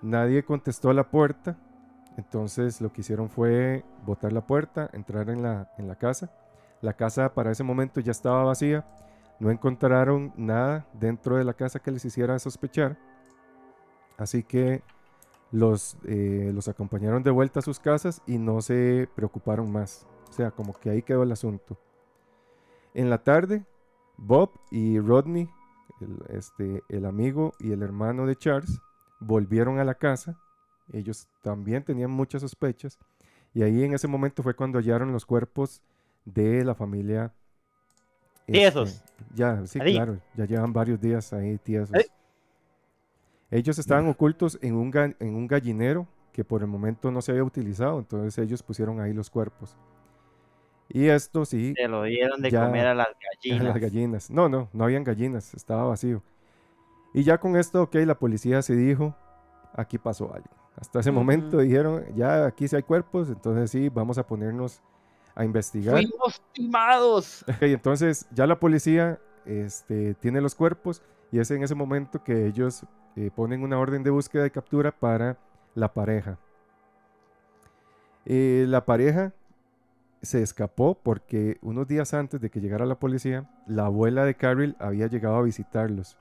Nadie 0.02 0.44
contestó 0.44 0.90
a 0.90 0.94
la 0.94 1.10
puerta. 1.10 1.58
Entonces 2.18 2.82
lo 2.82 2.94
que 2.94 3.02
hicieron 3.02 3.30
fue 3.30 3.84
botar 4.06 4.34
la 4.34 4.46
puerta, 4.46 4.90
entrar 4.94 5.30
en 5.30 5.42
la, 5.42 5.72
en 5.78 5.88
la 5.88 5.96
casa. 5.96 6.32
La 6.82 6.94
casa 6.94 7.34
para 7.34 7.52
ese 7.52 7.64
momento 7.64 8.00
ya 8.00 8.12
estaba 8.12 8.44
vacía. 8.44 8.86
No 9.40 9.50
encontraron 9.50 10.34
nada 10.36 10.86
dentro 10.94 11.38
de 11.38 11.44
la 11.44 11.54
casa 11.54 11.80
que 11.80 11.92
les 11.92 12.06
hiciera 12.06 12.38
sospechar. 12.40 12.98
Así 14.18 14.44
que 14.44 14.84
los, 15.52 15.98
eh, 16.06 16.52
los 16.54 16.68
acompañaron 16.68 17.24
de 17.24 17.32
vuelta 17.32 17.60
a 17.60 17.64
sus 17.64 17.80
casas 17.80 18.22
y 18.28 18.38
no 18.38 18.62
se 18.62 19.10
preocuparon 19.16 19.72
más. 19.72 20.06
O 20.30 20.34
sea, 20.34 20.52
como 20.52 20.74
que 20.74 20.90
ahí 20.90 21.02
quedó 21.02 21.24
el 21.24 21.32
asunto. 21.32 21.78
En 22.94 23.10
la 23.10 23.24
tarde, 23.24 23.66
Bob 24.18 24.52
y 24.72 25.00
Rodney, 25.00 25.50
el, 26.02 26.20
este, 26.36 26.84
el 26.90 27.06
amigo 27.06 27.54
y 27.60 27.72
el 27.72 27.82
hermano 27.82 28.26
de 28.26 28.36
Charles, 28.36 28.80
volvieron 29.20 29.80
a 29.80 29.84
la 29.84 29.96
casa. 29.96 30.40
Ellos 30.92 31.28
también 31.42 31.84
tenían 31.84 32.12
muchas 32.12 32.42
sospechas. 32.42 33.00
Y 33.54 33.64
ahí 33.64 33.84
en 33.84 33.94
ese 33.94 34.08
momento 34.08 34.44
fue 34.44 34.56
cuando 34.56 34.80
hallaron 34.80 35.12
los 35.12 35.26
cuerpos 35.26 35.82
de 36.26 36.64
la 36.64 36.76
familia. 36.76 37.34
Tiesos. 38.46 38.90
este, 38.90 39.04
ya, 39.36 39.66
sí, 39.66 39.80
Ahí. 39.82 39.94
claro. 39.94 40.20
Ya 40.36 40.46
llevan 40.46 40.74
varios 40.74 41.00
días 41.00 41.32
ahí 41.34 41.58
tiesos. 41.58 41.94
Ahí. 41.96 42.06
Ellos 43.52 43.78
estaban 43.78 44.08
ocultos 44.08 44.58
en 44.62 44.76
un, 44.76 44.92
en 44.96 45.36
un 45.36 45.48
gallinero 45.48 46.08
que 46.32 46.44
por 46.44 46.62
el 46.62 46.68
momento 46.68 47.12
no 47.12 47.22
se 47.22 47.32
había 47.32 47.44
utilizado. 47.44 48.00
Entonces 48.00 48.38
ellos 48.40 48.64
pusieron 48.64 49.00
ahí 49.00 49.14
los 49.14 49.30
cuerpos. 49.30 49.78
Y 50.90 51.08
esto 51.08 51.46
sí, 51.46 51.74
Se 51.76 51.88
lo 51.88 52.04
dieron 52.04 52.42
de 52.42 52.52
Ya. 52.52 52.66
comer 52.66 52.88
a 52.88 52.94
las 52.94 53.08
gallinas. 53.44 53.64
las 53.64 53.78
gallinas. 53.82 54.30
No, 54.32 54.50
no, 54.50 54.70
no 54.74 54.84
habían 54.84 55.04
gallinas, 55.04 55.54
estaba 55.54 55.86
vacío. 55.86 56.22
Y 57.14 57.24
ya 57.24 57.38
con 57.40 57.56
esto, 57.56 57.84
ok, 57.84 57.96
la 58.06 58.16
policía 58.18 58.62
se 58.62 58.76
dijo, 58.76 59.16
aquí 59.74 59.98
pasó 59.98 60.34
algo. 60.34 60.50
Hasta 60.76 61.00
ese 61.00 61.12
momento 61.12 61.60
dijeron, 61.60 62.04
ya 62.16 62.46
aquí 62.48 62.68
sí 62.68 62.76
hay 62.76 62.82
cuerpos, 62.84 63.30
entonces 63.30 63.70
sí, 63.70 63.90
vamos 63.90 64.18
a 64.18 64.26
ponernos 64.26 64.82
a 65.36 65.46
investigar. 65.46 65.96
Fuimos 65.96 66.42
timados. 66.54 67.46
Ok, 67.50 67.62
entonces 67.64 68.28
ya 68.32 68.48
la 68.48 68.60
policía 68.60 69.20
este, 69.46 70.16
tiene 70.16 70.42
los 70.42 70.56
cuerpos 70.56 71.02
y 71.32 71.40
es 71.40 71.50
en 71.52 71.64
ese 71.64 71.76
momento 71.76 72.24
que 72.24 72.48
ellos 72.48 72.84
eh, 73.16 73.30
ponen 73.36 73.62
una 73.64 73.78
orden 73.80 74.04
de 74.04 74.10
búsqueda 74.10 74.46
y 74.48 74.50
captura 74.52 74.92
para 74.92 75.38
la 75.76 75.94
pareja. 75.94 76.38
Eh, 78.26 78.66
la 78.68 78.86
pareja 78.86 79.34
se 80.24 80.42
escapó 80.42 80.96
porque 80.96 81.58
unos 81.62 81.86
días 81.88 82.14
antes 82.14 82.40
de 82.40 82.50
que 82.50 82.62
llegara 82.62 82.86
la 82.86 82.98
policía, 82.98 83.50
la 83.68 83.86
abuela 83.86 84.24
de 84.24 84.36
Carol 84.36 84.76
había 84.80 85.08
llegado 85.08 85.36
a 85.36 85.42
visitarlos. 85.42 86.18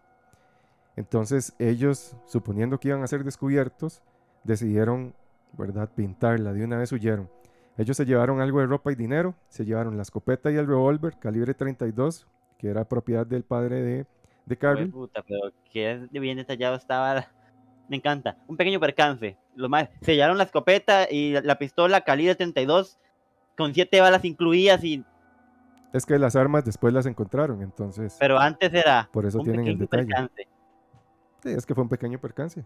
Entonces 0.97 1.55
ellos, 1.61 2.17
suponiendo 2.27 2.79
que 2.79 2.89
iban 2.89 3.03
a 3.03 3.07
ser 3.07 3.23
descubiertos, 3.23 4.03
decidieron, 4.43 5.15
¿verdad?, 5.53 5.89
pintarla. 5.95 6.53
De 6.53 6.65
una 6.65 6.79
vez 6.79 6.91
huyeron. 6.91 7.31
Ellos 7.79 7.97
se 7.97 8.05
llevaron 8.05 8.41
algo 8.41 8.59
de 8.59 8.67
ropa 8.67 8.93
y 8.93 8.97
dinero, 8.97 9.35
se 9.49 9.65
llevaron 9.65 9.97
la 9.97 10.03
escopeta 10.03 10.51
y 10.51 10.57
el 10.57 10.67
revólver 10.67 11.17
calibre 11.19 11.55
32, 11.55 12.27
que 12.59 12.69
era 12.69 12.85
propiedad 12.85 13.25
del 13.25 13.45
padre 13.45 13.83
de, 13.83 14.07
de 14.45 14.59
Carol. 14.59 14.91
puta, 14.91 15.23
pero 15.23 15.53
que 15.71 16.09
bien 16.11 16.37
detallado 16.37 16.75
estaba. 16.75 17.29
Me 17.89 17.97
encanta. 17.97 18.37
Un 18.49 18.57
pequeño 18.57 18.81
percance. 18.81 19.37
Lo 19.55 19.69
más, 19.69 19.89
sellaron 20.01 20.39
la 20.39 20.45
escopeta 20.45 21.07
y 21.11 21.33
la, 21.33 21.41
la 21.43 21.59
pistola 21.59 22.03
calibre 22.03 22.35
32 22.35 22.99
con 23.57 23.75
siete 23.75 24.01
balas 24.01 24.25
incluidas 24.25 24.83
y 24.85 25.05
Es 25.93 26.07
que 26.07 26.19
las 26.19 26.37
armas 26.37 26.65
después 26.65 26.93
las 26.95 27.07
encontraron, 27.07 27.63
entonces 27.63 28.17
pero 28.19 28.39
antes 28.39 28.73
era 28.73 29.09
por 29.13 29.27
eso 29.27 29.39
un 29.39 29.45
tienen 29.45 29.67
el 29.67 29.79
detalle. 29.79 30.07
percance. 30.07 30.49
Sí, 31.43 31.51
es 31.51 31.67
que 31.67 31.75
fue 31.75 31.83
un 31.83 31.91
pequeño 31.91 32.21
percance. 32.21 32.65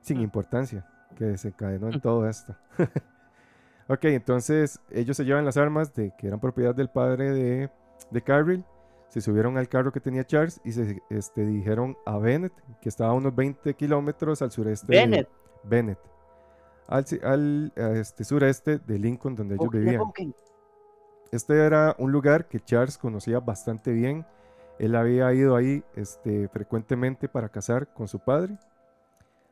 sin 0.00 0.20
importancia 0.20 0.86
que 1.16 1.24
desencadenó 1.24 1.88
en 1.88 2.00
todo 2.00 2.28
esto. 2.28 2.54
ok, 3.88 4.04
entonces 4.04 4.80
ellos 4.90 5.16
se 5.16 5.24
llevan 5.24 5.44
las 5.44 5.56
armas 5.56 5.94
de 5.94 6.12
que 6.18 6.26
eran 6.26 6.40
propiedad 6.40 6.74
del 6.74 6.90
padre 6.90 7.30
de, 7.30 7.70
de 8.10 8.22
Carrill, 8.22 8.64
se 9.08 9.20
subieron 9.22 9.56
al 9.56 9.68
carro 9.68 9.90
que 9.90 10.00
tenía 10.00 10.24
Charles 10.24 10.60
y 10.64 10.72
se 10.72 11.02
este, 11.08 11.46
dirigieron 11.46 11.96
a 12.04 12.18
Bennett, 12.18 12.52
que 12.80 12.88
estaba 12.90 13.10
a 13.10 13.14
unos 13.14 13.34
20 13.34 13.72
kilómetros 13.74 14.42
al 14.42 14.50
sureste 14.50 14.86
Bennett. 14.86 15.28
de 15.28 15.68
Bennett, 15.68 15.98
al, 16.88 17.72
este 17.76 18.24
sureste 18.24 18.78
de 18.78 18.98
Lincoln, 18.98 19.36
donde 19.36 19.56
ellos 19.56 19.70
vivían. 19.70 20.02
Este 21.30 21.58
era 21.58 21.94
un 21.98 22.10
lugar 22.10 22.48
que 22.48 22.60
Charles 22.60 22.96
conocía 22.96 23.40
bastante 23.40 23.92
bien. 23.92 24.24
Él 24.78 24.94
había 24.94 25.32
ido 25.34 25.56
ahí 25.56 25.84
este, 25.94 26.48
frecuentemente 26.48 27.28
para 27.28 27.50
cazar 27.50 27.92
con 27.92 28.08
su 28.08 28.18
padre. 28.18 28.58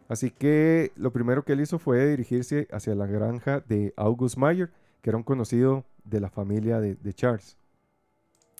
Así 0.09 0.30
que 0.30 0.93
lo 0.97 1.12
primero 1.12 1.45
que 1.45 1.53
él 1.53 1.61
hizo 1.61 1.78
fue 1.78 2.07
dirigirse 2.07 2.68
hacia 2.72 2.95
la 2.95 3.07
granja 3.07 3.61
de 3.61 3.93
August 3.97 4.39
Mayer, 4.39 4.72
que 5.03 5.11
era 5.11 5.16
un 5.18 5.24
conocido 5.24 5.84
de 6.05 6.20
la 6.20 6.30
familia 6.30 6.80
de, 6.80 6.95
de 6.95 7.12
Charles. 7.12 7.59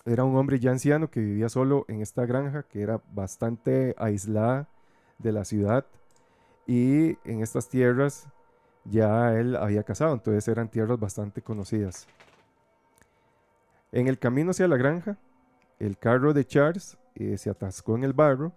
Era 0.05 0.25
un 0.25 0.37
hombre 0.37 0.59
ya 0.59 0.73
anciano 0.73 1.11
que 1.11 1.21
vivía 1.21 1.49
solo 1.49 1.87
en 1.89 2.03
esta 2.03 2.27
granja, 2.27 2.65
que 2.65 2.83
era 2.83 3.01
bastante 3.13 3.95
aislada 3.97 4.69
de 5.19 5.33
la 5.33 5.45
ciudad. 5.45 5.87
Y 6.67 7.17
en 7.25 7.43
estas 7.43 7.69
tierras 7.69 8.29
ya 8.91 9.35
él 9.35 9.57
había 9.57 9.83
cazado, 9.83 10.15
entonces 10.15 10.47
eran 10.49 10.69
tierras 10.69 10.99
bastante 10.99 11.43
conocidas. 11.43 12.07
En 13.93 14.09
el 14.09 14.19
camino 14.19 14.51
hacia 14.51 14.69
la 14.69 14.77
granja, 14.77 15.17
el 15.79 15.99
carro 15.99 16.33
de 16.33 16.45
Charles 16.45 16.97
eh, 17.15 17.39
se 17.39 17.51
atascó 17.51 17.97
en 17.97 18.05
el 18.05 18.13
barro, 18.13 18.53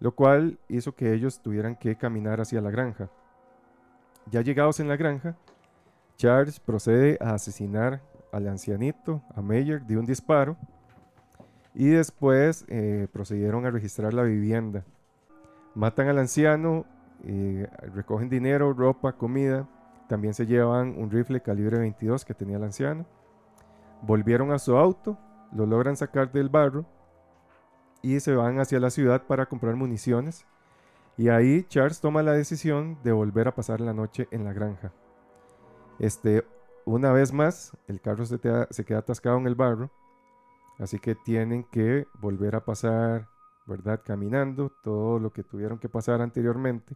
lo 0.00 0.14
cual 0.14 0.58
hizo 0.68 0.94
que 0.94 1.12
ellos 1.12 1.40
tuvieran 1.40 1.76
que 1.76 1.96
caminar 1.96 2.40
hacia 2.40 2.60
la 2.60 2.70
granja. 2.70 3.08
Ya 4.30 4.42
llegados 4.42 4.80
en 4.80 4.88
la 4.88 4.96
granja, 4.96 5.36
Charles 6.16 6.60
procede 6.60 7.18
a 7.20 7.34
asesinar 7.34 8.02
al 8.32 8.48
ancianito, 8.48 9.22
a 9.34 9.40
Meyer, 9.40 9.82
de 9.82 9.96
un 9.96 10.06
disparo, 10.06 10.56
y 11.74 11.88
después 11.88 12.64
eh, 12.68 13.06
procedieron 13.12 13.66
a 13.66 13.70
registrar 13.70 14.14
la 14.14 14.22
vivienda. 14.22 14.84
Matan 15.74 16.08
al 16.08 16.18
anciano, 16.18 16.86
recogen 17.94 18.28
dinero, 18.28 18.72
ropa, 18.72 19.12
comida, 19.12 19.68
también 20.08 20.34
se 20.34 20.46
llevan 20.46 20.94
un 20.96 21.10
rifle 21.10 21.40
calibre 21.40 21.78
22 21.78 22.24
que 22.24 22.34
tenía 22.34 22.56
el 22.56 22.64
anciano. 22.64 23.06
Volvieron 24.02 24.52
a 24.52 24.58
su 24.58 24.76
auto, 24.76 25.18
lo 25.52 25.66
logran 25.66 25.96
sacar 25.96 26.30
del 26.30 26.48
barro 26.48 26.84
y 28.02 28.20
se 28.20 28.34
van 28.34 28.60
hacia 28.60 28.78
la 28.78 28.90
ciudad 28.90 29.22
para 29.26 29.46
comprar 29.46 29.74
municiones. 29.74 30.46
Y 31.16 31.28
ahí 31.28 31.64
Charles 31.64 32.00
toma 32.00 32.22
la 32.22 32.32
decisión 32.32 32.98
de 33.02 33.12
volver 33.12 33.48
a 33.48 33.54
pasar 33.54 33.80
la 33.80 33.94
noche 33.94 34.28
en 34.30 34.44
la 34.44 34.52
granja. 34.52 34.92
Este, 35.98 36.44
una 36.84 37.10
vez 37.12 37.32
más, 37.32 37.72
el 37.88 38.00
carro 38.00 38.26
se, 38.26 38.38
se 38.70 38.84
queda 38.84 38.98
atascado 38.98 39.38
en 39.38 39.46
el 39.46 39.54
barro, 39.54 39.90
así 40.78 40.98
que 40.98 41.14
tienen 41.14 41.64
que 41.64 42.06
volver 42.20 42.54
a 42.54 42.64
pasar, 42.64 43.28
¿verdad? 43.66 44.02
Caminando 44.04 44.70
todo 44.84 45.18
lo 45.18 45.32
que 45.32 45.42
tuvieron 45.42 45.78
que 45.78 45.88
pasar 45.88 46.20
anteriormente. 46.20 46.94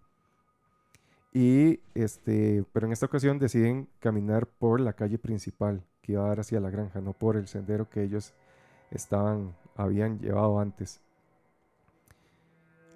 Y 1.33 1.81
este, 1.95 2.65
pero 2.73 2.87
en 2.87 2.93
esta 2.93 3.07
ocasión 3.07 3.39
deciden 3.39 3.89
caminar 4.01 4.47
por 4.47 4.81
la 4.81 4.93
calle 4.95 5.19
principal 5.19 5.83
que 6.03 6.13
iba 6.13 6.25
a 6.25 6.29
dar 6.29 6.41
hacia 6.41 6.61
la 6.61 6.71
granja, 6.71 7.01
no 7.01 7.13
por 7.13 7.37
el 7.37 7.47
sendero 7.49 7.89
que 7.89 8.03
ellos 8.03 8.35
estaban, 8.91 9.55
habían 9.77 10.21
llevado 10.21 10.61
antes. 10.61 11.01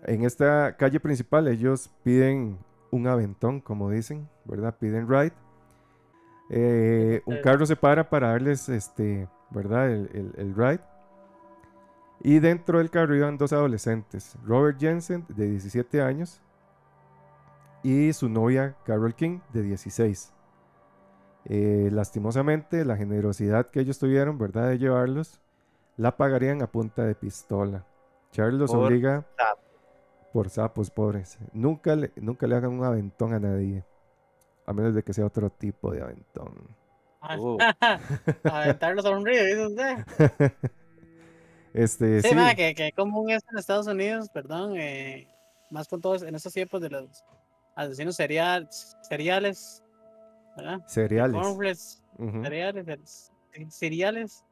En 0.05 0.25
esta 0.25 0.77
calle 0.77 1.01
principal 1.01 1.49
ellos 1.49 1.91
piden 2.03 2.59
un 2.91 3.07
aventón, 3.07 3.61
como 3.61 3.91
dicen, 3.91 4.29
¿verdad? 4.45 4.77
Piden 4.79 5.09
ride. 5.09 5.33
Eh, 6.51 7.23
un 7.27 7.39
carro 7.39 7.65
se 7.67 7.77
para 7.77 8.09
para 8.11 8.29
darles, 8.29 8.69
este, 8.69 9.29
¿verdad? 9.51 9.91
El, 9.91 10.11
el- 10.15 10.35
el 10.37 10.55
ride. 10.55 10.81
Y 12.23 12.39
dentro 12.39 12.79
del 12.79 12.91
carro 12.91 13.15
iban 13.15 13.37
dos 13.37 13.53
adolescentes, 13.53 14.37
Robert 14.45 14.79
Jensen, 14.81 15.25
de 15.29 15.47
17 15.51 16.01
años, 16.01 16.41
y 17.85 18.13
su 18.15 18.29
novia 18.29 18.75
Carol 18.85 19.15
King, 19.15 19.41
de 19.53 19.63
16. 19.63 20.33
Eh, 21.45 21.91
lastimosamente, 21.93 22.85
la 22.85 22.97
generosidad 22.97 23.67
que 23.71 23.81
ellos 23.81 23.99
tuvieron, 23.99 24.39
¿verdad?, 24.39 24.71
de 24.71 24.79
llevarlos, 24.79 25.41
la 25.97 26.17
pagarían 26.17 26.63
a 26.63 26.67
punta 26.73 27.05
de 27.05 27.15
pistola. 27.15 27.85
Charles 28.33 28.59
los 28.59 28.71
Por 28.73 28.87
obliga 28.87 29.27
sapos. 29.37 29.65
por 30.33 30.51
sapos 30.51 30.91
pobres. 30.91 31.39
Nunca 31.53 31.95
le, 31.95 32.11
nunca 32.17 32.47
le 32.47 32.57
hagan 32.57 32.73
un 32.73 32.85
aventón 32.85 33.35
a 33.35 33.39
nadie, 33.39 33.85
a 34.67 34.73
menos 34.73 34.95
de 34.95 35.03
que 35.03 35.13
sea 35.13 35.27
otro 35.27 35.51
tipo 35.51 35.93
de 35.93 36.03
aventón. 36.03 36.53
Uh. 37.39 37.59
Aventarlos 38.51 39.05
a 39.05 39.11
un 39.11 39.25
río, 39.25 39.45
dice 39.45 39.67
usted. 39.67 39.97
Este, 41.75 42.23
Sí, 42.23 42.29
sí, 42.29 42.35
ma, 42.37 42.55
que, 42.55 42.73
que 42.73 42.93
común 42.93 43.31
es 43.31 43.43
en 43.51 43.59
Estados 43.59 43.89
Unidos, 43.89 44.29
perdón, 44.33 44.77
eh, 44.77 45.27
más 45.71 45.89
con 45.89 46.01
todos 46.01 46.23
en 46.23 46.33
estos 46.37 46.53
tiempos 46.53 46.81
de 46.81 46.89
los 46.89 47.25
asesinos 47.75 48.17
serial, 48.17 48.69
seriales, 49.03 49.83
¿verdad? 50.57 50.81
cereales. 50.87 51.41
Cornflakes, 51.43 52.03
cereales, 52.43 52.87
el- 53.53 53.71
cereales, 53.71 54.45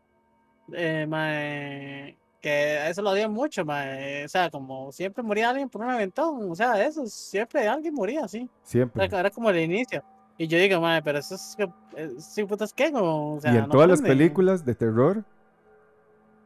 eh, 0.73 2.16
que 2.41 2.89
eso 2.89 3.03
lo 3.03 3.11
odian 3.11 3.33
mucho, 3.33 3.64
ma, 3.64 3.85
eh, 3.87 4.25
o 4.25 4.29
sea, 4.29 4.51
como 4.51 4.91
siempre 4.91 5.23
moría 5.23 5.51
alguien 5.51 5.68
por 5.68 5.83
un 5.83 5.91
aventón, 5.91 6.51
o 6.51 6.55
sea, 6.57 6.85
eso, 6.85 7.07
siempre 7.07 7.68
alguien 7.68 7.95
moría 7.95 8.25
así, 8.25 8.49
Siempre. 8.64 9.05
era, 9.05 9.20
era 9.20 9.31
como 9.31 9.51
el 9.51 9.59
inicio. 9.61 10.03
Y 10.39 10.49
yo 10.49 10.59
digo, 10.59 10.81
ma, 10.81 11.01
pero 11.05 11.18
eso 11.18 11.37
es 11.37 11.55
que, 11.57 11.68
eh, 11.97 12.11
sí, 12.18 12.45
putas, 12.45 12.73
¿qué? 12.73 12.91
Como, 12.91 13.35
o 13.37 13.41
sea, 13.41 13.53
y 13.53 13.57
en 13.59 13.62
no 13.64 13.68
todas 13.68 13.89
las 13.89 14.03
películas 14.03 14.64
de 14.64 14.75
terror, 14.75 15.25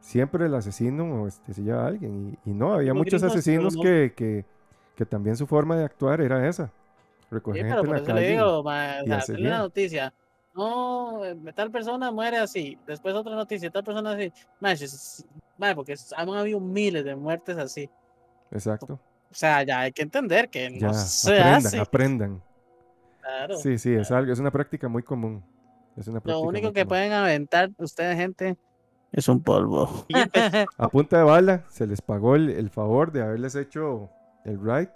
siempre 0.01 0.45
el 0.45 0.53
asesino 0.53 1.25
este, 1.27 1.53
se 1.53 1.63
lleva 1.63 1.85
a 1.85 1.87
alguien. 1.87 2.37
Y, 2.45 2.49
y 2.51 2.53
no, 2.53 2.73
había 2.73 2.89
Los 2.93 2.97
muchos 2.99 3.21
gringos, 3.21 3.37
asesinos 3.37 3.75
no- 3.75 3.81
que, 3.81 4.13
que, 4.15 4.45
que 4.97 5.05
también 5.05 5.37
su 5.37 5.47
forma 5.47 5.77
de 5.77 5.85
actuar 5.85 6.19
era 6.19 6.45
esa. 6.47 6.65
Sí, 6.67 6.73
Recoger 7.31 7.61
pero 7.63 7.75
gente 7.75 7.87
por 7.87 7.87
en 7.87 7.91
la 7.91 7.97
eso 7.97 8.07
le 8.07 8.21
calle. 8.21 8.31
digo, 8.31 8.63
ma, 8.63 8.95
o 9.03 9.21
sea, 9.21 9.35
una 9.37 9.57
noticia. 9.59 10.13
No, 10.55 11.23
eh, 11.23 11.37
tal 11.53 11.69
persona 11.71 12.11
muere 12.11 12.37
así. 12.37 12.77
Después 12.87 13.13
otra 13.13 13.35
noticia, 13.35 13.69
tal 13.69 13.83
persona 13.83 14.11
así. 14.13 14.33
Ma, 14.59 14.71
es- 14.71 14.81
es- 14.81 15.25
ma, 15.57 15.75
porque 15.75 15.95
han 16.15 16.29
habido 16.29 16.59
miles 16.59 17.05
de 17.05 17.15
muertes 17.15 17.57
así. 17.57 17.89
Exacto. 18.51 18.93
O 19.29 19.33
sea, 19.35 19.61
ya 19.63 19.81
hay 19.81 19.91
que 19.91 20.01
entender 20.01 20.49
que 20.49 20.69
no 20.71 20.79
Ya, 20.79 20.93
se 20.93 21.31
aprendan, 21.33 21.55
hace. 21.57 21.79
aprendan. 21.79 22.43
Claro. 23.21 23.57
Sí, 23.57 23.77
sí, 23.77 23.93
es 23.93 24.09
algo, 24.11 24.31
es 24.33 24.39
una 24.39 24.51
práctica 24.51 24.87
muy 24.87 25.03
común. 25.03 25.43
Es 25.95 26.07
una 26.07 26.17
Lo 26.17 26.21
práctica 26.23 26.47
único 26.47 26.67
muy 26.67 26.73
que 26.73 26.81
común. 26.81 26.89
pueden 26.89 27.11
aventar 27.11 27.69
ustedes, 27.77 28.15
gente, 28.17 28.57
es 29.11 29.27
un 29.27 29.43
polvo. 29.43 30.05
A 30.77 30.87
punta 30.89 31.17
de 31.17 31.23
bala 31.23 31.63
se 31.69 31.85
les 31.85 32.01
pagó 32.01 32.35
el, 32.35 32.49
el 32.49 32.69
favor 32.69 33.11
de 33.11 33.21
haberles 33.21 33.55
hecho 33.55 34.09
el 34.47 34.59
ride. 34.59 34.91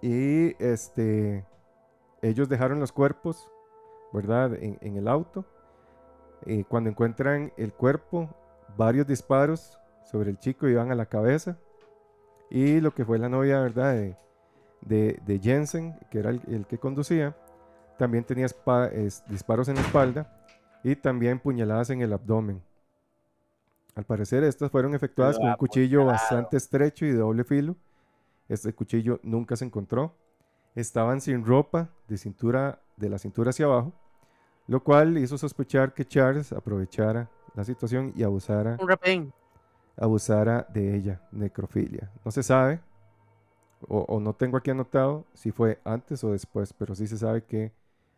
Y 0.00 0.54
este 0.62 1.44
ellos 2.22 2.48
dejaron 2.48 2.80
los 2.80 2.92
cuerpos, 2.92 3.50
¿verdad? 4.12 4.54
En, 4.54 4.78
en 4.80 4.96
el 4.96 5.08
auto. 5.08 5.44
Y 6.46 6.64
cuando 6.64 6.90
encuentran 6.90 7.52
el 7.56 7.72
cuerpo, 7.72 8.28
varios 8.76 9.06
disparos 9.06 9.78
sobre 10.04 10.30
el 10.30 10.38
chico 10.38 10.68
iban 10.68 10.90
a 10.90 10.94
la 10.94 11.06
cabeza. 11.06 11.58
Y 12.50 12.80
lo 12.80 12.94
que 12.94 13.04
fue 13.04 13.18
la 13.18 13.28
novia, 13.28 13.60
¿verdad? 13.60 13.94
De, 13.94 14.16
de, 14.82 15.20
de 15.24 15.38
Jensen, 15.38 15.98
que 16.10 16.18
era 16.18 16.30
el, 16.30 16.42
el 16.48 16.66
que 16.66 16.78
conducía, 16.78 17.34
también 17.98 18.24
tenía 18.24 18.46
es- 18.46 19.24
disparos 19.28 19.68
en 19.68 19.76
la 19.76 19.80
espalda 19.80 20.46
y 20.82 20.96
también 20.96 21.38
puñaladas 21.40 21.90
en 21.90 22.02
el 22.02 22.12
abdomen. 22.12 22.62
Al 23.94 24.04
parecer 24.04 24.44
estas 24.44 24.70
fueron 24.70 24.94
efectuadas 24.94 25.38
con 25.38 25.46
un 25.48 25.56
cuchillo 25.56 26.04
bastante 26.04 26.56
estrecho 26.56 27.06
y 27.06 27.12
de 27.12 27.18
doble 27.18 27.44
filo. 27.44 27.76
Este 28.48 28.72
cuchillo 28.74 29.20
nunca 29.22 29.56
se 29.56 29.64
encontró. 29.64 30.14
Estaban 30.74 31.20
sin 31.20 31.44
ropa 31.44 31.90
de 32.08 32.18
cintura 32.18 32.80
de 32.96 33.08
la 33.08 33.18
cintura 33.18 33.50
hacia 33.50 33.66
abajo, 33.66 33.92
lo 34.66 34.82
cual 34.82 35.18
hizo 35.18 35.38
sospechar 35.38 35.94
que 35.94 36.04
Charles 36.04 36.52
aprovechara 36.52 37.30
la 37.54 37.64
situación 37.64 38.12
y 38.16 38.22
abusara, 38.22 38.76
Un 38.80 39.32
abusara 39.96 40.66
de 40.72 40.96
ella, 40.96 41.22
necrofilia. 41.30 42.10
No 42.24 42.30
se 42.30 42.42
sabe, 42.42 42.80
o, 43.88 44.00
o 44.00 44.20
no 44.20 44.34
tengo 44.34 44.56
aquí 44.56 44.70
anotado 44.70 45.24
si 45.34 45.52
fue 45.52 45.80
antes 45.84 46.24
o 46.24 46.32
después, 46.32 46.72
pero 46.72 46.94
sí 46.94 47.06
se 47.06 47.18
sabe 47.18 47.44
que 47.44 47.72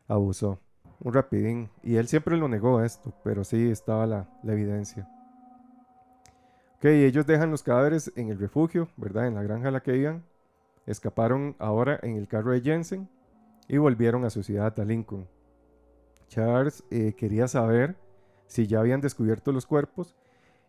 abusó. 0.09 0.59
Un 1.01 1.13
rapidín. 1.13 1.69
Y 1.83 1.97
él 1.97 2.09
siempre 2.09 2.37
lo 2.37 2.49
negó 2.49 2.83
esto, 2.83 3.13
pero 3.23 3.45
sí 3.45 3.71
estaba 3.71 4.07
la, 4.07 4.29
la 4.43 4.53
evidencia. 4.55 5.09
Ellos 6.89 7.27
dejan 7.27 7.51
los 7.51 7.63
cadáveres 7.63 8.13
en 8.17 8.29
el 8.29 8.39
refugio, 8.39 8.89
¿verdad? 8.97 9.27
En 9.27 9.35
la 9.35 9.43
granja 9.43 9.69
a 9.69 9.73
la 9.73 9.83
que 9.83 9.97
iban. 9.97 10.25
Escaparon 10.87 11.57
ahora 11.59 11.99
en 12.03 12.17
el 12.17 12.29
carro 12.29 12.53
de 12.53 12.61
Jensen 12.61 13.09
y 13.69 13.79
volvieron 13.79 14.25
a 14.25 14.31
su 14.31 14.43
ciudad, 14.43 14.79
a 14.79 14.85
Lincoln. 14.85 15.27
Charles 16.29 16.85
eh, 16.91 17.15
quería 17.17 17.49
saber 17.49 17.97
si 18.47 18.67
ya 18.67 18.81
habían 18.81 19.01
descubierto 19.01 19.53
los 19.53 19.67
cuerpos 19.67 20.17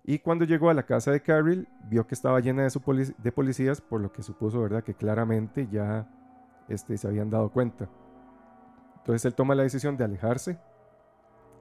y 0.03 0.19
cuando 0.19 0.45
llegó 0.45 0.69
a 0.69 0.73
la 0.73 0.83
casa 0.83 1.11
de 1.11 1.21
Carrill 1.21 1.67
vio 1.89 2.07
que 2.07 2.15
estaba 2.15 2.39
llena 2.39 2.63
de, 2.63 3.13
de 3.17 3.31
policías, 3.31 3.81
por 3.81 4.01
lo 4.01 4.11
que 4.11 4.23
supuso, 4.23 4.61
¿verdad? 4.61 4.83
Que 4.83 4.93
claramente 4.93 5.67
ya 5.69 6.07
este, 6.69 6.97
se 6.97 7.07
habían 7.07 7.29
dado 7.29 7.51
cuenta. 7.51 7.89
Entonces 8.97 9.25
él 9.25 9.35
toma 9.35 9.55
la 9.55 9.63
decisión 9.63 9.97
de 9.97 10.05
alejarse 10.05 10.57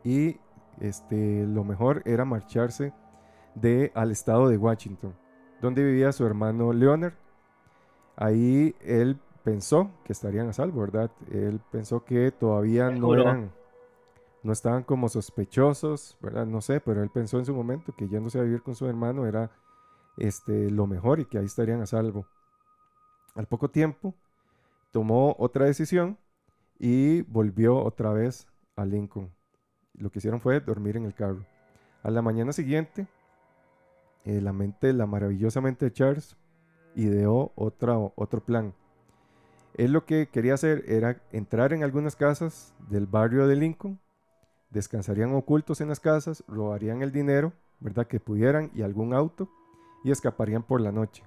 y 0.04 0.38
este, 0.80 1.44
lo 1.46 1.64
mejor 1.64 2.02
era 2.04 2.24
marcharse 2.24 2.92
de, 3.56 3.90
al 3.94 4.12
estado 4.12 4.48
de 4.48 4.56
Washington, 4.56 5.14
donde 5.60 5.82
vivía 5.82 6.12
su 6.12 6.24
hermano 6.24 6.72
Leonard. 6.72 7.14
Ahí 8.14 8.74
él 8.80 9.18
pensó 9.42 9.90
que 10.04 10.12
estarían 10.12 10.48
a 10.48 10.52
salvo, 10.52 10.82
¿verdad? 10.82 11.10
Él 11.30 11.60
pensó 11.70 12.04
que 12.04 12.30
todavía 12.30 12.90
no 12.90 13.14
eran, 13.14 13.52
no 14.42 14.52
estaban 14.52 14.84
como 14.84 15.08
sospechosos, 15.08 16.16
¿verdad? 16.20 16.46
No 16.46 16.60
sé, 16.60 16.80
pero 16.80 17.02
él 17.02 17.10
pensó 17.10 17.38
en 17.38 17.46
su 17.46 17.54
momento 17.54 17.94
que 17.96 18.08
yéndose 18.08 18.38
a 18.38 18.42
vivir 18.42 18.62
con 18.62 18.74
su 18.74 18.86
hermano 18.86 19.26
era 19.26 19.50
este, 20.16 20.70
lo 20.70 20.86
mejor 20.86 21.20
y 21.20 21.24
que 21.24 21.38
ahí 21.38 21.46
estarían 21.46 21.80
a 21.80 21.86
salvo. 21.86 22.26
Al 23.34 23.46
poco 23.46 23.70
tiempo 23.70 24.14
tomó 24.92 25.36
otra 25.38 25.66
decisión 25.66 26.18
y 26.78 27.22
volvió 27.22 27.82
otra 27.82 28.12
vez 28.12 28.46
a 28.76 28.84
Lincoln. 28.84 29.30
Lo 29.94 30.10
que 30.10 30.18
hicieron 30.18 30.40
fue 30.40 30.60
dormir 30.60 30.96
en 30.96 31.04
el 31.04 31.14
carro. 31.14 31.44
A 32.02 32.10
la 32.10 32.22
mañana 32.22 32.52
siguiente, 32.52 33.06
eh, 34.26 34.40
la 34.40 34.52
mente, 34.52 34.92
la 34.92 35.06
maravillosa 35.06 35.60
mente 35.60 35.86
de 35.86 35.92
Charles 35.92 36.36
ideó 36.96 37.52
otra, 37.54 37.96
otro 37.96 38.44
plan. 38.44 38.74
Él 39.74 39.92
lo 39.92 40.04
que 40.04 40.28
quería 40.28 40.54
hacer 40.54 40.84
era 40.88 41.22
entrar 41.30 41.72
en 41.72 41.84
algunas 41.84 42.16
casas 42.16 42.74
del 42.90 43.06
barrio 43.06 43.46
de 43.46 43.54
Lincoln, 43.54 44.00
descansarían 44.70 45.32
ocultos 45.32 45.80
en 45.80 45.88
las 45.88 46.00
casas, 46.00 46.42
robarían 46.48 47.02
el 47.02 47.12
dinero, 47.12 47.52
¿verdad? 47.78 48.08
Que 48.08 48.18
pudieran 48.18 48.70
y 48.74 48.82
algún 48.82 49.14
auto 49.14 49.48
y 50.02 50.10
escaparían 50.10 50.64
por 50.64 50.80
la 50.80 50.90
noche. 50.90 51.22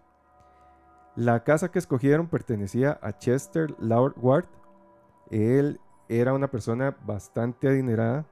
La 1.16 1.44
casa 1.46 1.72
que 1.72 1.80
escogieron 1.80 2.28
pertenecía 2.28 3.00
a 3.02 3.18
Chester 3.18 3.76
Lord 3.80 4.16
Ward. 4.18 4.46
Él 5.30 5.80
era 6.10 6.34
una 6.34 6.50
persona 6.50 6.98
bastante 7.06 7.70
adinerada. 7.70 8.26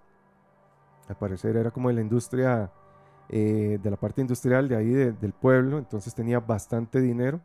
Al 1.07 1.17
parecer 1.17 1.55
era 1.55 1.71
como 1.71 1.87
de 1.87 1.95
la 1.95 2.01
industria, 2.01 2.71
eh, 3.29 3.79
de 3.81 3.91
la 3.91 3.97
parte 3.97 4.21
industrial 4.21 4.67
de 4.69 4.75
ahí 4.75 4.89
de- 4.89 5.11
del 5.13 5.33
pueblo. 5.33 5.77
Entonces 5.77 6.13
tenía 6.15 6.39
bastante 6.39 7.01
dinero. 7.01 7.41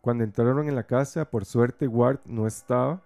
Cuando 0.00 0.24
entraron 0.24 0.68
en 0.68 0.74
la 0.74 0.84
casa, 0.84 1.24
por 1.30 1.44
suerte 1.44 1.86
Ward 1.88 2.20
no 2.24 2.46
estaba. 2.46 3.02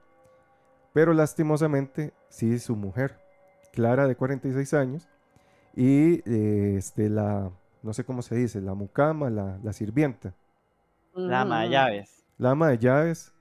Pero 0.92 1.12
lastimosamente, 1.14 2.12
sí 2.28 2.59
su 2.59 2.76
mujer, 2.76 3.18
Clara 3.72 4.07
de 4.09 4.16
46 4.16 4.74
años. 4.74 5.09
Y 5.76 6.22
eh, 6.28 6.74
este, 6.76 7.09
la, 7.09 7.51
no 7.82 7.92
sé 7.92 8.05
cómo 8.05 8.22
se 8.22 8.34
dice, 8.34 8.61
la 8.61 8.74
mucama, 8.74 9.30
la, 9.30 9.59
la 9.62 9.72
sirvienta. 9.72 10.34
La 11.14 11.42
ama 11.42 11.62
de 11.62 11.68
Mm. 11.68 11.70
llaves. 11.70 12.24
La 12.38 12.51
ama 12.51 12.68
de 12.68 12.78
llaves, 12.78 13.32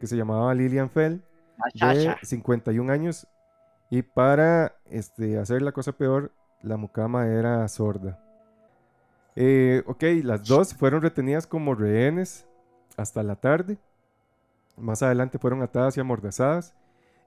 que 0.00 0.06
se 0.06 0.16
llamaba 0.16 0.54
Lillian 0.54 0.90
Fell, 0.90 1.22
de 1.74 1.78
chacha. 1.78 2.18
51 2.22 2.90
años. 2.90 3.26
Y 3.90 4.02
para 4.02 4.76
este, 4.84 5.38
hacer 5.38 5.62
la 5.62 5.72
cosa 5.72 5.92
peor, 5.92 6.30
la 6.62 6.76
mucama 6.76 7.26
era 7.26 7.66
sorda. 7.68 8.18
Eh, 9.36 9.82
ok, 9.86 10.02
las 10.24 10.44
dos 10.44 10.74
fueron 10.74 11.02
retenidas 11.02 11.46
como 11.46 11.74
rehenes 11.74 12.46
hasta 12.96 13.22
la 13.22 13.36
tarde. 13.36 13.78
Más 14.76 15.02
adelante 15.02 15.38
fueron 15.38 15.62
atadas 15.62 15.96
y 15.96 16.00
amordazadas. 16.00 16.74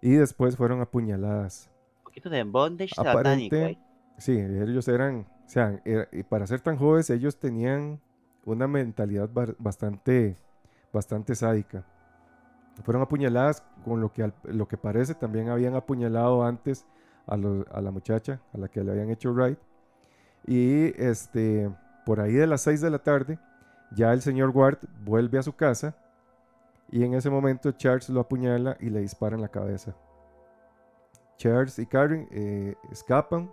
Y 0.02 0.12
después 0.16 0.58
fueron 0.58 0.82
apuñaladas. 0.82 1.70
Un 2.00 2.04
poquito 2.06 2.30
de 2.30 2.44
bondage 2.44 2.94
satánico. 2.96 3.20
Aparente, 3.20 3.66
ahí. 3.66 3.80
sí, 4.18 4.32
ellos 4.38 4.88
eran, 4.88 5.28
o 5.46 5.50
sea, 5.50 5.80
era- 5.86 6.08
y 6.12 6.24
para 6.24 6.48
ser 6.48 6.60
tan 6.62 6.78
jóvenes, 6.78 7.10
ellos 7.10 7.38
tenían 7.40 8.02
una 8.46 8.68
mentalidad 8.68 9.30
ba- 9.32 9.54
bastante, 9.60 10.36
bastante 10.92 11.36
sádica. 11.36 11.86
Fueron 12.84 13.04
apuñaladas 13.04 13.64
con 13.86 14.02
lo 14.02 14.12
que, 14.12 14.32
lo 14.44 14.68
que 14.68 14.78
parece 14.78 15.14
también 15.14 15.50
habían 15.50 15.76
apuñalado 15.76 16.44
antes 16.44 16.86
a, 17.28 17.38
la 17.38 17.91
muchacha 17.91 18.41
a 18.53 18.57
la 18.57 18.67
que 18.67 18.84
le 18.84 18.91
habían 18.91 19.09
hecho 19.09 19.34
right. 19.34 19.57
Y 20.45 20.93
este, 21.01 21.69
por 22.05 22.19
ahí 22.19 22.34
de 22.34 22.47
las 22.47 22.61
6 22.61 22.82
de 22.82 22.89
la 22.89 22.99
tarde, 22.99 23.39
ya 23.91 24.13
el 24.13 24.22
señor 24.22 24.49
Ward 24.49 24.80
vuelve 25.03 25.38
a 25.38 25.43
su 25.43 25.53
casa 25.53 25.95
y 26.89 27.03
en 27.03 27.13
ese 27.13 27.30
momento 27.30 27.72
Charles 27.72 28.09
lo 28.09 28.19
apuñala 28.19 28.78
y 28.80 28.89
le 28.89 29.01
dispara 29.01 29.36
en 29.36 29.41
la 29.41 29.47
cabeza. 29.47 29.95
Charles 31.38 31.80
y 31.80 31.86
Karen 31.86 32.28
eh, 32.32 32.76
escapan 32.91 33.51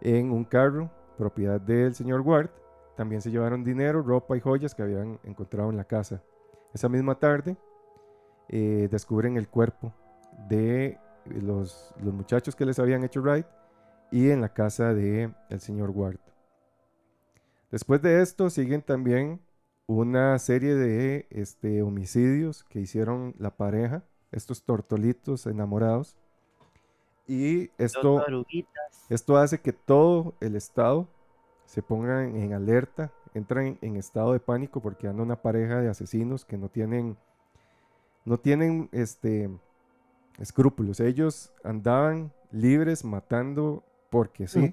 en 0.00 0.30
un 0.30 0.44
carro, 0.44 0.90
propiedad 1.16 1.60
del 1.60 1.94
señor 1.94 2.20
Ward. 2.20 2.50
También 2.96 3.20
se 3.20 3.30
llevaron 3.30 3.64
dinero, 3.64 4.02
ropa 4.02 4.36
y 4.36 4.40
joyas 4.40 4.74
que 4.74 4.82
habían 4.82 5.18
encontrado 5.24 5.70
en 5.70 5.76
la 5.76 5.84
casa. 5.84 6.22
Esa 6.72 6.88
misma 6.88 7.18
tarde 7.18 7.56
eh, 8.48 8.88
descubren 8.90 9.36
el 9.36 9.48
cuerpo 9.48 9.92
de 10.48 10.98
los, 11.30 11.94
los 12.02 12.14
muchachos 12.14 12.54
que 12.54 12.64
les 12.64 12.78
habían 12.78 13.04
hecho 13.04 13.20
right 13.22 13.46
y 14.10 14.30
en 14.30 14.40
la 14.40 14.52
casa 14.52 14.94
de 14.94 15.32
el 15.48 15.60
señor 15.60 15.90
Ward. 15.90 16.18
Después 17.70 18.00
de 18.02 18.22
esto 18.22 18.48
siguen 18.50 18.82
también 18.82 19.40
una 19.86 20.38
serie 20.38 20.74
de 20.74 21.26
este, 21.30 21.82
homicidios 21.82 22.64
que 22.64 22.80
hicieron 22.80 23.34
la 23.38 23.56
pareja, 23.56 24.04
estos 24.32 24.62
tortolitos 24.62 25.46
enamorados. 25.46 26.16
Y 27.26 27.70
esto, 27.76 28.24
esto 29.08 29.36
hace 29.36 29.60
que 29.60 29.72
todo 29.72 30.34
el 30.40 30.54
estado 30.54 31.08
se 31.64 31.82
ponga 31.82 32.24
en, 32.24 32.52
alerta, 32.52 33.12
entran 33.34 33.66
en, 33.66 33.78
en 33.82 33.96
estado 33.96 34.32
de 34.32 34.40
pánico 34.40 34.80
porque 34.80 35.08
anda 35.08 35.24
una 35.24 35.42
pareja 35.42 35.80
de 35.80 35.88
asesinos 35.88 36.44
que 36.44 36.56
no 36.56 36.68
tienen, 36.68 37.16
no 38.24 38.38
tienen 38.38 38.88
este, 38.92 39.50
escrúpulos. 40.38 41.00
Ellos 41.00 41.52
andaban 41.64 42.32
libres 42.50 43.04
matando 43.04 43.84
porque 44.10 44.46
sí. 44.46 44.72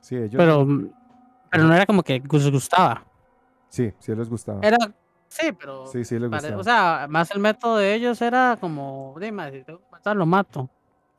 Sí, 0.00 0.16
ellos, 0.16 0.32
Pero, 0.36 0.66
pero 1.50 1.64
no 1.64 1.74
era 1.74 1.86
como 1.86 2.02
que 2.02 2.20
les 2.20 2.50
gustaba. 2.50 3.04
sí, 3.68 3.92
sí 3.98 4.14
les 4.14 4.28
gustaba. 4.28 4.60
Era, 4.62 4.76
sí, 5.28 5.52
pero. 5.58 5.86
Sí, 5.86 6.04
sí 6.04 6.18
les 6.18 6.30
gustaba. 6.30 6.60
o 6.60 6.64
sea, 6.64 7.06
más 7.08 7.30
el 7.30 7.40
método 7.40 7.78
de 7.78 7.94
ellos 7.94 8.20
era 8.20 8.56
como, 8.60 9.16
dime, 9.20 9.50
si 9.50 9.64
tengo 9.64 9.78
que 9.78 9.86
matar, 9.90 10.16
lo 10.16 10.26
mato. 10.26 10.68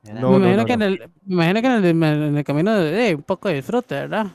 No, 0.04 0.14
me, 0.14 0.22
no, 0.22 0.38
imagino 0.38 0.62
no, 0.62 0.66
que 0.68 0.78
no. 0.78 0.86
En 0.86 0.92
el, 0.92 1.12
me 1.26 1.34
imagino 1.34 1.62
que 1.62 1.68
en 1.68 2.04
el, 2.04 2.04
en 2.04 2.38
el 2.38 2.44
camino 2.44 2.74
de, 2.76 2.92
de 2.92 3.16
un 3.16 3.24
poco 3.24 3.48
de 3.50 3.56
disfrute, 3.56 3.96
¿verdad? 3.96 4.28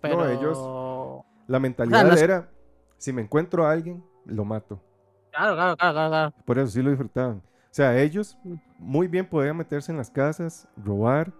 Pero, 0.00 0.28
ellos- 0.28 1.24
La 1.48 1.58
mentalidad 1.58 2.16
era, 2.18 2.48
si 2.98 3.12
me 3.12 3.22
encuentro 3.22 3.66
a 3.66 3.72
alguien, 3.72 4.04
lo 4.26 4.44
mato. 4.44 4.80
Claro, 5.32 5.54
claro, 5.54 5.76
claro, 5.76 5.94
claro, 5.94 6.10
claro. 6.10 6.32
Por 6.44 6.58
eso 6.58 6.68
sí 6.68 6.82
lo 6.82 6.90
disfrutaban. 6.90 7.42
O 7.70 7.74
sea, 7.78 8.00
ellos 8.00 8.38
muy 8.78 9.08
bien 9.08 9.26
podían 9.26 9.56
meterse 9.56 9.92
en 9.92 9.98
las 9.98 10.10
casas, 10.10 10.66
robar 10.76 11.32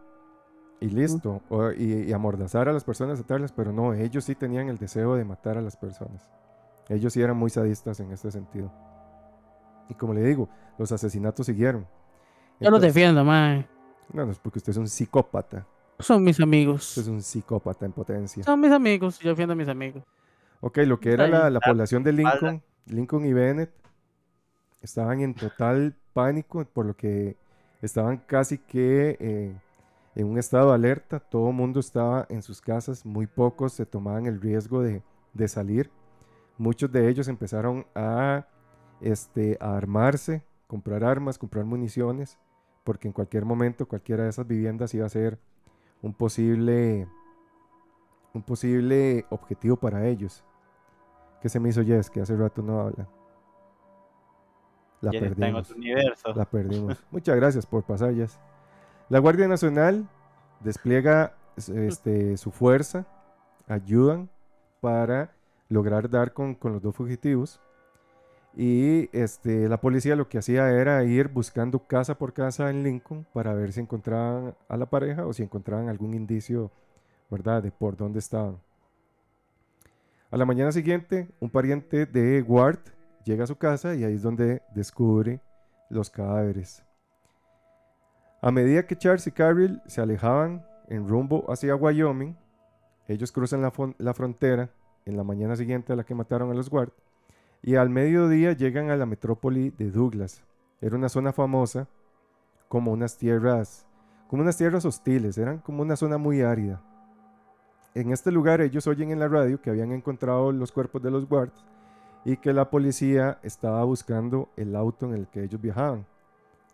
y 0.81 0.87
listo. 0.89 1.41
o- 1.49 1.73
y, 1.73 2.05
y 2.09 2.13
amordazar 2.13 2.69
a 2.69 2.73
las 2.73 2.85
personas, 2.85 3.19
atarlas, 3.21 3.53
pero 3.53 3.73
no, 3.73 3.95
ellos 3.95 4.25
sí 4.25 4.35
tenían 4.35 4.69
el 4.69 4.79
deseo 4.79 5.15
de 5.15 5.25
matar 5.25 5.57
a 5.59 5.63
las 5.63 5.77
personas. 5.77 6.29
Ellos 6.89 7.13
sí 7.13 7.21
eran 7.23 7.37
muy 7.37 7.51
sadistas 7.51 7.99
en 8.01 8.13
este 8.13 8.31
sentido. 8.31 8.71
Y 9.89 9.95
como 9.95 10.15
le 10.15 10.23
digo, 10.23 10.49
los 10.79 10.93
asesinatos 10.93 11.47
siguieron. 11.47 11.87
Yo 12.61 12.71
los 12.71 12.81
defiendo, 12.81 13.25
man. 13.25 13.67
No, 14.13 14.25
no 14.27 14.33
es 14.33 14.39
porque 14.39 14.59
usted 14.59 14.71
es 14.71 14.77
un 14.77 14.89
psicópata. 14.89 15.67
Son 15.99 16.23
mis 16.23 16.39
amigos. 16.41 16.89
Usted 16.91 17.03
es 17.03 17.09
un 17.09 17.23
psicópata 17.23 17.85
en 17.87 17.93
potencia. 17.93 18.45
Son 18.45 18.61
mis 18.61 18.71
amigos. 18.71 19.19
Yo 19.19 19.31
defiendo 19.31 19.53
a 19.53 19.57
mis 19.57 19.69
amigos. 19.69 20.03
Ok, 20.61 20.79
lo 20.79 20.99
que 21.01 21.13
era 21.13 21.27
la, 21.27 21.51
la 21.51 21.61
población 21.61 22.03
de. 22.05 22.13
Lincoln, 22.13 22.63
Lincoln 22.87 23.27
y 23.27 23.33
Bennett, 23.33 23.73
estaban 24.81 25.21
en 25.21 25.35
total 25.35 25.97
pánico, 26.19 26.65
por 26.65 26.85
lo 26.85 26.97
que 26.97 27.37
estaban 27.81 28.17
casi 28.17 28.59
que 28.59 29.17
eh, 29.21 29.57
en 30.17 30.27
un 30.27 30.37
estado 30.37 30.71
de 30.71 30.75
alerta. 30.75 31.21
Todo 31.21 31.51
el 31.51 31.55
mundo 31.55 31.79
estaba 31.79 32.27
en 32.29 32.43
sus 32.43 32.61
casas, 32.61 33.07
muy 33.07 33.29
pocos 33.29 33.73
se 33.73 33.87
tomaban 33.87 34.27
el 34.27 34.41
riesgo 34.41 34.83
de, 34.83 35.01
salir. 35.47 35.93
Muchos 36.57 36.91
de 36.91 37.09
ellos 37.09 37.29
empezaron 37.29 37.87
a, 37.95 38.49
este, 39.01 39.57
a 39.61 39.77
armarse, 39.77 40.43
comprar 40.67 41.05
armas, 41.05 41.39
comprar 41.39 41.65
municiones, 41.65 42.37
porque 42.83 43.07
en 43.07 43.13
cualquier 43.13 43.45
momento 43.45 43.87
cualquiera 43.87 44.25
de 44.25 44.31
esas 44.31 44.49
viviendas 44.49 44.93
iba 44.95 45.07
a 45.07 45.09
ser 45.09 45.39
un 46.03 46.13
posible, 46.15 47.07
un 48.35 48.43
posible 48.43 49.25
objetivo 49.31 49.77
para 49.77 50.05
ellos. 50.09 50.43
¿Qué 51.41 51.49
se 51.49 51.61
me 51.61 51.69
hizo 51.69 51.85
Jess? 51.85 52.11
Que 52.11 52.23
hace 52.23 52.35
rato 52.35 52.61
no 52.61 52.81
habla. 52.81 53.09
La 55.01 55.11
está 55.11 55.27
en 55.27 55.35
perdimos. 55.35 55.63
otro 55.63 55.77
universo. 55.77 56.35
La 56.35 56.45
perdimos. 56.45 57.05
Muchas 57.11 57.37
gracias 57.37 57.67
por 57.67 57.85
pasar, 57.85 58.15
Jess. 58.15 58.39
La 59.09 59.19
Guardia 59.19 59.49
Nacional 59.49 60.09
despliega 60.61 61.35
este, 61.57 62.37
su 62.37 62.51
fuerza, 62.51 63.07
ayudan 63.67 64.29
para 64.81 65.33
lograr 65.69 66.09
dar 66.11 66.33
con, 66.33 66.55
con 66.55 66.73
los 66.73 66.83
dos 66.83 66.95
fugitivos. 66.95 67.61
Y 68.57 69.09
este, 69.17 69.69
la 69.69 69.81
policía 69.81 70.17
lo 70.17 70.29
que 70.29 70.39
hacía 70.39 70.71
era 70.71 71.05
ir 71.05 71.29
buscando 71.29 71.87
casa 71.87 72.19
por 72.19 72.33
casa 72.33 72.71
en 72.71 72.83
Lincoln 72.83 73.25
para 73.33 73.55
ver 73.55 73.73
si 73.73 73.81
encontraban 73.81 74.55
a 74.69 74.77
la 74.77 74.87
pareja 74.87 75.27
o 75.27 75.33
si 75.33 75.43
encontraban 75.43 75.89
algún 75.89 76.15
indicio, 76.15 76.73
¿verdad?, 77.31 77.63
de 77.63 77.71
por 77.71 77.97
dónde 77.97 78.19
estaban. 78.19 78.59
A 80.31 80.37
la 80.37 80.45
mañana 80.45 80.73
siguiente, 80.73 81.29
un 81.41 81.51
pariente 81.51 82.05
de 82.05 82.43
Ward 82.43 82.81
llega 83.25 83.45
a 83.45 83.47
su 83.47 83.57
casa 83.57 83.95
y 83.95 84.05
ahí 84.05 84.15
es 84.15 84.23
donde 84.23 84.63
descubre 84.75 85.41
los 85.91 86.11
cadáveres. 86.11 86.85
A 88.41 88.51
medida 88.51 88.87
que 88.87 88.97
Charles 88.97 89.27
y 89.27 89.33
Carol 89.33 89.83
se 89.87 90.01
alejaban 90.01 90.65
en 90.89 91.09
rumbo 91.09 91.51
hacia 91.51 91.75
Wyoming, 91.75 92.37
ellos 93.09 93.33
cruzan 93.33 93.63
la, 93.63 93.73
la 93.99 94.15
frontera 94.15 94.71
en 95.07 95.17
la 95.17 95.25
mañana 95.25 95.57
siguiente 95.57 95.93
a 95.93 95.97
la 95.97 96.05
que 96.05 96.15
mataron 96.15 96.51
a 96.51 96.55
los 96.55 96.71
Ward 96.71 96.93
y 97.63 97.75
al 97.75 97.91
mediodía 97.91 98.53
llegan 98.53 98.91
a 98.91 98.97
la 98.97 99.07
metrópoli 99.07 99.71
de 99.71 99.91
Douglas. 99.91 100.43
Era 100.81 100.97
una 100.97 101.09
zona 101.09 101.33
famosa 101.33 101.89
como 102.69 102.93
unas 102.93 103.17
tierras, 103.17 103.87
como 104.29 104.43
unas 104.43 104.57
tierras 104.57 104.85
hostiles, 104.85 105.39
eran 105.39 105.59
como 105.59 105.83
una 105.83 105.97
zona 105.97 106.19
muy 106.19 106.43
árida. 106.43 106.83
En 107.95 108.13
este 108.13 108.31
lugar 108.31 108.61
ellos 108.61 108.87
oyen 108.87 109.11
en 109.11 109.19
la 109.19 109.29
radio 109.29 109.61
que 109.61 109.71
habían 109.71 109.91
encontrado 109.93 110.53
los 110.53 110.71
cuerpos 110.71 111.03
de 111.03 111.11
los 111.11 111.29
guards 111.29 111.65
y 112.25 112.37
que 112.37 112.53
la 112.53 112.71
policía 112.71 113.39
estaba 113.43 113.83
buscando 113.85 114.49
el 114.57 114.75
auto 114.77 115.07
en 115.07 115.15
el 115.15 115.29
que 115.29 115.45
ellos 115.45 115.61
viajaban. 115.61 116.07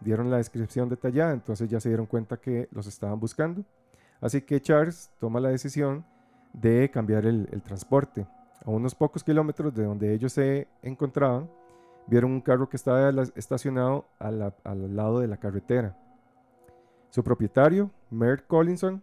Dieron 0.00 0.30
la 0.30 0.38
descripción 0.38 0.88
detallada, 0.88 1.32
entonces 1.32 1.68
ya 1.68 1.80
se 1.80 1.88
dieron 1.88 2.06
cuenta 2.06 2.36
que 2.36 2.68
los 2.72 2.86
estaban 2.86 3.18
buscando. 3.20 3.64
Así 4.20 4.42
que 4.42 4.60
Charles 4.60 5.10
toma 5.18 5.40
la 5.40 5.50
decisión 5.50 6.04
de 6.52 6.90
cambiar 6.90 7.26
el, 7.26 7.46
transporte. 7.62 8.26
A 8.64 8.70
unos 8.70 8.94
pocos 8.94 9.22
kilómetros 9.22 9.74
de 9.74 9.84
donde 9.84 10.14
ellos 10.14 10.32
se 10.32 10.66
encontraban, 10.82 11.50
vieron 12.06 12.32
un 12.32 12.40
carro 12.40 12.68
que 12.68 12.76
estaba 12.76 13.10
estacionado 13.36 14.06
al 14.18 14.96
lado 14.96 15.20
de 15.20 15.28
la 15.28 15.36
carretera. 15.36 15.96
Su 17.10 17.22
propietario, 17.22 17.90
Mert 18.10 18.46
Collinson, 18.46 19.02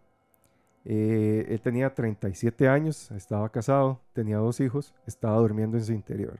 eh, 0.85 1.45
él 1.49 1.61
tenía 1.61 1.93
37 1.93 2.67
años, 2.67 3.11
estaba 3.11 3.49
casado, 3.49 4.01
tenía 4.13 4.37
dos 4.37 4.59
hijos, 4.59 4.93
estaba 5.05 5.37
durmiendo 5.37 5.77
en 5.77 5.83
su 5.85 5.93
interior. 5.93 6.39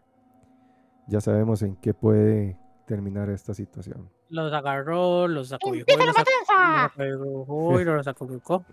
Ya 1.08 1.22
sabemos 1.22 1.62
en 1.62 1.76
qué 1.76 1.94
puede 1.94 2.58
terminar 2.86 3.30
esta 3.30 3.54
situación. 3.54 4.10
Los 4.30 4.52
agarró, 4.54 5.28
los 5.28 5.52
acobijó 5.52 5.86
y 5.90 6.06
los, 6.06 6.16
ac- 6.16 7.82
y 7.82 7.84
los 7.84 8.08
acobijó. 8.08 8.64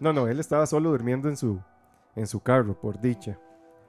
No, 0.00 0.12
no, 0.12 0.28
él 0.28 0.38
estaba 0.40 0.66
solo 0.66 0.90
durmiendo 0.90 1.28
en 1.28 1.36
su, 1.36 1.58
en 2.14 2.26
su 2.26 2.40
carro, 2.40 2.78
por 2.78 3.00
dicha. 3.00 3.38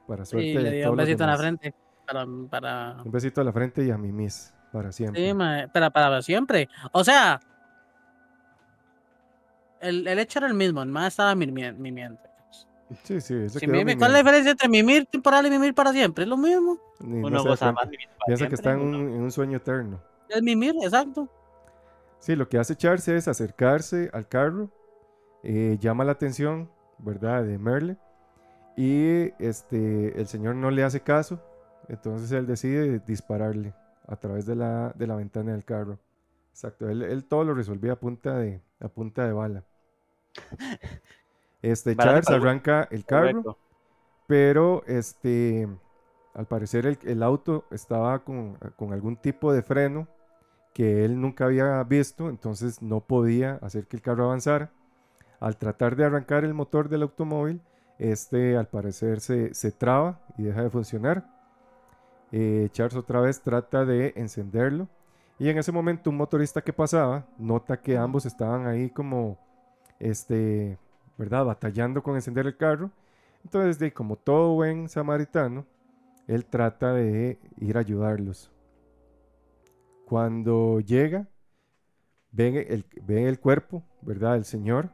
Para 0.07 0.23
suerte 0.25 0.47
Y 0.47 0.53
de 0.55 0.61
le 0.61 0.71
dio 0.71 0.83
todos 0.85 0.93
un 0.93 0.97
besito 0.97 1.23
en 1.23 1.29
la 1.29 1.38
frente. 1.38 1.73
Para, 2.05 2.25
para, 2.49 3.01
Un 3.03 3.11
besito 3.11 3.41
a 3.41 3.43
la 3.43 3.51
frente 3.51 3.83
y 3.83 3.91
a 3.91 3.97
mi 3.97 4.13
miss, 4.13 4.53
para 4.71 4.91
siempre. 4.93 5.29
sí, 5.29 5.38
para, 5.73 5.89
para 5.89 6.21
siempre. 6.21 6.69
O 6.93 7.03
sea, 7.03 7.41
el, 9.82 10.07
el 10.07 10.19
hecho 10.19 10.39
era 10.39 10.47
el 10.47 10.53
mismo, 10.53 10.82
el 10.82 10.89
más 10.89 11.07
estaba 11.13 11.34
mimie- 11.36 11.75
mimiendo. 11.75 12.19
Sí, 13.03 13.19
sí, 13.19 13.49
se 13.49 13.59
Si 13.59 13.67
mime- 13.67 13.97
¿Cuál 13.97 14.11
es 14.11 14.13
la 14.13 14.19
diferencia 14.19 14.51
entre 14.51 14.69
mimir 14.69 15.05
temporal 15.07 15.45
y 15.45 15.49
mimir 15.49 15.73
para 15.73 15.91
siempre? 15.91 16.23
Es 16.23 16.30
lo 16.30 16.38
mismo. 16.38 16.80
Ni- 16.99 17.19
no 17.21 17.28
Uno 17.28 17.43
da 17.43 17.49
goza 17.49 17.65
cuenta. 17.65 17.82
más 17.82 17.89
viviendo 17.89 18.15
para 18.17 18.25
Piensa 18.28 18.47
que 18.47 18.55
está 18.55 18.73
en 18.73 18.80
un, 18.80 18.95
en 18.95 19.21
un 19.21 19.32
sueño 19.32 19.57
eterno. 19.57 20.01
Es 20.30 20.41
mimir, 20.41 20.73
exacto. 20.82 21.28
Sí, 22.19 22.36
lo 22.36 22.47
que 22.49 22.57
hace 22.57 22.75
Charles 22.75 23.07
es 23.09 23.28
acercarse 23.28 24.09
al 24.13 24.28
carro, 24.28 24.69
eh, 25.43 25.78
llama 25.80 26.03
la 26.05 26.13
atención, 26.13 26.69
¿verdad?, 26.97 27.43
de 27.43 27.57
Merle, 27.57 27.97
y 28.75 29.34
este, 29.39 30.19
el 30.19 30.28
señor 30.28 30.55
no 30.55 30.71
le 30.71 30.84
hace 30.84 31.01
caso, 31.01 31.39
entonces 31.89 32.32
él 32.32 32.47
decide 32.47 32.99
dispararle 32.99 33.73
a 34.07 34.15
través 34.15 34.45
de 34.45 34.55
la, 34.55 34.93
de 34.95 35.07
la 35.07 35.15
ventana 35.15 35.51
del 35.51 35.65
carro. 35.65 35.99
Exacto, 36.51 36.89
él, 36.89 37.03
él 37.03 37.25
todo 37.25 37.43
lo 37.43 37.53
resolvía 37.53 37.93
a 37.93 37.99
punta 37.99 38.38
de, 38.38 38.61
a 38.80 38.88
punta 38.89 39.25
de 39.25 39.34
bala. 39.34 39.63
Este, 41.61 41.95
Charles 41.95 42.30
arranca 42.30 42.88
el 42.91 43.05
carro, 43.05 43.43
Correcto. 43.43 43.57
pero 44.28 44.84
este, 44.88 45.67
al 46.34 46.47
parecer 46.47 46.86
el, 46.86 46.99
el 47.03 47.23
auto 47.23 47.65
estaba 47.71 48.23
con, 48.23 48.55
con 48.75 48.93
algún 48.93 49.17
tipo 49.17 49.53
de 49.53 49.63
freno 49.63 50.07
que 50.73 51.05
él 51.05 51.19
nunca 51.19 51.45
había 51.45 51.84
visto, 51.84 52.30
entonces 52.30 52.82
no 52.82 53.01
podía 53.01 53.55
hacer 53.61 53.88
que 53.88 53.97
el 53.97 54.03
carro 54.03 54.25
avanzara. 54.25 54.71
Al 55.39 55.57
tratar 55.57 55.95
de 55.95 56.05
arrancar 56.05 56.43
el 56.45 56.53
motor 56.53 56.89
del 56.89 57.03
automóvil, 57.03 57.61
este 57.99 58.57
al 58.57 58.67
parecer 58.69 59.19
se, 59.21 59.53
se 59.53 59.71
traba 59.71 60.21
y 60.38 60.43
deja 60.43 60.63
de 60.63 60.69
funcionar. 60.69 61.28
Eh, 62.32 62.69
Charles 62.71 62.95
otra 62.97 63.21
vez 63.21 63.41
trata 63.41 63.86
de 63.86 64.13
encenderlo 64.17 64.89
y 65.39 65.49
en 65.49 65.57
ese 65.57 65.71
momento 65.71 66.09
un 66.09 66.17
motorista 66.17 66.61
que 66.61 66.73
pasaba 66.73 67.27
nota 67.38 67.79
que 67.79 67.97
ambos 67.97 68.25
estaban 68.25 68.65
ahí 68.65 68.89
como, 68.89 69.38
este, 69.99 70.77
¿verdad? 71.17 71.45
Batallando 71.45 72.01
con 72.01 72.15
encender 72.15 72.47
el 72.47 72.57
carro. 72.57 72.91
Entonces, 73.43 73.77
de, 73.77 73.93
como 73.93 74.15
todo 74.15 74.55
buen 74.55 74.89
samaritano, 74.89 75.65
él 76.27 76.45
trata 76.45 76.93
de 76.93 77.39
ir 77.57 77.77
a 77.77 77.81
ayudarlos. 77.81 78.51
Cuando 80.07 80.79
llega, 80.79 81.27
ven 82.31 82.55
el, 82.55 82.85
ven 83.03 83.27
el 83.27 83.39
cuerpo, 83.39 83.83
¿verdad? 84.01 84.33
Del 84.33 84.45
señor. 84.45 84.89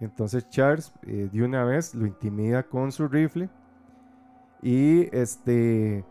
Entonces 0.00 0.48
Charles 0.50 0.92
eh, 1.02 1.28
de 1.32 1.42
una 1.42 1.64
vez 1.64 1.94
lo 1.94 2.06
intimida 2.06 2.64
con 2.64 2.90
su 2.90 3.06
rifle. 3.06 3.48
Y 4.62 5.14
este, 5.16 6.04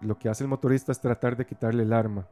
lo 0.00 0.18
que 0.18 0.28
hace 0.28 0.44
el 0.44 0.48
motorista 0.48 0.92
es 0.92 1.00
tratar 1.00 1.36
de 1.36 1.46
quitarle 1.46 1.82
el 1.82 1.92
arma. 1.92 2.28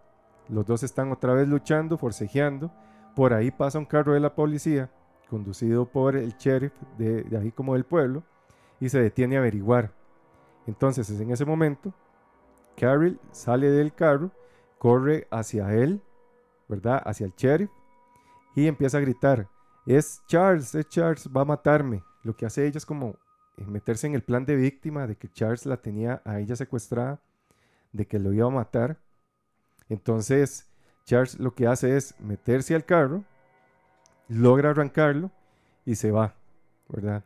Los 0.49 0.67
dos 0.67 0.83
están 0.83 1.11
otra 1.13 1.35
vez 1.35 1.49
luchando, 1.49 1.97
forcejeando. 1.97 2.71
Por 3.15 3.33
ahí 3.33 3.51
pasa 3.51 3.79
un 3.79 3.85
carro 3.85 4.15
de 4.15 4.21
la 4.21 4.35
policía, 4.35 4.91
conducido 5.31 5.87
por 5.87 6.17
el 6.17 6.35
sheriff 6.37 6.73
de, 6.99 7.27
ahí 7.41 7.53
como 7.53 7.75
del 7.75 7.85
pueblo, 7.85 8.23
y 8.81 8.89
se 8.89 9.01
detiene 9.01 9.37
a 9.37 9.41
averiguar. 9.41 9.93
Entonces, 10.67 11.09
es 11.11 11.21
en 11.21 11.31
ese 11.31 11.45
momento, 11.45 11.93
Carol 12.77 13.19
sale 13.31 13.71
del 13.71 13.95
carro, 13.95 14.31
corre 14.79 15.29
hacia 15.31 15.73
él, 15.73 16.03
¿verdad? 16.69 17.03
Hacia 17.05 17.27
el 17.27 17.35
sheriff, 17.37 17.71
y 18.55 18.67
empieza 18.67 18.99
a 18.99 19.01
gritar, 19.01 19.49
es 19.87 20.23
Charles, 20.27 20.75
es 20.75 20.89
Charles, 20.89 21.29
va 21.29 21.43
a 21.43 21.47
matarme. 21.47 22.03
Lo 22.23 22.35
que 22.35 22.47
hace 22.47 22.67
ella 22.67 22.79
es 22.79 22.87
como 22.87 23.17
eh, 23.57 23.67
meterse 23.67 24.07
en 24.07 24.15
el 24.15 24.23
plan 24.23 24.47
de 24.47 24.57
víctima, 24.57 25.07
de 25.07 25.17
que 25.17 25.31
Charles 25.31 25.67
la 25.67 25.77
tenía 25.77 26.23
a 26.25 26.41
ella 26.41 26.57
secuestrada, 26.57 27.21
de 27.93 28.07
que 28.07 28.19
lo 28.19 28.33
iba 28.33 28.47
a 28.47 28.51
matar. 28.51 28.99
Entonces, 29.89 30.67
Charles 31.05 31.39
lo 31.39 31.55
que 31.55 31.67
hace 31.67 31.97
es 31.97 32.19
meterse 32.21 32.75
al 32.75 32.85
carro, 32.85 33.25
logra 34.29 34.71
arrancarlo 34.71 35.31
y 35.85 35.97
se 35.97 36.11
va, 36.11 36.35
¿verdad? 36.89 37.25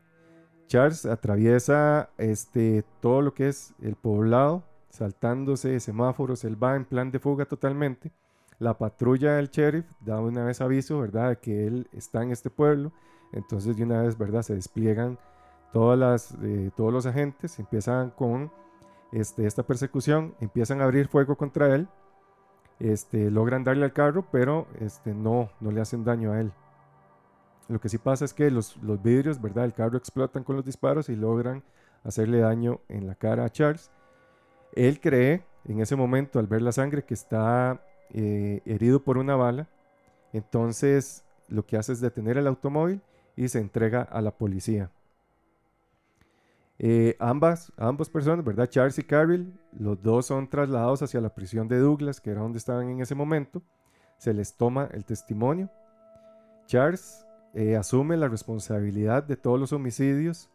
Charles 0.67 1.07
atraviesa 1.07 2.11
este, 2.19 2.85
todo 3.01 3.23
lo 3.23 3.35
que 3.35 3.49
es 3.49 3.73
el 3.81 3.95
poblado, 3.95 4.65
saltándose 4.91 5.81
semáforos, 5.81 6.45
él 6.45 6.63
va 6.63 6.77
en 6.77 6.85
plan 6.85 7.11
de 7.11 7.19
fuga 7.19 7.47
totalmente. 7.47 8.13
La 8.59 8.77
patrulla 8.77 9.37
del 9.37 9.49
sheriff 9.49 9.87
da 10.01 10.21
una 10.21 10.45
vez 10.45 10.61
aviso, 10.61 11.01
¿verdad?, 11.01 11.31
de 11.31 11.37
que 11.37 11.67
él 11.67 11.89
está 11.93 12.23
en 12.23 12.33
este 12.33 12.51
pueblo. 12.51 12.93
Entonces, 13.33 13.77
de 13.77 13.85
una 13.85 14.03
vez, 14.03 14.19
¿verdad?, 14.19 14.43
se 14.43 14.55
despliegan 14.55 15.19
todas 15.73 15.99
las, 15.99 16.37
eh, 16.43 16.71
todos 16.77 16.93
los 16.93 17.07
agentes, 17.07 17.59
empiezan 17.59 18.11
con 18.11 18.51
este, 19.13 19.47
esta 19.47 19.63
persecución, 19.63 20.35
empiezan 20.41 20.81
a 20.81 20.85
abrir 20.85 21.09
fuego 21.09 21.37
contra 21.37 21.75
él. 21.75 21.89
Este, 22.81 23.31
logran 23.31 23.65
darle 23.65 23.85
al 23.85 23.93
carro, 23.93 24.27
pero 24.31 24.69
este, 24.81 25.15
no, 25.15 25.51
no 25.61 25.71
le 25.71 25.81
hacen 25.81 26.05
daño 26.05 26.33
a 26.33 26.41
él. 26.41 26.53
Lo 27.69 27.81
que 27.81 27.89
sí 27.89 27.99
pasa 27.99 28.25
es 28.25 28.33
que 28.33 28.51
los, 28.51 28.79
vidrios, 29.03 29.41
¿verdad? 29.41 29.65
El 29.65 29.75
carro 29.75 29.99
explotan 29.99 30.43
con 30.43 30.57
los 30.57 30.65
disparos 30.65 31.09
y 31.09 31.17
logran 31.17 31.63
hacerle 32.03 32.39
daño 32.39 32.81
en 32.89 33.07
la 33.07 33.15
cara 33.15 33.45
a 33.45 33.51
Charles. 33.51 33.91
Él 34.73 35.01
cree 35.01 35.45
en 35.65 35.81
ese 35.81 35.97
momento, 35.97 36.39
al 36.39 36.47
ver 36.47 36.63
la 36.63 36.73
sangre, 36.73 37.05
que 37.05 37.15
está 37.15 37.83
eh, 38.11 38.63
herido 38.65 39.03
por 39.03 39.19
una 39.19 39.37
bala. 39.37 39.69
Entonces, 40.33 41.25
lo 41.49 41.67
que 41.67 41.77
hace 41.77 41.93
es 41.93 42.01
detener 42.01 42.39
el 42.39 42.47
automóvil 42.47 43.03
y 43.37 43.49
se 43.49 43.59
entrega 43.59 44.03
a 44.03 44.23
la 44.23 44.31
policía. 44.31 44.91
Eh, 46.81 47.17
ambas, 47.19 47.73
ambas 47.77 48.09
personas, 48.09 48.45
¿verdad? 48.45 48.69
Charles 48.69 48.99
y 48.99 49.03
Carol, 49.03 49.53
los 49.73 50.01
dos 50.01 50.27
son 50.27 50.49
trasladados 50.49 51.03
hacia 51.03 51.21
la 51.21 51.35
prisión 51.35 51.67
de 51.67 51.79
Douglas, 51.79 52.21
que 52.21 52.31
era 52.31 52.43
donde 52.43 52.59
estaban 52.59 52.89
en 52.89 53.01
ese 53.01 53.15
momento. 53.15 53.63
Se 54.17 54.33
les 54.33 54.57
toma 54.57 54.89
el 54.93 55.05
testimonio. 55.05 55.71
Charles 56.67 57.27
eh, 57.55 57.77
asume 57.77 58.17
la 58.17 58.29
responsabilidad 58.29 59.25
de 59.25 59.37
todos 59.37 59.59
los 59.59 59.73
homicidios, 59.73 60.51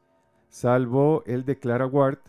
salvo 0.49 1.23
el 1.25 1.43
de 1.43 1.59
Clara 1.59 1.87
Ward 1.87 2.19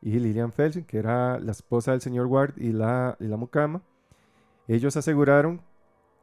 y 0.00 0.18
Lillian 0.18 0.52
Felsen, 0.52 0.84
que 0.84 0.98
era 0.98 1.38
la 1.38 1.52
esposa 1.52 1.92
del 1.92 2.00
señor 2.00 2.26
Ward 2.26 2.54
y 2.56 2.72
la, 2.72 3.16
y 3.20 3.26
la 3.26 3.36
mucama. 3.36 3.82
Ellos 4.66 4.96
aseguraron 4.96 5.60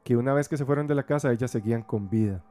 que 0.03 0.17
una 0.17 0.33
vez 0.33 0.49
que 0.49 0.57
se 0.57 0.65
fueron 0.65 0.87
de 0.87 0.95
la 0.95 1.03
casa, 1.03 1.31
ellas 1.31 1.51
seguían 1.51 1.83
con 1.83 2.09
vida. 2.09 2.43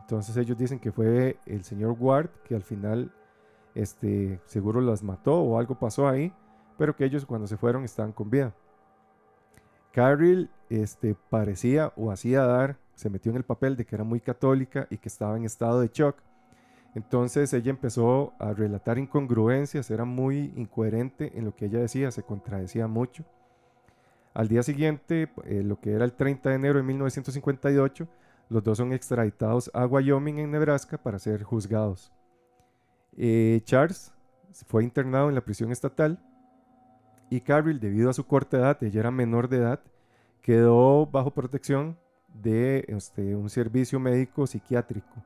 Entonces 0.00 0.36
ellos 0.36 0.56
dicen 0.56 0.80
que 0.80 0.90
fue 0.90 1.38
el 1.46 1.62
señor 1.62 1.96
Ward 1.98 2.30
que 2.44 2.54
al 2.54 2.62
final 2.62 3.12
este, 3.74 4.40
seguro 4.46 4.80
las 4.80 5.02
mató 5.02 5.40
o 5.40 5.58
algo 5.58 5.78
pasó 5.78 6.08
ahí, 6.08 6.32
pero 6.76 6.94
que 6.96 7.04
ellos 7.04 7.26
cuando 7.26 7.46
se 7.46 7.56
fueron 7.56 7.84
estaban 7.84 8.12
con 8.12 8.30
vida. 8.30 8.54
Carol 9.92 10.50
este, 10.70 11.16
parecía 11.30 11.92
o 11.96 12.10
hacía 12.10 12.44
dar, 12.44 12.78
se 12.94 13.10
metió 13.10 13.30
en 13.30 13.36
el 13.36 13.44
papel 13.44 13.76
de 13.76 13.84
que 13.84 13.94
era 13.94 14.04
muy 14.04 14.20
católica 14.20 14.86
y 14.90 14.98
que 14.98 15.08
estaba 15.08 15.36
en 15.36 15.44
estado 15.44 15.80
de 15.80 15.90
shock. 15.92 16.16
Entonces 16.94 17.52
ella 17.52 17.70
empezó 17.70 18.32
a 18.38 18.52
relatar 18.52 18.98
incongruencias, 18.98 19.90
era 19.90 20.04
muy 20.04 20.52
incoherente 20.56 21.32
en 21.36 21.44
lo 21.44 21.54
que 21.54 21.66
ella 21.66 21.80
decía, 21.80 22.10
se 22.10 22.22
contradecía 22.22 22.86
mucho. 22.86 23.24
Al 24.34 24.48
día 24.48 24.62
siguiente, 24.62 25.30
eh, 25.44 25.62
lo 25.64 25.80
que 25.80 25.92
era 25.92 26.04
el 26.04 26.12
30 26.12 26.50
de 26.50 26.54
enero 26.54 26.78
de 26.78 26.84
1958, 26.84 28.08
los 28.50 28.62
dos 28.62 28.78
son 28.78 28.92
extraditados 28.92 29.70
a 29.74 29.86
Wyoming 29.86 30.38
en 30.38 30.50
Nebraska 30.50 30.96
para 30.96 31.18
ser 31.18 31.42
juzgados. 31.42 32.12
Eh, 33.20 33.60
Charles 33.64 34.12
fue 34.68 34.84
internado 34.84 35.28
en 35.28 35.34
la 35.34 35.40
prisión 35.40 35.72
estatal 35.72 36.22
y 37.30 37.40
Carol, 37.40 37.80
debido 37.80 38.08
a 38.08 38.14
su 38.14 38.24
corta 38.24 38.58
edad, 38.58 38.82
ella 38.82 39.00
era 39.00 39.10
menor 39.10 39.48
de 39.48 39.58
edad, 39.58 39.80
quedó 40.40 41.04
bajo 41.04 41.32
protección 41.32 41.98
de 42.28 42.84
este, 42.86 43.34
un 43.34 43.50
servicio 43.50 43.98
médico 43.98 44.46
psiquiátrico 44.46 45.22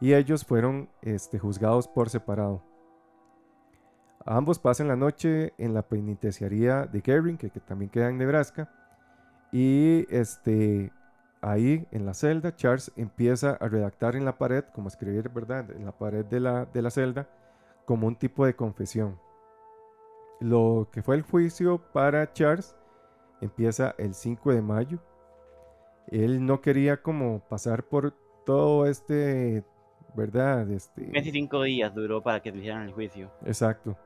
y 0.00 0.14
ellos 0.14 0.44
fueron 0.44 0.88
este, 1.02 1.38
juzgados 1.38 1.86
por 1.86 2.08
separado. 2.08 2.62
Ambos 4.24 4.58
pasan 4.58 4.88
la 4.88 4.96
noche 4.96 5.52
en 5.58 5.74
la 5.74 5.82
penitenciaría 5.82 6.86
de 6.86 7.00
Gering, 7.02 7.36
que, 7.36 7.50
que, 7.50 7.60
también 7.60 7.90
queda 7.90 8.08
en 8.08 8.18
Nebraska, 8.18 8.68
y 9.52 10.04
este, 10.10 10.92
ahí 11.46 11.86
en 11.92 12.06
la 12.06 12.14
celda 12.14 12.56
Charles 12.56 12.92
empieza 12.96 13.52
a 13.52 13.68
redactar 13.68 14.16
en 14.16 14.24
la 14.24 14.38
pared, 14.38 14.64
como 14.74 14.88
escribir, 14.88 15.28
¿verdad? 15.28 15.70
En 15.70 15.84
la 15.84 15.92
pared 15.92 16.24
de 16.24 16.40
la, 16.40 16.66
de 16.66 16.82
la 16.82 16.90
celda, 16.90 17.28
como 17.84 18.06
un 18.06 18.16
tipo 18.16 18.44
de 18.44 18.56
confesión. 18.56 19.18
Lo 20.40 20.88
que 20.92 21.02
fue 21.02 21.16
el 21.16 21.22
juicio 21.22 21.78
para 21.92 22.32
Charles 22.32 22.76
empieza 23.40 23.94
el 23.98 24.14
5 24.14 24.52
de 24.52 24.62
mayo. 24.62 24.98
Él 26.08 26.44
no 26.44 26.60
quería 26.60 27.02
como 27.02 27.40
pasar 27.40 27.84
por 27.84 28.12
todo 28.44 28.86
este 28.86 29.64
¿verdad? 30.16 30.68
Este, 30.70 31.10
Casi 31.12 31.30
cinco 31.30 31.62
días 31.62 31.94
duró 31.94 32.22
para 32.22 32.40
que 32.40 32.50
le 32.50 32.58
hicieran 32.58 32.82
el 32.82 32.92
juicio. 32.92 33.30
Exacto. 33.44 33.96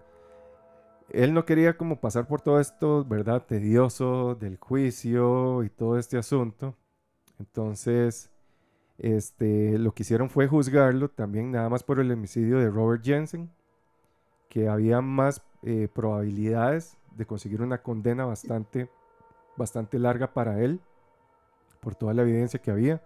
Él 1.09 1.33
no 1.33 1.45
quería 1.45 1.77
como 1.77 2.01
pasar 2.01 2.27
por 2.27 2.41
todo 2.41 2.61
esto, 2.61 3.05
¿verdad? 3.05 3.45
Tedioso 3.47 4.35
del 4.35 4.57
juicio 4.57 5.63
y 5.63 5.71
todo 5.71 5.99
este 5.99 6.19
asunto. 6.19 6.77
Entonces, 7.41 8.31
este, 8.99 9.79
lo 9.79 9.93
que 9.93 10.03
hicieron 10.03 10.29
fue 10.31 10.47
juzgarlo 10.47 11.09
también 11.09 11.51
nada 11.51 11.69
más 11.69 11.83
por 11.83 11.99
el 11.99 12.13
homicidio 12.13 12.59
de 12.59 12.71
Robert 12.71 13.03
Jensen, 13.03 13.51
que 14.49 14.69
había 14.69 15.01
más 15.01 15.43
eh, 15.63 15.89
probabilidades 15.93 16.97
de 17.17 17.27
conseguir 17.27 17.63
una 17.63 17.83
condena 17.83 18.27
bastante, 18.27 18.91
bastante 19.57 19.99
larga 19.99 20.33
para 20.33 20.61
él, 20.61 20.81
por 21.81 21.95
toda 21.95 22.15
la 22.15 22.23
evidencia 22.23 22.61
que 22.61 22.71
había. 22.71 23.03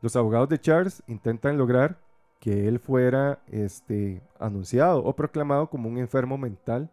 Los 0.00 0.16
abogados 0.16 0.48
de 0.48 0.60
Charles 0.60 1.02
intentan 1.06 1.56
lograr 1.56 1.98
que 2.40 2.66
él 2.66 2.80
fuera 2.80 3.40
este, 3.46 4.20
anunciado 4.40 5.04
o 5.04 5.14
proclamado 5.14 5.70
como 5.70 5.88
un 5.88 5.98
enfermo 5.98 6.36
mental, 6.36 6.90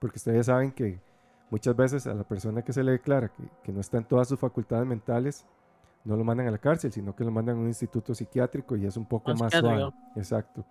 porque 0.00 0.18
ustedes 0.18 0.46
saben 0.46 0.72
que 0.72 1.00
muchas 1.50 1.76
veces 1.76 2.08
a 2.08 2.14
la 2.14 2.24
persona 2.24 2.62
que 2.62 2.72
se 2.72 2.82
le 2.82 2.92
declara 2.92 3.30
que, 3.62 3.72
no 3.72 3.80
está 3.80 3.98
en 3.98 4.04
todas 4.04 4.26
sus 4.26 4.40
facultades 4.40 4.86
mentales, 4.86 5.46
no 6.04 6.16
lo 6.16 6.24
mandan 6.24 6.46
a 6.48 6.50
la 6.50 6.58
cárcel, 6.58 6.92
sino 6.92 7.14
que 7.14 7.24
lo 7.24 7.30
mandan 7.30 7.56
a 7.56 7.60
un 7.60 7.66
instituto 7.66 8.14
psiquiátrico 8.14 8.76
y 8.76 8.86
es 8.86 8.96
un 8.96 9.06
poco 9.06 9.34
más 9.34 9.52
suave. 9.52 9.90
Exacto. 10.16 10.64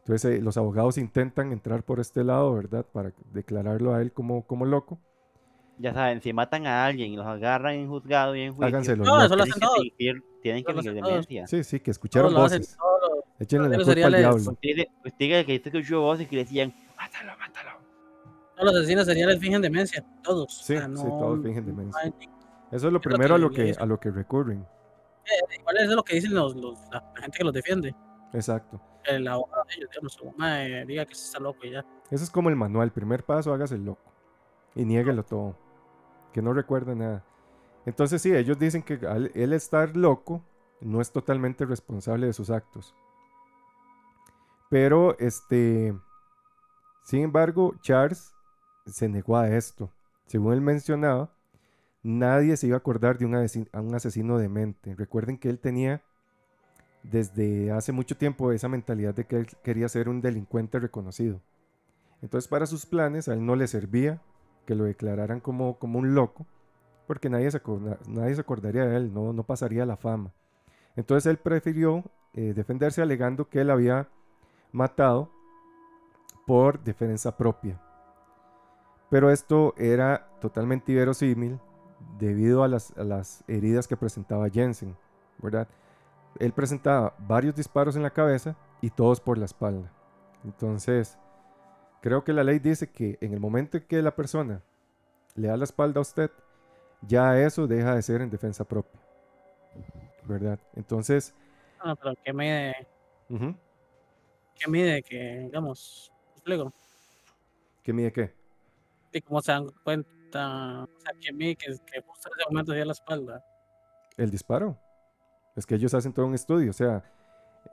Entonces 0.00 0.38
eh, 0.38 0.42
los 0.42 0.56
abogados 0.58 0.98
intentan 0.98 1.52
entrar 1.52 1.82
por 1.82 1.98
este 2.00 2.22
lado, 2.24 2.54
¿verdad? 2.54 2.84
Para 2.92 3.12
declararlo 3.32 3.94
a 3.94 4.02
él 4.02 4.12
como, 4.12 4.42
como 4.46 4.66
loco. 4.66 4.98
Ya 5.78 5.92
saben, 5.92 6.20
si 6.20 6.32
matan 6.32 6.66
a 6.66 6.84
alguien 6.84 7.12
y 7.12 7.16
los 7.16 7.26
agarran 7.26 7.74
en 7.74 7.88
juzgado 7.88 8.36
y 8.36 8.42
en 8.42 8.52
juicio, 8.52 8.66
Háganselo. 8.66 9.04
No, 9.04 9.24
eso 9.24 9.34
lo 9.34 9.42
tienen 9.44 9.52
hacen 9.52 9.60
que 9.60 9.66
todos. 9.66 10.22
tienen 10.42 10.64
que 10.64 10.72
todos. 10.72 10.84
demencia. 10.84 11.46
Sí, 11.46 11.64
sí, 11.64 11.80
que 11.80 11.90
escucharon 11.90 12.32
Todos 12.32 12.52
voces. 12.52 12.76
Échenle 13.40 13.68
la 13.70 13.76
culpa 13.82 14.06
al 14.06 14.12
diablo. 14.14 14.36
Usted, 14.36 15.46
que 15.46 15.54
escuchó 15.64 16.00
voces 16.02 16.28
que 16.28 16.36
decían, 16.36 16.72
mátalo, 16.96 17.32
mátalo. 17.38 17.70
todos 18.54 18.72
los 18.72 18.82
asesinos 18.82 19.06
seriales 19.06 19.40
fingen 19.40 19.62
demencia, 19.62 20.04
todos. 20.22 20.54
Sí, 20.64 20.74
O 20.74 20.76
sea, 20.78 20.86
sí, 20.86 20.92
no- 20.92 21.02
todos 21.18 21.42
fingen 21.42 21.66
demencia. 21.66 22.00
no 22.04 22.14
hay- 22.20 22.28
Eso 22.74 22.88
es 22.88 22.92
lo 22.92 23.00
primero 23.00 23.36
a 23.36 23.38
lo 23.38 23.50
que, 23.50 23.72
a 23.78 23.86
lo 23.86 24.00
que 24.00 24.10
recurren. 24.10 24.66
Igual 25.58 25.76
eso 25.76 25.90
es 25.90 25.96
lo 25.96 26.02
que 26.02 26.16
dicen 26.16 26.34
los, 26.34 26.56
los- 26.56 26.80
la 26.90 27.02
gente 27.20 27.38
que 27.38 27.44
los 27.44 27.52
defiende. 27.52 27.94
Exacto. 28.32 28.80
El 29.04 29.28
abogado 29.28 29.62
de 29.68 29.74
ellos, 29.76 29.90
digamos, 29.90 30.12
su 30.14 30.24
mamá 30.26 30.64
eh, 30.64 30.84
diga 30.84 31.06
que 31.06 31.14
se 31.14 31.26
está 31.26 31.38
loco 31.38 31.60
y 31.62 31.70
ya. 31.70 31.84
Eso 32.10 32.24
es 32.24 32.30
como 32.30 32.48
el 32.48 32.56
manual. 32.56 32.90
Primer 32.90 33.22
paso, 33.24 33.52
hágase 33.54 33.76
el 33.76 33.84
loco. 33.84 34.02
Y 34.74 34.84
niéguelo 34.84 35.22
todo. 35.22 35.56
Que 36.32 36.42
no 36.42 36.52
recuerde 36.52 36.96
nada. 36.96 37.24
Entonces 37.86 38.20
sí, 38.20 38.34
ellos 38.34 38.58
dicen 38.58 38.82
que 38.82 38.94
al 39.06 39.30
él 39.34 39.52
estar 39.52 39.96
loco 39.96 40.42
no 40.80 41.00
es 41.00 41.12
totalmente 41.12 41.64
responsable 41.66 42.26
de 42.26 42.32
sus 42.32 42.50
actos. 42.50 42.94
Pero, 44.68 45.16
este, 45.18 45.94
sin 47.04 47.20
embargo, 47.22 47.74
Charles 47.82 48.34
se 48.86 49.08
negó 49.08 49.36
a 49.36 49.48
esto. 49.48 49.90
Según 50.26 50.54
él 50.54 50.60
mencionaba, 50.60 51.30
nadie 52.04 52.56
se 52.56 52.68
iba 52.68 52.76
a 52.76 52.78
acordar 52.78 53.18
de 53.18 53.24
un, 53.24 53.32
asesi- 53.32 53.68
a 53.72 53.80
un 53.80 53.94
asesino 53.94 54.38
de 54.38 54.48
mente. 54.48 54.94
Recuerden 54.94 55.38
que 55.38 55.48
él 55.48 55.58
tenía 55.58 56.02
desde 57.02 57.72
hace 57.72 57.92
mucho 57.92 58.16
tiempo 58.16 58.52
esa 58.52 58.68
mentalidad 58.68 59.14
de 59.14 59.24
que 59.26 59.36
él 59.36 59.46
quería 59.64 59.88
ser 59.88 60.08
un 60.08 60.20
delincuente 60.20 60.78
reconocido. 60.78 61.40
Entonces 62.22 62.48
para 62.48 62.66
sus 62.66 62.86
planes 62.86 63.28
a 63.28 63.34
él 63.34 63.44
no 63.44 63.56
le 63.56 63.66
servía 63.66 64.20
que 64.66 64.74
lo 64.74 64.84
declararan 64.84 65.40
como, 65.40 65.78
como 65.78 65.98
un 65.98 66.14
loco, 66.14 66.46
porque 67.06 67.28
nadie 67.28 67.50
se, 67.50 67.60
nadie 68.06 68.34
se 68.34 68.40
acordaría 68.40 68.86
de 68.86 68.96
él, 68.96 69.12
no, 69.12 69.32
no 69.32 69.42
pasaría 69.42 69.84
la 69.84 69.96
fama. 69.96 70.32
Entonces 70.96 71.28
él 71.30 71.38
prefirió 71.38 72.04
eh, 72.34 72.52
defenderse 72.54 73.02
alegando 73.02 73.48
que 73.48 73.60
él 73.60 73.70
había 73.70 74.08
matado 74.72 75.30
por 76.46 76.82
defensa 76.82 77.36
propia. 77.36 77.80
Pero 79.10 79.30
esto 79.30 79.74
era 79.76 80.28
totalmente 80.40 80.92
inverosímil 80.92 81.58
debido 82.18 82.62
a 82.64 82.68
las, 82.68 82.96
a 82.96 83.04
las 83.04 83.44
heridas 83.48 83.88
que 83.88 83.96
presentaba 83.96 84.48
Jensen, 84.48 84.96
¿verdad? 85.38 85.68
Él 86.38 86.52
presentaba 86.52 87.14
varios 87.18 87.54
disparos 87.54 87.96
en 87.96 88.02
la 88.02 88.10
cabeza 88.10 88.56
y 88.80 88.90
todos 88.90 89.20
por 89.20 89.38
la 89.38 89.44
espalda. 89.44 89.90
Entonces, 90.44 91.18
creo 92.00 92.24
que 92.24 92.32
la 92.32 92.44
ley 92.44 92.58
dice 92.58 92.90
que 92.90 93.18
en 93.20 93.32
el 93.32 93.40
momento 93.40 93.76
en 93.76 93.84
que 93.84 94.02
la 94.02 94.14
persona 94.14 94.62
le 95.34 95.48
da 95.48 95.56
la 95.56 95.64
espalda 95.64 95.98
a 96.00 96.02
usted, 96.02 96.30
ya 97.02 97.40
eso 97.40 97.66
deja 97.66 97.94
de 97.94 98.02
ser 98.02 98.20
en 98.20 98.30
defensa 98.30 98.64
propia. 98.64 99.00
¿Verdad? 100.26 100.58
Entonces, 100.74 101.34
Ah, 101.80 101.94
pero 101.94 102.14
¿qué 102.24 102.32
mide, 102.32 102.74
ujú, 103.28 103.54
qué 104.58 104.70
mide 104.70 105.02
que, 105.02 105.40
digamos, 105.44 106.10
¿me 106.28 106.32
explico? 106.32 106.72
¿qué 107.82 107.92
mide 107.92 108.10
qué? 108.10 108.34
Y 109.12 109.20
cómo 109.20 109.42
se 109.42 109.52
dan 109.52 109.66
cuenta, 109.84 110.08
El 114.16 114.30
disparo. 114.30 114.78
Es 115.56 115.66
que 115.66 115.76
ellos 115.76 115.94
hacen 115.94 116.12
todo 116.12 116.26
un 116.26 116.34
estudio. 116.34 116.70
O 116.70 116.74
sea, 116.74 117.04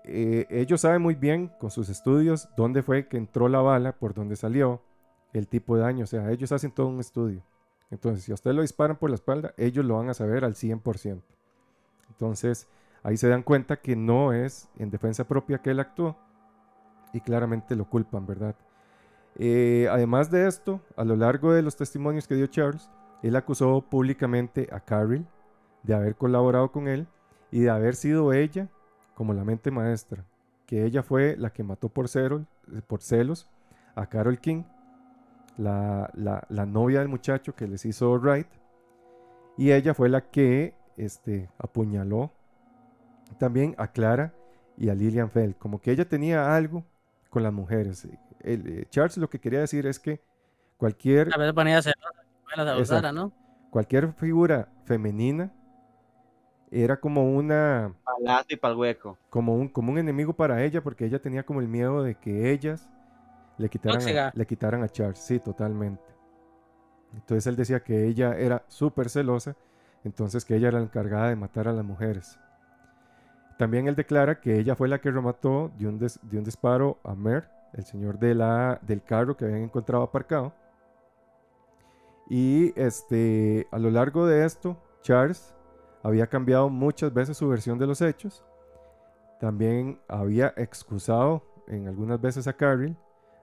eh, 0.03 0.45
ellos 0.49 0.82
saben 0.82 1.01
muy 1.01 1.16
bien 1.16 1.47
con 1.59 1.72
sus 1.72 1.89
estudios 1.89 2.49
dónde 2.55 2.84
fue 2.84 3.07
que 3.07 3.18
entró 3.18 3.49
la 3.49 3.62
bala, 3.62 3.93
por 3.93 4.14
dónde 4.14 4.36
salió, 4.36 4.82
el 5.34 5.47
tipo 5.47 5.76
de 5.76 5.84
daño. 5.84 6.03
O 6.03 6.07
sea, 6.07 6.30
ellos 6.32 6.51
hacen 6.51 6.72
todo 6.72 6.88
un 6.88 6.99
estudio. 6.99 7.43
Entonces, 7.89 8.24
si 8.24 8.32
a 8.32 8.36
usted 8.36 8.53
lo 8.53 8.62
disparan 8.62 8.97
por 8.97 9.09
la 9.09 9.16
espalda, 9.16 9.53
ellos 9.57 9.86
lo 9.86 9.97
van 9.97 10.09
a 10.09 10.14
saber 10.14 10.45
al 10.45 10.55
100%. 10.55 11.22
Entonces, 12.09 12.68
ahí 13.03 13.18
se 13.18 13.28
dan 13.28 13.43
cuenta 13.43 13.82
que 13.82 13.95
no 13.95 14.34
es 14.34 14.70
en 14.78 14.89
defensa 14.89 15.28
propia 15.28 15.62
que 15.62 15.72
él 15.72 15.80
actuó 15.80 16.18
y 17.14 17.20
claramente 17.20 17.76
lo 17.76 17.89
culpan, 17.89 18.26
¿verdad? 18.26 18.55
Eh, 19.38 19.88
además 19.89 20.29
de 20.29 20.47
esto, 20.47 20.82
a 20.95 21.03
lo 21.03 21.15
largo 21.15 21.53
de 21.53 21.61
los 21.61 21.75
testimonios 21.75 22.27
que 22.27 22.36
dio 22.36 22.47
Charles, 22.47 22.89
él 23.23 23.36
acusó 23.36 23.82
públicamente 23.82 24.67
a 24.71 24.79
Carol 24.79 25.25
de 25.84 25.93
haber 25.93 26.15
colaborado 26.15 26.71
con 26.71 26.88
él 26.88 27.07
y 27.51 27.61
de 27.61 27.69
haber 27.69 27.95
sido 27.95 28.34
ella 28.34 28.69
como 29.15 29.34
la 29.34 29.43
mente 29.43 29.71
maestra, 29.71 30.25
que 30.65 30.86
ella 30.86 31.03
fue 31.03 31.36
la 31.38 31.51
que 31.51 31.63
mató 31.63 31.89
por 31.89 32.07
celos 32.07 33.49
a 33.95 34.07
Carol 34.07 34.39
King, 34.39 34.63
la, 35.57 36.09
la- 36.13 36.45
la 36.49 36.65
novia 36.65 36.99
del 36.99 37.09
muchacho 37.09 37.55
que 37.55 37.67
les 37.67 37.86
hizo 37.86 38.11
Wright, 38.17 38.47
y 39.57 39.71
ella 39.71 39.93
fue 39.93 40.09
la 40.09 40.21
que 40.21 40.73
este, 40.97 41.49
apuñaló 41.57 42.32
también 43.38 43.75
a 43.77 43.88
Clara 43.91 44.34
y 44.77 44.89
a 44.89 44.95
Lillian 44.95 45.29
Feld, 45.29 45.57
como 45.57 45.79
que 45.82 45.91
ella 45.91 46.07
tenía 46.07 46.55
algo 46.55 46.84
con 47.29 47.43
las 47.43 47.53
mujeres. 47.53 48.07
El, 48.43 48.67
eh, 48.67 48.85
Charles 48.89 49.17
lo 49.17 49.29
que 49.29 49.39
quería 49.39 49.59
decir 49.59 49.85
es 49.85 49.99
que 49.99 50.21
cualquier 50.77 51.29
cualquier 53.69 54.13
figura 54.13 54.67
femenina 54.85 55.51
era 56.71 56.99
como 56.99 57.35
una 57.35 57.93
Palazo 58.03 58.45
y 58.49 58.55
pal 58.55 58.75
hueco. 58.75 59.17
como 59.29 59.55
un, 59.55 59.67
como 59.67 59.91
un 59.91 59.97
enemigo 59.97 60.33
para 60.33 60.63
ella 60.63 60.81
porque 60.81 61.05
ella 61.05 61.21
tenía 61.21 61.43
como 61.43 61.59
el 61.61 61.67
miedo 61.67 62.03
de 62.03 62.15
que 62.15 62.51
ellas 62.51 62.87
le 63.57 63.69
quitaran, 63.69 64.01
a, 64.17 64.31
le 64.35 64.45
quitaran 64.47 64.83
a 64.83 64.89
Charles, 64.89 65.19
sí, 65.19 65.39
totalmente. 65.39 66.01
Entonces 67.13 67.45
él 67.47 67.55
decía 67.55 67.81
que 67.83 68.05
ella 68.07 68.35
era 68.37 68.63
súper 68.67 69.09
celosa, 69.09 69.55
entonces 70.03 70.45
que 70.45 70.55
ella 70.55 70.69
era 70.69 70.79
la 70.79 70.85
encargada 70.85 71.29
de 71.29 71.35
matar 71.35 71.67
a 71.67 71.73
las 71.73 71.83
mujeres. 71.85 72.39
También 73.57 73.87
él 73.87 73.95
declara 73.95 74.39
que 74.41 74.57
ella 74.59 74.75
fue 74.75 74.87
la 74.87 74.99
que 74.99 75.11
remató 75.11 75.71
de 75.77 75.87
un, 75.87 75.99
des- 75.99 76.19
de 76.23 76.37
un 76.37 76.43
disparo 76.43 76.99
a 77.03 77.13
Mer, 77.13 77.47
el 77.74 77.86
señor 77.86 78.19
de 78.19 78.36
del 78.82 79.03
carro 79.03 79.36
que 79.38 79.45
habían 79.45 79.61
encontrado 79.63 80.03
aparcado. 80.03 80.53
Y 82.30 82.74
este, 82.80 83.67
a 83.72 83.80
lo 83.80 83.89
largo 83.91 84.26
de 84.26 84.45
esto, 84.45 84.78
Charles 85.01 85.53
había 86.03 86.28
cambiado 86.28 86.69
muchas 86.69 87.13
veces 87.13 87.38
su 87.38 87.47
versión 87.49 87.78
de 87.78 87.88
los 87.88 88.01
hechos. 88.01 88.43
También 89.39 89.99
había 90.07 90.53
excusado 90.57 91.43
en 91.67 91.88
algunas 91.88 92.22
veces 92.22 92.47
a 92.47 92.53
Carrie. 92.53 92.95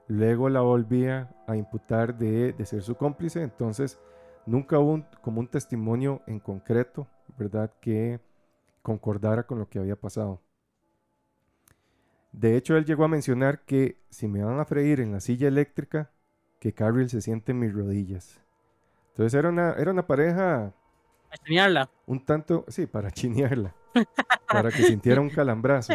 Luego 0.06 0.48
la 0.48 0.60
volvía 0.60 1.30
a 1.46 1.56
imputar 1.56 2.16
de, 2.16 2.52
de 2.52 2.66
ser 2.66 2.82
su 2.82 2.96
cómplice. 2.96 3.42
Entonces, 3.42 3.98
nunca 4.46 4.78
hubo 4.78 4.92
un- 4.92 5.06
como 5.22 5.40
un 5.40 5.48
testimonio 5.48 6.22
en 6.26 6.40
concreto, 6.40 7.06
¿verdad? 7.38 7.70
Que 7.80 8.20
concordara 8.82 9.44
con 9.46 9.58
lo 9.58 9.68
que 9.68 9.78
había 9.80 9.96
pasado. 9.96 10.40
De 12.32 12.56
hecho, 12.56 12.76
él 12.76 12.84
llegó 12.84 13.04
a 13.04 13.08
mencionar 13.08 13.64
que 13.64 14.00
si 14.10 14.28
me 14.28 14.44
van 14.44 14.60
a 14.60 14.64
freír 14.64 15.00
en 15.00 15.12
la 15.12 15.20
silla 15.20 15.48
eléctrica, 15.48 16.10
que 16.60 16.72
Carrie 16.72 17.08
se 17.08 17.20
siente 17.20 17.52
en 17.52 17.60
mis 17.60 17.72
rodillas. 17.72 18.40
Entonces 19.08 19.34
era 19.34 19.48
una, 19.48 19.72
era 19.72 19.90
una 19.90 20.06
pareja 20.06 20.66
A 20.66 20.74
enseñarla. 21.40 21.90
un 22.06 22.24
tanto, 22.24 22.64
sí, 22.68 22.86
para 22.86 23.10
chinearla, 23.10 23.74
para 24.46 24.70
que 24.70 24.82
sintiera 24.82 25.20
un 25.20 25.30
calambrazo. 25.30 25.92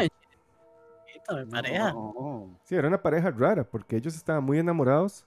Pareja. 1.50 1.94
No. 1.94 2.60
Sí, 2.64 2.76
era 2.76 2.88
una 2.90 3.02
pareja 3.02 3.32
rara 3.32 3.64
porque 3.64 3.96
ellos 3.96 4.16
estaban 4.16 4.44
muy 4.44 4.60
enamorados, 4.60 5.26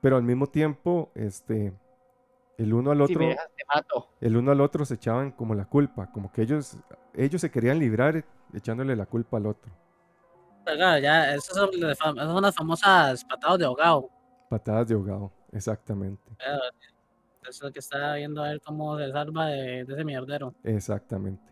pero 0.00 0.16
al 0.16 0.22
mismo 0.22 0.46
tiempo, 0.46 1.10
este, 1.14 1.72
el 2.56 2.72
uno 2.72 2.92
al 2.92 3.00
otro, 3.00 3.18
me 3.18 3.28
dejas, 3.30 3.50
te 3.56 3.64
mato. 3.66 4.08
el 4.20 4.36
uno 4.36 4.52
al 4.52 4.60
otro 4.60 4.84
se 4.84 4.94
echaban 4.94 5.32
como 5.32 5.54
la 5.56 5.64
culpa, 5.64 6.12
como 6.12 6.30
que 6.30 6.42
ellos, 6.42 6.78
ellos 7.14 7.40
se 7.40 7.50
querían 7.50 7.80
librar 7.80 8.24
echándole 8.54 8.94
la 8.94 9.06
culpa 9.06 9.38
al 9.38 9.46
otro. 9.46 9.72
Oiga, 10.66 10.98
ya, 10.98 11.34
esas 11.34 11.56
son, 11.56 11.70
las 11.78 11.98
fam- 11.98 12.16
esas 12.16 12.32
son 12.32 12.42
las 12.42 12.54
famosas 12.54 13.24
patadas 13.24 13.58
de 13.58 13.64
ahogado. 13.66 14.10
Patadas 14.48 14.88
de 14.88 14.94
ahogado, 14.94 15.32
exactamente, 15.52 16.22
Eso 16.40 17.50
es 17.50 17.62
lo 17.62 17.72
que 17.72 17.78
está 17.78 18.14
viendo 18.14 18.42
a 18.42 18.48
ver 18.48 18.60
cómo 18.60 18.98
se 18.98 19.10
salva 19.12 19.46
de, 19.46 19.84
de 19.84 19.94
ese 19.94 20.04
mierdero. 20.04 20.54
exactamente. 20.64 21.42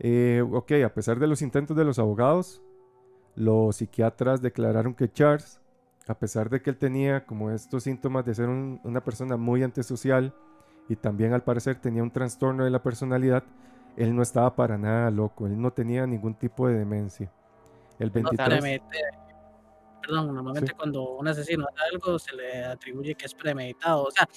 Eh, 0.00 0.42
ok, 0.52 0.72
a 0.84 0.94
pesar 0.94 1.18
de 1.18 1.26
los 1.26 1.42
intentos 1.42 1.76
de 1.76 1.84
los 1.84 1.98
abogados, 1.98 2.62
los 3.34 3.76
psiquiatras 3.76 4.42
declararon 4.42 4.94
que 4.94 5.10
Charles, 5.10 5.60
a 6.06 6.18
pesar 6.18 6.50
de 6.50 6.60
que 6.62 6.70
él 6.70 6.76
tenía 6.78 7.24
como 7.26 7.50
estos 7.50 7.82
síntomas 7.84 8.24
de 8.24 8.34
ser 8.34 8.48
un- 8.48 8.80
una 8.84 9.02
persona 9.02 9.36
muy 9.36 9.62
antisocial 9.62 10.34
y 10.88 10.96
también 10.96 11.32
al 11.32 11.42
parecer 11.42 11.76
tenía 11.80 12.02
un 12.02 12.10
trastorno 12.10 12.64
de 12.64 12.70
la 12.70 12.82
personalidad, 12.82 13.44
él 13.96 14.14
no 14.14 14.22
estaba 14.22 14.54
para 14.54 14.78
nada 14.78 15.10
loco, 15.10 15.46
él 15.46 15.60
no 15.60 15.72
tenía 15.72 16.06
ningún 16.06 16.34
tipo 16.34 16.68
de 16.68 16.78
demencia. 16.78 17.32
El 17.98 18.08
No, 18.08 18.12
23, 18.14 18.48
premedite- 18.62 19.00
perdón, 20.02 20.34
normalmente 20.34 20.70
Sí. 20.72 20.76
cuando 20.76 21.02
un 21.16 21.28
asesino 21.28 21.66
hace 21.68 21.94
algo 21.94 22.18
se 22.18 22.34
le 22.34 22.64
atribuye 22.64 23.14
que 23.14 23.26
es 23.26 23.34
premeditado. 23.34 24.04
O 24.04 24.10
sea, 24.10 24.28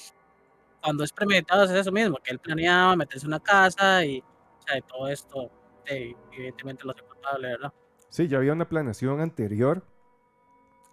cuando 0.82 1.03
es 1.03 1.12
premeditado 1.14 1.64
es 1.64 1.72
eso 1.72 1.91
mismo, 1.91 2.18
que 2.24 2.32
él 2.32 2.39
planeaba 2.39 2.95
meterse 2.95 3.26
en 3.26 3.30
una 3.30 3.39
casa 3.39 4.03
y, 4.03 4.20
o 4.20 4.62
sea, 4.68 4.78
y 4.78 4.82
todo 4.82 5.07
esto, 5.07 5.51
evidentemente 5.86 6.84
lo 6.86 6.91
hace 6.91 7.03
culpable, 7.03 7.49
¿verdad? 7.49 7.74
Sí, 8.09 8.28
ya 8.28 8.38
había 8.39 8.53
una 8.53 8.68
planeación 8.68 9.22
anterior. 9.22 9.86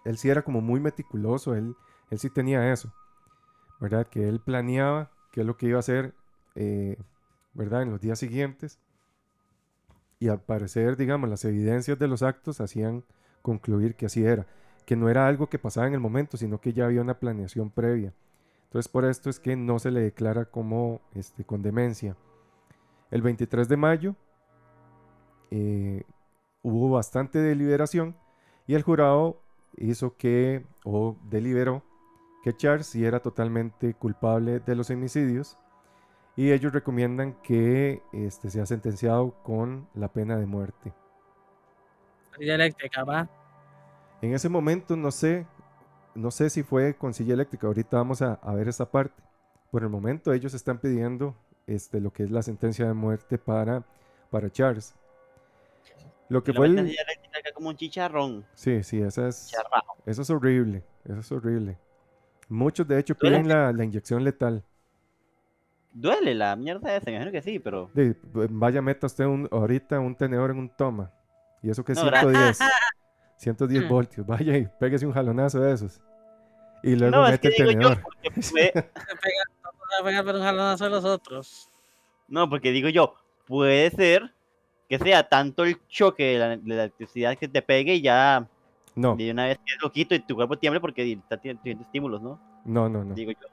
Él 0.05 0.17
sí 0.17 0.29
era 0.29 0.43
como 0.43 0.61
muy 0.61 0.79
meticuloso, 0.79 1.55
él, 1.55 1.75
él 2.09 2.19
sí 2.19 2.29
tenía 2.29 2.71
eso, 2.71 2.93
¿verdad? 3.79 4.07
Que 4.07 4.29
él 4.29 4.39
planeaba 4.39 5.11
qué 5.31 5.41
es 5.41 5.45
lo 5.47 5.57
que 5.57 5.65
iba 5.67 5.77
a 5.77 5.79
hacer, 5.81 6.13
eh, 6.55 6.95
¿verdad? 7.53 7.81
En 7.81 7.91
los 7.91 7.99
días 7.99 8.17
siguientes. 8.19 8.79
Y 10.19 10.27
al 10.27 10.41
parecer, 10.41 10.97
digamos, 10.97 11.29
las 11.29 11.45
evidencias 11.45 11.97
de 11.97 12.07
los 12.07 12.23
actos 12.23 12.59
hacían 12.59 13.05
concluir 13.41 13.95
que 13.95 14.05
así 14.05 14.23
era, 14.25 14.45
que 14.85 14.97
no 14.97 15.09
era 15.09 15.27
algo 15.27 15.47
que 15.47 15.59
pasaba 15.59 15.87
en 15.87 15.93
el 15.93 16.01
momento, 16.01 16.35
sino 16.35 16.59
que 16.59 16.73
ya 16.73 16.85
había 16.85 17.01
una 17.01 17.19
planeación 17.19 17.69
previa. 17.69 18.13
Entonces, 18.65 18.91
por 18.91 19.05
esto 19.05 19.29
es 19.29 19.39
que 19.39 19.55
no 19.55 19.79
se 19.79 19.91
le 19.91 20.01
declara 20.01 20.45
como 20.45 21.01
este, 21.15 21.45
con 21.45 21.61
demencia. 21.61 22.17
El 23.11 23.21
23 23.21 23.69
de 23.69 23.77
mayo, 23.77 24.15
eh, 25.51 26.03
hubo 26.61 26.91
bastante 26.91 27.39
deliberación 27.39 28.15
y 28.67 28.75
el 28.75 28.83
jurado 28.83 29.41
hizo 29.77 30.17
que, 30.17 30.65
o 30.83 31.15
deliberó, 31.29 31.83
que 32.43 32.55
Charles 32.55 32.87
sí 32.87 33.05
era 33.05 33.21
totalmente 33.21 33.93
culpable 33.93 34.59
de 34.59 34.75
los 34.75 34.89
homicidios 34.89 35.57
y 36.39 36.53
ellos 36.53 36.71
recomiendan 36.71 37.33
que 37.43 38.01
este, 38.13 38.49
sea 38.49 38.65
sentenciado 38.65 39.31
con 39.43 39.89
la 39.93 40.07
pena 40.07 40.37
de 40.37 40.45
muerte. 40.45 40.93
Silla 42.37 42.55
eléctrica, 42.55 43.03
va. 43.03 43.29
En 44.21 44.33
ese 44.33 44.47
momento 44.47 44.95
no 44.95 45.11
sé, 45.11 45.45
no 46.15 46.31
sé 46.31 46.49
si 46.49 46.63
fue 46.63 46.95
con 46.95 47.13
silla 47.13 47.33
eléctrica, 47.33 47.67
ahorita 47.67 47.97
vamos 47.97 48.21
a, 48.21 48.35
a 48.35 48.53
ver 48.53 48.69
esa 48.69 48.89
parte. 48.89 49.21
Por 49.69 49.83
el 49.83 49.89
momento 49.89 50.31
ellos 50.31 50.53
están 50.53 50.79
pidiendo 50.79 51.35
este, 51.67 51.99
lo 51.99 52.13
que 52.13 52.23
es 52.23 52.31
la 52.31 52.41
sentencia 52.41 52.87
de 52.87 52.93
muerte 52.93 53.37
para, 53.37 53.83
para 54.29 54.49
Charles. 54.49 54.95
Lo 56.29 56.41
que 56.41 56.53
fue 56.53 56.67
el... 56.67 56.79
eléctrica 56.79 57.51
como 57.53 57.67
un 57.67 57.75
chicharrón. 57.75 58.45
Sí, 58.53 58.81
sí, 58.83 59.01
esa 59.01 59.27
es... 59.27 59.51
Eso 60.05 60.21
es 60.21 60.29
horrible, 60.29 60.85
eso 61.03 61.19
es 61.19 61.31
horrible. 61.33 61.77
Muchos 62.47 62.87
de 62.87 62.97
hecho 62.97 63.13
piden 63.13 63.49
la, 63.49 63.73
la 63.73 63.83
inyección 63.83 64.23
letal. 64.23 64.63
Duele 65.91 66.35
la 66.35 66.55
mierda 66.55 66.95
esa, 66.95 67.05
me 67.07 67.13
imagino 67.13 67.31
que 67.31 67.41
sí, 67.41 67.59
pero. 67.59 67.89
De- 67.93 68.15
vaya, 68.51 68.81
meta 68.81 69.07
usted 69.07 69.25
un, 69.25 69.47
ahorita 69.51 69.99
un 69.99 70.15
tenedor 70.15 70.51
en 70.51 70.59
un 70.59 70.69
toma. 70.69 71.11
Y 71.63 71.69
eso 71.69 71.83
que 71.83 71.93
es 71.93 71.97
No, 72.03 72.09
110. 72.09 72.59
110 73.37 73.83
Mm. 73.85 73.89
voltios. 73.89 74.25
Vaya 74.27 74.57
y 74.57 74.67
pégese 74.79 75.05
un 75.05 75.13
jalonazo 75.13 75.59
de 75.59 75.73
esos. 75.73 75.99
Y 76.83 76.95
luego 76.95 77.17
no, 77.17 77.25
es 77.25 77.31
mete 77.33 77.49
que 77.49 77.55
el 77.63 77.67
digo 77.69 77.81
yo, 77.81 77.89
tenedor. 77.89 78.01
porque 78.03 78.31
puede- 78.31 78.71
no 78.75 78.81
se 79.89 79.95
va 79.95 79.99
a 79.99 80.03
pegar 80.03 80.23
por 80.25 80.35
un 80.35 80.41
jalonazo 80.41 80.83
de 80.85 80.89
los 80.91 81.05
otros. 81.05 81.69
No, 82.27 82.49
porque 82.49 82.71
digo 82.71 82.89
yo, 82.89 83.15
puede 83.47 83.89
ser 83.91 84.31
que 84.87 84.99
sea 84.99 85.27
tanto 85.27 85.63
el 85.65 85.85
choque 85.87 86.23
de 86.33 86.39
la, 86.39 86.49
de 86.49 86.61
la 86.75 86.83
electricidad 86.83 87.37
que 87.37 87.47
te 87.47 87.61
pegue 87.61 87.95
y 87.95 88.01
ya 88.01 88.47
No, 88.95 89.15
de 89.15 89.31
una 89.31 89.45
vez 89.45 89.57
que 89.57 89.73
lo 89.81 89.91
quito 89.91 90.15
y 90.15 90.19
tu 90.19 90.35
cuerpo 90.35 90.57
tiemble 90.57 90.79
porque 90.79 91.11
está 91.11 91.37
teniendo 91.37 91.83
estímulos, 91.83 92.21
¿no? 92.21 92.39
no, 92.65 92.87
no, 92.87 93.03
no. 93.03 93.13
Digo 93.15 93.31
yo. 93.31 93.47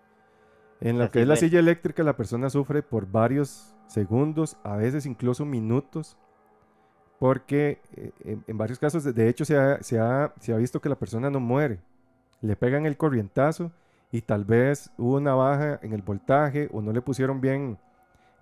En 0.81 0.99
lo 0.99 1.11
que 1.11 1.23
es 1.23 1.29
la 1.29 1.37
silla 1.37 1.59
eléctrica, 1.59 2.03
la 2.03 2.17
persona 2.17 2.51
sufre 2.51 2.83
por 2.83 3.11
varios 3.11 3.75
segundos, 3.87 4.57
a 4.63 4.77
veces 4.77 5.07
incluso 5.07 5.45
minutos, 5.45 6.17
porque 7.19 7.81
eh, 7.97 8.13
en, 8.25 8.45
en 8.47 8.59
varios 8.59 8.79
casos, 8.79 9.03
de- 9.03 9.29
hecho, 9.29 9.45
se 9.45 9.57
ha, 9.57 9.83
se, 9.83 9.99
ha, 9.99 10.35
se 10.41 10.53
ha 10.53 10.57
visto 10.57 10.81
que 10.81 10.89
la 10.89 10.97
persona 10.99 11.31
no 11.31 11.41
muere. 11.41 11.81
Le 12.43 12.57
pegan 12.57 12.85
el 12.85 12.97
corrientazo 12.99 13.73
y 14.13 14.21
tal 14.21 14.45
vez 14.45 14.91
hubo 14.99 15.17
una 15.17 15.35
baja 15.35 15.79
en 15.83 15.93
el 15.95 16.03
voltaje 16.03 16.69
o 16.73 16.83
no 16.83 16.93
le 16.93 17.01
pusieron 17.01 17.41
bien 17.41 17.79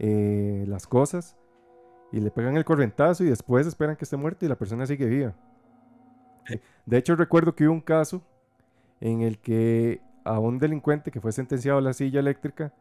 eh, 0.01 0.64
las 0.66 0.87
cosas 0.89 1.37
y 2.11 2.20
le 2.20 2.30
pegan 2.32 2.57
el 2.57 2.64
corrientazo 2.64 3.22
y 3.24 3.28
después 3.28 3.66
esperan 3.66 3.97
que 3.97 4.05
esté 4.05 4.16
muerta 4.16 4.45
y 4.45 4.49
la 4.49 4.57
persona 4.57 4.87
sigue 4.87 5.07
viva. 5.07 5.35
Eh, 6.51 6.61
De 6.87 6.99
hecho, 6.99 7.14
recuerdo 7.16 7.55
que 7.55 7.66
hubo 7.66 7.74
un 7.74 7.80
caso 7.80 8.22
en 9.01 9.22
el 9.22 9.39
que 9.39 10.01
a 10.25 10.39
un 10.39 10.59
delincuente 10.59 11.11
que 11.11 11.20
fue 11.20 11.33
sentenciado 11.33 11.79
a 11.79 11.83
la 11.83 11.93
silla 11.93 12.20
eléctrica, 12.20 12.72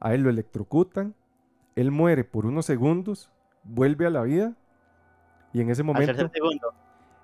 a 0.00 0.14
él 0.14 0.22
lo 0.22 0.30
electrocutan, 0.30 1.14
él 1.76 1.90
muere 1.90 2.24
por 2.24 2.46
unos 2.46 2.66
segundos, 2.66 3.30
vuelve 3.64 4.06
a 4.06 4.10
la 4.10 4.22
vida 4.22 4.54
y 5.52 5.60
en 5.60 5.70
ese 5.70 5.82
momento, 5.82 6.30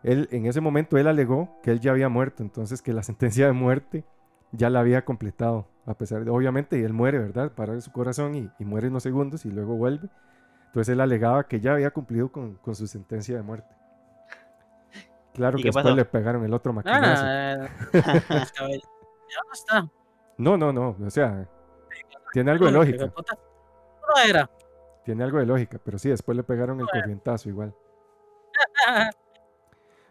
él, 0.03 0.29
en 0.31 0.47
ese 0.47 0.61
momento 0.61 0.97
él 0.97 1.07
alegó 1.07 1.59
que 1.63 1.71
él 1.71 1.81
ya 1.81 1.91
había 1.91 2.09
muerto, 2.09 2.43
entonces 2.43 2.83
que 2.83 2.93
la 2.93 3.03
sentencia 3.03 3.47
de 3.47 3.53
muerte 3.53 4.05
ya 4.53 4.71
la 4.71 4.81
había 4.81 5.05
completado, 5.05 5.69
a 5.85 5.95
pesar 5.95 6.25
de, 6.25 6.31
obviamente, 6.31 6.83
él 6.83 6.93
muere, 6.93 7.19
¿verdad? 7.19 7.53
Para 7.53 7.81
su 7.81 7.91
corazón 7.91 8.35
y, 8.37 8.51
y 8.59 8.65
muere 8.65 8.89
unos 8.89 9.03
segundos 9.03 9.45
y 9.45 9.51
luego 9.51 9.75
vuelve. 9.77 10.09
Entonces 10.67 10.93
él 10.93 11.01
alegaba 11.01 11.47
que 11.47 11.61
ya 11.61 11.75
había 11.75 11.91
cumplido 11.91 12.31
con, 12.31 12.55
con 12.57 12.75
su 12.75 12.87
sentencia 12.87 13.37
de 13.37 13.43
muerte. 13.43 13.69
Claro 15.35 15.59
¿Y 15.59 15.63
que 15.63 15.69
después 15.69 15.85
pasó? 15.85 15.97
le 15.97 16.05
pegaron 16.05 16.45
el 16.45 16.55
otro 16.55 16.73
maquinazo. 16.73 17.25
Ah, 17.27 17.69
no 19.47 19.53
está. 19.53 19.91
No, 20.37 20.57
no, 20.57 20.73
no, 20.73 20.97
o 21.05 21.11
sea, 21.11 21.49
tiene 22.33 22.51
algo 22.51 22.67
de 22.67 22.73
lógica. 22.73 23.07
No 23.07 24.23
era. 24.25 24.51
Tiene 25.05 25.25
algo 25.25 25.39
de 25.39 25.47
lógica, 25.47 25.79
pero 25.85 25.99
sí, 25.99 26.09
después 26.09 26.37
le 26.37 26.43
pegaron 26.43 26.81
el 26.81 26.87
corrientazo 26.87 27.49
igual. 27.49 27.75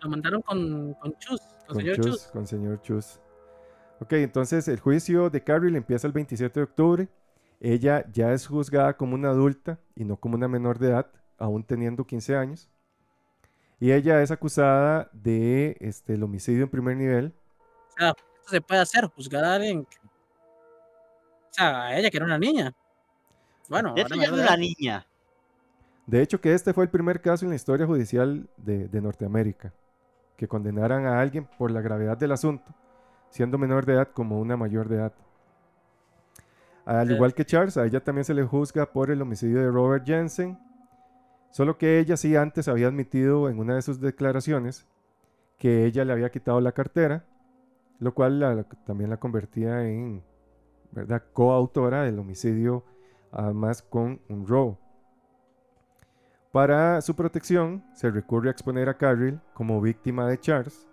Lo 0.01 0.09
mandaron 0.09 0.41
con, 0.41 0.93
con 0.95 1.13
Chus, 1.17 1.41
con, 1.65 1.67
Con 1.67 1.75
señor 1.77 1.95
Chus, 1.95 2.05
Chus. 2.05 2.23
con 2.27 2.47
señor 2.47 2.81
Chus. 2.81 3.19
Ok, 4.01 4.13
entonces 4.13 4.67
el 4.67 4.79
juicio 4.79 5.29
de 5.29 5.43
Carrie 5.43 5.75
empieza 5.75 6.07
el 6.07 6.13
27 6.13 6.59
de 6.59 6.63
octubre. 6.63 7.07
Ella 7.61 8.05
ya 8.11 8.33
es 8.33 8.47
juzgada 8.47 8.97
como 8.97 9.15
una 9.15 9.29
adulta 9.29 9.79
y 9.95 10.03
no 10.03 10.17
como 10.17 10.35
una 10.35 10.49
menor 10.49 10.77
de 10.77 10.89
edad, 10.89 11.07
aún 11.37 11.63
teniendo 11.63 12.05
15 12.05 12.35
años. 12.35 12.69
Y 13.79 13.91
ella 13.91 14.21
es 14.21 14.31
acusada 14.31 15.09
de 15.13 15.77
este, 15.79 16.15
el 16.15 16.23
homicidio 16.23 16.63
en 16.63 16.69
primer 16.69 16.97
nivel. 16.97 17.33
Esto 18.43 18.51
se 18.51 18.61
puede 18.61 18.81
hacer, 18.81 19.05
juzgar 19.07 19.43
a 19.45 19.55
alguien. 19.55 19.85
que- 19.85 19.97
O 20.03 21.53
sea, 21.55 21.83
a 21.85 21.97
ella 21.97 22.09
que 22.09 22.17
era 22.17 22.25
una 22.25 22.37
niña. 22.37 22.73
Bueno, 23.69 23.89
ahora 23.89 24.33
una 24.33 24.57
niña. 24.57 25.05
De 26.05 26.21
hecho, 26.21 26.41
que 26.41 26.53
este 26.53 26.73
fue 26.73 26.83
el 26.83 26.89
primer 26.89 27.21
caso 27.21 27.45
en 27.45 27.49
la 27.51 27.55
historia 27.55 27.85
judicial 27.85 28.49
de, 28.57 28.89
de 28.89 29.01
Norteamérica, 29.01 29.71
que 30.35 30.47
condenaran 30.47 31.05
a 31.05 31.21
alguien 31.21 31.47
por 31.57 31.71
la 31.71 31.79
gravedad 31.79 32.17
del 32.17 32.33
asunto, 32.33 32.73
siendo 33.29 33.57
menor 33.57 33.85
de 33.85 33.93
edad 33.93 34.09
como 34.13 34.39
una 34.41 34.57
mayor 34.57 34.89
de 34.89 34.95
edad. 34.97 35.13
Al 36.85 37.07
Sí. 37.07 37.13
igual 37.13 37.33
que 37.33 37.45
Charles, 37.45 37.77
a 37.77 37.85
ella 37.85 38.03
también 38.03 38.25
se 38.25 38.33
le 38.33 38.43
juzga 38.43 38.91
por 38.91 39.09
el 39.11 39.21
homicidio 39.21 39.59
de 39.61 39.71
Robert 39.71 40.05
Jensen, 40.05 40.59
solo 41.51 41.77
que 41.77 41.99
ella 41.99 42.17
sí 42.17 42.35
antes 42.35 42.67
había 42.67 42.87
admitido 42.87 43.47
en 43.49 43.59
una 43.59 43.75
de 43.75 43.81
sus 43.81 44.01
declaraciones 44.01 44.85
que 45.57 45.85
ella 45.85 46.03
le 46.03 46.11
había 46.11 46.29
quitado 46.31 46.59
la 46.59 46.73
cartera, 46.73 47.23
lo 47.99 48.13
cual 48.13 48.65
también 48.85 49.09
la 49.09 49.17
convertía 49.17 49.87
en 49.87 50.23
¿verdad? 50.91 51.23
coautora 51.33 52.03
del 52.03 52.19
homicidio, 52.19 52.83
además 53.31 53.81
con 53.81 54.21
un 54.29 54.47
robo. 54.47 54.79
Para 56.51 57.01
su 57.01 57.15
protección, 57.15 57.83
se 57.93 58.11
recurre 58.11 58.49
a 58.49 58.51
exponer 58.51 58.87
a 58.87 58.97
Carrill 58.97 59.39
como 59.53 59.81
víctima 59.81 60.27
de 60.27 60.39
Charles 60.39 60.87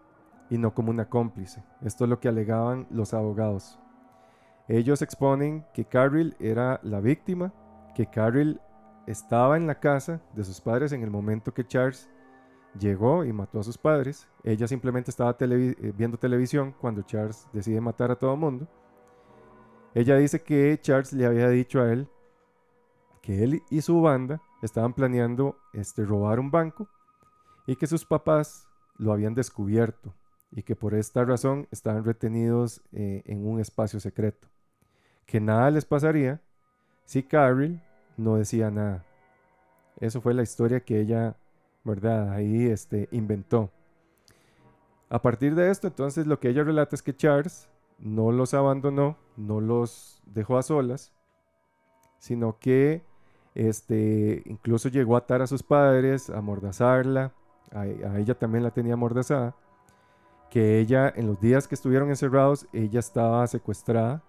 y 0.48 0.56
no 0.56 0.72
como 0.74 0.90
una 0.90 1.08
cómplice. 1.08 1.62
Esto 1.82 2.04
es 2.04 2.10
lo 2.10 2.18
que 2.18 2.28
alegaban 2.28 2.86
los 2.90 3.12
abogados. 3.12 3.78
Ellos 4.68 5.02
exponen 5.02 5.66
que 5.74 5.84
Carrill 5.84 6.34
era 6.38 6.80
la 6.82 7.00
víctima, 7.00 7.52
que 7.94 8.06
Carrill 8.06 8.60
estaba 9.06 9.56
en 9.56 9.66
la 9.66 9.74
casa 9.80 10.20
de 10.34 10.44
sus 10.44 10.60
padres 10.60 10.92
en 10.92 11.02
el 11.02 11.10
momento 11.10 11.52
que 11.52 11.66
Charles 11.66 12.08
llegó 12.78 13.24
y 13.24 13.32
mató 13.32 13.60
a 13.60 13.64
sus 13.64 13.78
padres. 13.78 14.28
Ella 14.44 14.66
simplemente 14.66 15.10
estaba 15.10 15.36
eh, 15.40 15.92
viendo 15.96 16.18
televisión 16.18 16.74
cuando 16.80 17.02
Charles 17.02 17.46
decide 17.52 17.80
matar 17.80 18.10
a 18.10 18.16
todo 18.16 18.36
mundo. 18.36 18.68
Ella 19.94 20.16
dice 20.16 20.42
que 20.42 20.78
Charles 20.80 21.12
le 21.12 21.26
había 21.26 21.48
dicho 21.48 21.80
a 21.80 21.92
él 21.92 22.08
que 23.22 23.44
él 23.44 23.62
y 23.70 23.82
su 23.82 24.00
banda 24.00 24.40
estaban 24.62 24.94
planeando 24.94 25.58
este, 25.72 26.04
robar 26.04 26.40
un 26.40 26.50
banco 26.50 26.88
y 27.66 27.76
que 27.76 27.86
sus 27.86 28.04
papás 28.04 28.66
lo 28.96 29.12
habían 29.12 29.34
descubierto 29.34 30.14
y 30.52 30.62
que 30.62 30.76
por 30.76 30.94
esta 30.94 31.24
razón 31.24 31.68
estaban 31.70 32.04
retenidos 32.04 32.82
eh, 32.92 33.22
en 33.26 33.46
un 33.46 33.60
espacio 33.60 34.00
secreto. 34.00 34.48
Que 35.26 35.40
nada 35.40 35.70
les 35.70 35.84
pasaría 35.84 36.40
si 37.04 37.22
Carrill 37.22 37.80
no 38.16 38.36
decía 38.36 38.70
nada. 38.70 39.04
Eso 39.98 40.20
fue 40.20 40.34
la 40.34 40.42
historia 40.42 40.80
que 40.80 41.00
ella, 41.00 41.36
¿verdad? 41.84 42.32
Ahí 42.32 42.66
este, 42.66 43.08
inventó. 43.12 43.70
A 45.08 45.20
partir 45.20 45.54
de 45.54 45.70
esto, 45.70 45.88
entonces 45.88 46.26
lo 46.26 46.38
que 46.38 46.48
ella 46.48 46.62
relata 46.62 46.94
es 46.94 47.02
que 47.02 47.16
Charles 47.16 47.68
no 47.98 48.32
los 48.32 48.54
abandonó, 48.54 49.16
no 49.36 49.60
los 49.60 50.22
dejó 50.26 50.56
a 50.56 50.62
solas, 50.62 51.12
sino 52.18 52.58
que 52.58 53.02
este, 53.54 54.42
incluso 54.46 54.88
llegó 54.88 55.16
a 55.16 55.20
atar 55.20 55.42
a 55.42 55.46
sus 55.46 55.62
padres, 55.62 56.30
a 56.30 56.38
amordazarla, 56.38 57.32
a, 57.72 57.86
ella 57.86 58.38
también 58.38 58.64
la 58.64 58.70
tenía 58.70 58.94
amordazada, 58.94 59.56
que 60.48 60.78
ella 60.78 61.12
en 61.14 61.26
los 61.26 61.40
días 61.40 61.68
que 61.68 61.74
estuvieron 61.74 62.08
encerrados, 62.10 62.66
ella 62.72 63.00
estaba 63.00 63.46
secuestrada, 63.46 64.22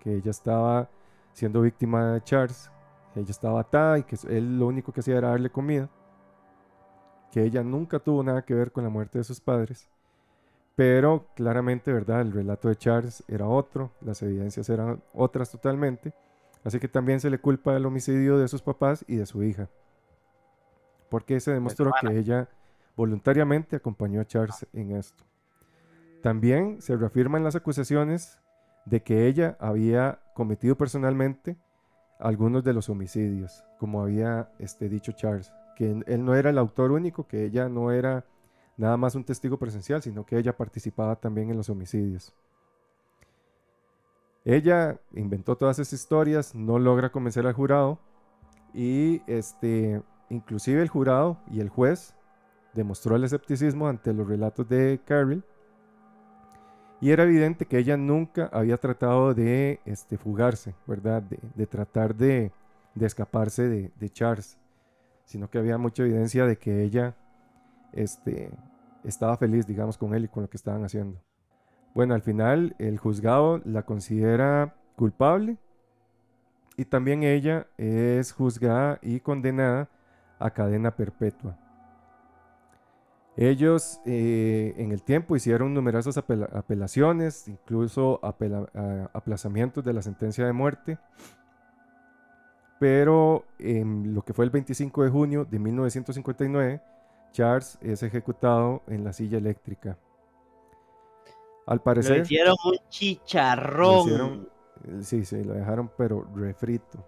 que 0.00 0.16
ella 0.16 0.30
estaba 0.30 0.88
siendo 1.32 1.60
víctima 1.60 2.12
de 2.12 2.22
Charles, 2.22 2.70
que 3.12 3.20
ella 3.20 3.30
estaba 3.30 3.60
atada 3.60 3.98
y 3.98 4.02
que 4.02 4.16
él 4.28 4.58
lo 4.58 4.66
único 4.66 4.92
que 4.92 5.00
hacía 5.00 5.18
era 5.18 5.30
darle 5.30 5.50
comida, 5.50 5.88
que 7.36 7.44
ella 7.44 7.62
nunca 7.62 7.98
tuvo 7.98 8.22
nada 8.22 8.46
que 8.46 8.54
ver 8.54 8.72
con 8.72 8.82
la 8.82 8.88
muerte 8.88 9.18
de 9.18 9.24
sus 9.24 9.42
padres. 9.42 9.90
Pero 10.74 11.26
claramente, 11.34 11.92
¿verdad? 11.92 12.22
El 12.22 12.32
relato 12.32 12.70
de 12.70 12.76
Charles 12.76 13.22
era 13.28 13.46
otro, 13.46 13.92
las 14.00 14.22
evidencias 14.22 14.70
eran 14.70 15.02
otras 15.12 15.50
totalmente. 15.50 16.14
Así 16.64 16.80
que 16.80 16.88
también 16.88 17.20
se 17.20 17.28
le 17.28 17.38
culpa 17.38 17.76
el 17.76 17.84
homicidio 17.84 18.38
de 18.38 18.48
sus 18.48 18.62
papás 18.62 19.04
y 19.06 19.16
de 19.16 19.26
su 19.26 19.42
hija. 19.42 19.68
Porque 21.10 21.38
se 21.40 21.52
demostró 21.52 21.92
que 22.00 22.16
ella 22.16 22.48
voluntariamente 22.96 23.76
acompañó 23.76 24.22
a 24.22 24.26
Charles 24.26 24.66
en 24.72 24.92
esto. 24.92 25.22
También 26.22 26.80
se 26.80 26.96
reafirman 26.96 27.44
las 27.44 27.54
acusaciones 27.54 28.38
de 28.86 29.02
que 29.02 29.26
ella 29.26 29.58
había 29.60 30.20
cometido 30.32 30.74
personalmente 30.78 31.58
algunos 32.18 32.64
de 32.64 32.72
los 32.72 32.88
homicidios, 32.88 33.62
como 33.78 34.00
había 34.00 34.48
este, 34.58 34.88
dicho 34.88 35.12
Charles, 35.12 35.52
que 35.76 35.90
él- 35.92 36.24
no 36.24 36.34
era 36.34 36.50
el 36.50 36.58
autor 36.58 36.92
único, 36.92 37.28
que 37.28 37.44
ella 37.44 37.68
no 37.68 37.92
era 37.92 38.26
nada 38.76 38.96
más 38.96 39.14
un 39.14 39.24
testigo 39.24 39.58
presencial, 39.58 40.02
sino 40.02 40.26
que 40.26 40.38
ella 40.38 40.56
participaba 40.56 41.16
también 41.16 41.50
en 41.50 41.56
los 41.58 41.70
homicidios. 41.70 42.34
Ella 44.44 45.00
inventó 45.12 45.56
todas 45.56 45.78
esas 45.78 45.92
historias, 45.92 46.54
no 46.54 46.78
logra 46.78 47.10
convencer 47.10 47.46
al 47.46 47.52
jurado 47.52 47.98
y 48.74 49.22
este, 49.26 50.02
inclusive 50.30 50.82
el 50.82 50.88
jurado 50.88 51.38
y 51.50 51.60
el 51.60 51.68
juez 51.68 52.14
demostró 52.74 53.16
el 53.16 53.24
escepticismo 53.24 53.88
ante 53.88 54.12
los 54.12 54.28
relatos 54.28 54.68
de 54.68 55.00
Carrill 55.04 55.44
y 57.00 57.10
era 57.10 57.24
evidente 57.24 57.66
que 57.66 57.78
ella 57.78 57.96
nunca 57.96 58.48
había 58.52 58.78
tratado 58.78 59.34
de 59.34 59.80
este, 59.84 60.16
fugarse, 60.16 60.74
¿verdad? 60.86 61.22
De, 61.22 61.38
de 61.54 61.66
tratar 61.66 62.14
de, 62.14 62.52
de 62.94 63.06
escaparse 63.06 63.68
de, 63.68 63.90
de 63.98 64.10
Charles, 64.10 64.58
sino 65.26 65.50
que 65.50 65.58
había 65.58 65.76
mucha 65.76 66.02
evidencia 66.02 66.46
de 66.46 66.56
que 66.56 66.82
ella 66.82 67.14
este, 67.92 68.50
estaba 69.04 69.36
feliz, 69.36 69.66
digamos, 69.66 69.98
con 69.98 70.14
él 70.14 70.24
y 70.24 70.28
con 70.28 70.44
lo 70.44 70.48
que 70.48 70.56
estaban 70.56 70.84
haciendo. 70.84 71.20
Bueno, 71.94 72.14
al 72.14 72.22
final 72.22 72.74
el 72.78 72.98
juzgado 72.98 73.60
la 73.64 73.82
considera 73.82 74.74
culpable 74.96 75.58
y 76.76 76.84
también 76.84 77.22
ella 77.22 77.66
es 77.76 78.32
juzgada 78.32 78.98
y 79.02 79.20
condenada 79.20 79.88
a 80.38 80.50
cadena 80.50 80.96
perpetua. 80.96 81.58
Ellos 83.38 84.00
eh, 84.06 84.74
en 84.78 84.92
el 84.92 85.02
tiempo 85.02 85.36
hicieron 85.36 85.74
numerosas 85.74 86.16
apela- 86.16 86.48
apelaciones, 86.54 87.48
incluso 87.48 88.18
apela- 88.22 89.10
aplazamientos 89.12 89.84
de 89.84 89.92
la 89.92 90.00
sentencia 90.00 90.46
de 90.46 90.52
muerte, 90.54 90.98
pero 92.78 93.44
en 93.58 94.14
lo 94.14 94.22
que 94.22 94.34
fue 94.34 94.44
el 94.44 94.50
25 94.50 95.02
de 95.04 95.10
junio 95.10 95.44
de 95.44 95.58
1959, 95.58 96.82
Charles 97.32 97.78
es 97.82 98.02
ejecutado 98.02 98.82
en 98.88 99.04
la 99.04 99.12
silla 99.12 99.38
eléctrica. 99.38 99.98
Al 101.66 101.82
Le 101.98 102.16
parecer, 102.16 102.20
hicieron 102.20 102.56
un 102.64 102.78
le 103.80 103.94
chicharrón. 103.94 103.94
hicieron- 103.94 104.48
eh, 104.84 105.02
sí, 105.02 105.24
sí, 105.24 105.42
lo 105.44 105.54
dejaron, 105.54 105.90
pero 105.96 106.26
refrito. 106.34 107.04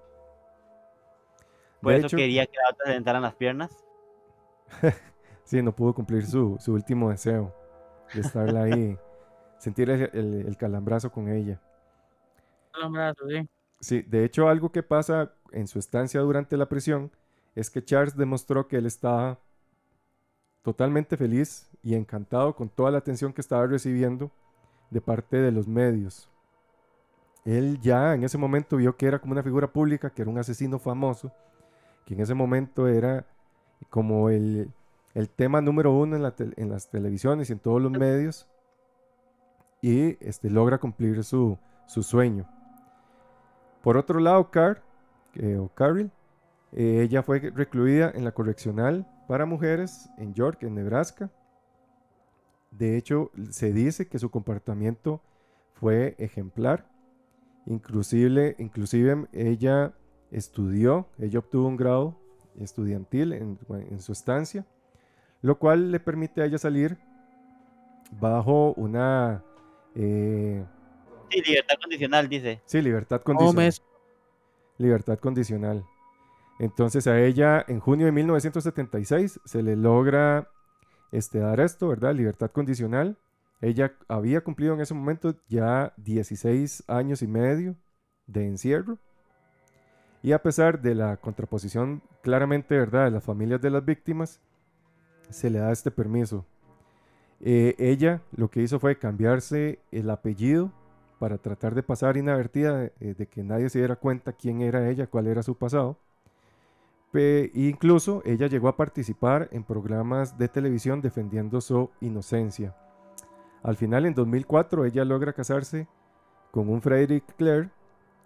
Por 1.83 1.93
De 1.93 1.97
eso 1.97 2.09
hecho, 2.09 2.15
quería 2.15 2.47
que 2.47 2.57
la 2.57 2.71
otra 2.71 2.87
se 2.87 2.93
sentaran 2.93 3.23
las 3.23 3.35
piernas. 3.35 3.71
sí, 5.45 5.63
no 5.63 5.75
pudo 5.75 5.95
cumplir 5.95 6.27
su, 6.27 6.57
su 6.61 6.73
último 6.73 7.11
deseo 7.11 7.55
de 8.13 8.23
estarla 8.23 8.63
ahí, 8.65 8.99
sentir 9.59 9.91
el, 9.91 10.11
el- 10.15 10.47
el 10.47 10.57
calambrazo 10.57 11.11
con 11.13 11.29
ella. 11.29 11.61
Un 12.75 12.83
abrazo, 12.85 13.27
sí. 13.29 13.49
Sí, 13.81 14.03
de 14.03 14.25
hecho, 14.25 14.49
algo 14.49 14.73
que 14.73 14.83
pasa 14.83 15.33
en 15.53 15.67
su 15.67 15.79
estancia 15.79 16.21
durante 16.21 16.57
la 16.57 16.69
prisión 16.69 17.11
es 17.55 17.71
que 17.71 17.85
Charles 17.85 18.17
demostró 18.17 18.69
que 18.69 18.77
él 18.77 18.87
estaba 18.87 19.39
totalmente 20.63 21.17
feliz 21.17 21.69
y 21.83 21.95
encantado 21.95 22.55
con 22.55 22.69
toda 22.69 22.91
la 22.91 22.99
atención 22.99 23.33
que 23.33 23.41
estaba 23.41 23.67
recibiendo 23.67 24.31
de 24.91 25.01
parte 25.01 25.39
de 25.39 25.53
los 25.53 25.67
medios. 25.67 26.31
Él 27.45 27.81
ya 27.81 28.15
en 28.15 28.25
ese 28.25 28.37
momento 28.37 28.77
vio 28.77 28.97
que 28.97 29.07
era 29.07 29.19
como 29.19 29.33
una 29.33 29.43
figura 29.43 29.73
pública, 29.73 30.11
que 30.11 30.23
era 30.23 30.31
un 30.31 30.39
asesino 30.39 30.79
famoso, 30.79 31.33
que 32.05 32.15
en 32.15 32.21
ese 32.21 32.35
momento 32.35 32.87
era 32.89 33.27
como 33.91 34.29
el, 34.29 34.71
el 35.15 35.31
tema 35.31 35.61
número 35.61 35.93
uno 35.93 36.17
en, 36.17 36.23
la 36.23 36.35
en 36.39 36.69
las 36.69 36.91
televisiones 36.91 37.49
y 37.49 37.55
en 37.55 37.59
todos 37.59 37.81
los 37.81 37.93
medios, 37.93 38.49
y 39.81 40.23
este, 40.25 40.51
logra 40.51 40.79
cumplir 40.79 41.23
su, 41.25 41.59
su 41.87 42.03
sueño. 42.03 42.47
Por 43.83 43.97
otro 43.97 44.19
lado, 44.21 44.51
Car, 44.51 44.83
eh, 45.35 45.57
o 45.57 45.69
Carol, 45.69 46.11
eh, 46.73 47.03
ella 47.03 47.23
fue 47.23 47.41
recluida 47.55 48.11
en 48.15 48.25
la 48.25 48.33
correccional 48.33 49.07
para 49.29 49.47
mujeres 49.47 50.09
en 50.19 50.35
York, 50.35 50.63
en 50.63 50.75
Nebraska. 50.75 51.31
De 52.71 52.97
hecho, 52.97 53.31
se 53.51 53.73
dice 53.73 54.09
que 54.09 54.19
su 54.19 54.31
comportamiento 54.31 55.23
fue 55.75 56.15
ejemplar. 56.19 56.87
Inclusive, 57.67 58.57
inclusive 58.59 59.27
ella 59.33 59.95
estudió, 60.31 61.09
ella 61.19 61.39
obtuvo 61.39 61.69
un 61.69 61.77
grado 61.77 62.17
estudiantil 62.61 63.33
en, 63.33 63.59
en 63.71 64.01
su 64.01 64.13
estancia, 64.13 64.67
lo 65.43 65.59
cual 65.59 65.93
le 65.93 66.01
permite 66.01 66.43
a 66.43 66.47
ella 66.47 66.59
salir 66.59 66.99
bajo 68.21 68.73
una... 68.75 69.43
eh, 69.95 70.65
Sí, 71.31 71.43
libertad 71.43 71.75
condicional, 71.81 72.29
dice. 72.29 72.63
sí, 72.65 72.81
libertad 72.83 73.23
¿Cómo 73.33 73.55
condicional. 73.55 73.73
Libertad 74.79 75.19
condicional. 75.19 75.85
Entonces 76.59 77.07
a 77.07 77.21
ella 77.21 77.65
en 77.69 77.81
junio 77.81 78.07
de 78.07 78.13
1976 78.13 79.41
se 79.45 79.63
le 79.63 79.77
logra 79.77 80.49
este, 81.13 81.39
dar 81.39 81.61
esto, 81.61 81.89
¿verdad? 81.89 82.15
Libertad 82.15 82.51
condicional. 82.51 83.17
Ella 83.61 83.93
había 84.09 84.43
cumplido 84.43 84.75
en 84.75 84.81
ese 84.81 84.95
momento 84.95 85.35
ya 85.49 85.93
16 85.97 86.85
años 86.89 87.23
y 87.23 87.27
medio 87.27 87.77
de 88.27 88.47
encierro. 88.47 88.99
Y 90.23 90.33
a 90.33 90.43
pesar 90.43 90.81
de 90.81 90.95
la 90.95 91.17
contraposición 91.17 92.03
claramente 92.23 92.77
verdad 92.77 93.05
de 93.05 93.13
las 93.13 93.25
familias 93.25 93.61
de 93.61 93.71
las 93.71 93.85
víctimas, 93.85 94.41
se 95.31 95.51
le 95.51 95.61
da 95.61 95.73
este 95.73 95.91
permiso. 95.91 96.45
Eh, 97.41 97.77
ella 97.79 98.23
lo 98.33 98.51
que 98.51 98.63
hizo 98.63 98.81
fue 98.81 98.99
cambiarse 98.99 99.79
el 99.93 100.11
apellido 100.11 100.73
para 101.19 101.39
tratar 101.39 101.75
de 101.75 101.83
pasar 101.83 102.17
inadvertida 102.17 102.79
de, 102.79 102.93
eh, 103.01 103.15
de 103.17 103.27
que 103.27 103.43
nadie 103.43 103.69
se 103.71 103.79
diera 103.79 103.97
cuenta 103.97 104.33
quién 104.33 104.61
era 104.63 104.89
ella, 104.89 105.07
cuál 105.07 105.27
era 105.27 105.43
su 105.43 105.57
pasado. 105.57 105.97
Pe- 107.11 107.51
incluso 107.55 108.23
ella 108.25 108.47
llegó 108.47 108.69
a 108.69 108.77
participar 108.77 109.49
en 109.53 109.65
programas 109.65 110.37
de 110.39 110.49
televisión 110.49 111.01
defendiendo 111.01 111.61
su 111.61 111.91
inocencia. 112.01 112.77
Al 113.63 113.77
final, 113.77 114.07
en 114.07 114.15
2004, 114.15 114.85
ella 114.85 115.05
logra 115.05 115.33
casarse 115.33 115.89
con 116.51 116.69
un 116.69 116.81
Frederick 116.81 117.25
Clare, 117.37 117.71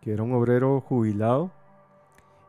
que 0.00 0.12
era 0.12 0.22
un 0.22 0.32
obrero 0.32 0.80
jubilado, 0.80 1.50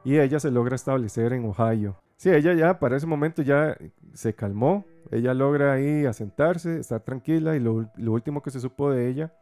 y 0.03 0.17
ella 0.17 0.39
se 0.39 0.51
logra 0.51 0.75
establecer 0.75 1.33
en 1.33 1.45
Ohio. 1.45 1.95
Sí, 2.17 2.29
ella 2.29 2.53
ya 2.53 2.79
para 2.79 2.97
ese 2.97 3.07
momento 3.07 3.41
ya 3.41 3.77
se 4.13 4.33
calmó, 4.33 4.85
ella 5.11 5.33
logra 5.33 5.73
ahí 5.73 6.05
asentarse, 6.05 6.79
estar 6.79 7.01
tranquila, 7.01 7.55
y 7.55 7.59
lo 7.59 7.87
último 8.11 8.41
que 8.41 8.51
se 8.51 8.59
supo 8.59 8.91
de 8.91 9.07
ella 9.07 9.33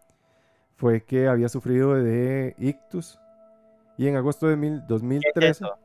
fue 0.81 1.03
que 1.03 1.27
había 1.27 1.47
sufrido 1.47 1.93
de 1.93 2.55
ictus, 2.57 3.19
y 3.97 4.07
en 4.07 4.15
agosto 4.15 4.47
de 4.47 4.55
mil- 4.57 4.79
¿Qué 4.79 4.83
es 4.83 4.87
2013 4.89 5.49
eso? 5.51 5.77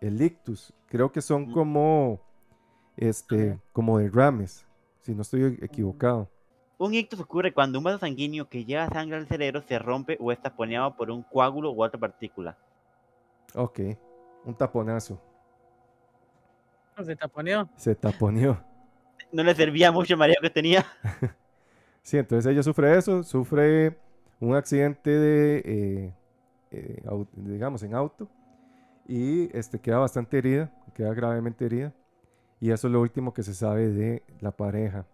el 0.00 0.20
ictus. 0.20 0.74
Creo 0.86 1.12
que 1.12 1.22
son 1.22 1.48
Mm. 1.48 1.52
como 1.52 2.20
este, 2.96 3.58
como 3.72 3.98
derrames, 3.98 4.66
si 5.00 5.14
no 5.14 5.22
estoy 5.22 5.58
equivocado. 5.62 6.28
Un 6.76 6.92
ictus 6.92 7.20
ocurre 7.20 7.54
cuando 7.54 7.78
un 7.78 7.84
vaso 7.84 7.98
sanguíneo 7.98 8.48
que 8.48 8.64
lleva 8.64 8.88
sangre 8.88 9.16
al 9.16 9.28
cerebro 9.28 9.62
se 9.62 9.78
rompe 9.78 10.18
o 10.20 10.32
es 10.32 10.42
taponeado 10.42 10.96
por 10.96 11.10
un 11.10 11.22
coágulo 11.22 11.70
u 11.70 11.82
otra 11.84 11.98
partícula. 12.00 12.58
Ok, 13.54 13.78
un 14.44 14.54
taponazo. 14.56 15.20
Se 17.04 17.14
taponeó. 17.16 17.68
Se 17.76 17.94
taponeó. 17.94 18.58
No 19.30 19.42
le 19.44 19.54
servía 19.54 19.90
mucho 19.92 20.14
el 20.14 20.18
mareo 20.18 20.36
que 20.42 20.50
tenía. 20.50 20.84
Sí, 22.04 22.18
entonces 22.18 22.50
ella 22.52 22.64
sufre 22.64 22.98
eso, 22.98 23.22
sufre 23.22 23.96
un 24.42 24.56
accidente 24.56 25.10
de, 25.10 25.62
eh, 25.64 26.14
eh, 26.72 27.02
digamos, 27.36 27.82
en 27.84 27.94
auto 27.94 28.28
y 29.06 29.56
este, 29.56 29.78
queda 29.78 29.98
bastante 29.98 30.38
herida, 30.38 30.72
queda 30.94 31.14
gravemente 31.14 31.64
herida. 31.64 31.92
Y 32.60 32.70
eso 32.70 32.88
es 32.88 32.92
lo 32.92 33.00
último 33.00 33.32
que 33.32 33.42
se 33.42 33.54
sabe 33.54 33.88
de 33.88 34.22
la 34.40 34.50
pareja. 34.50 35.06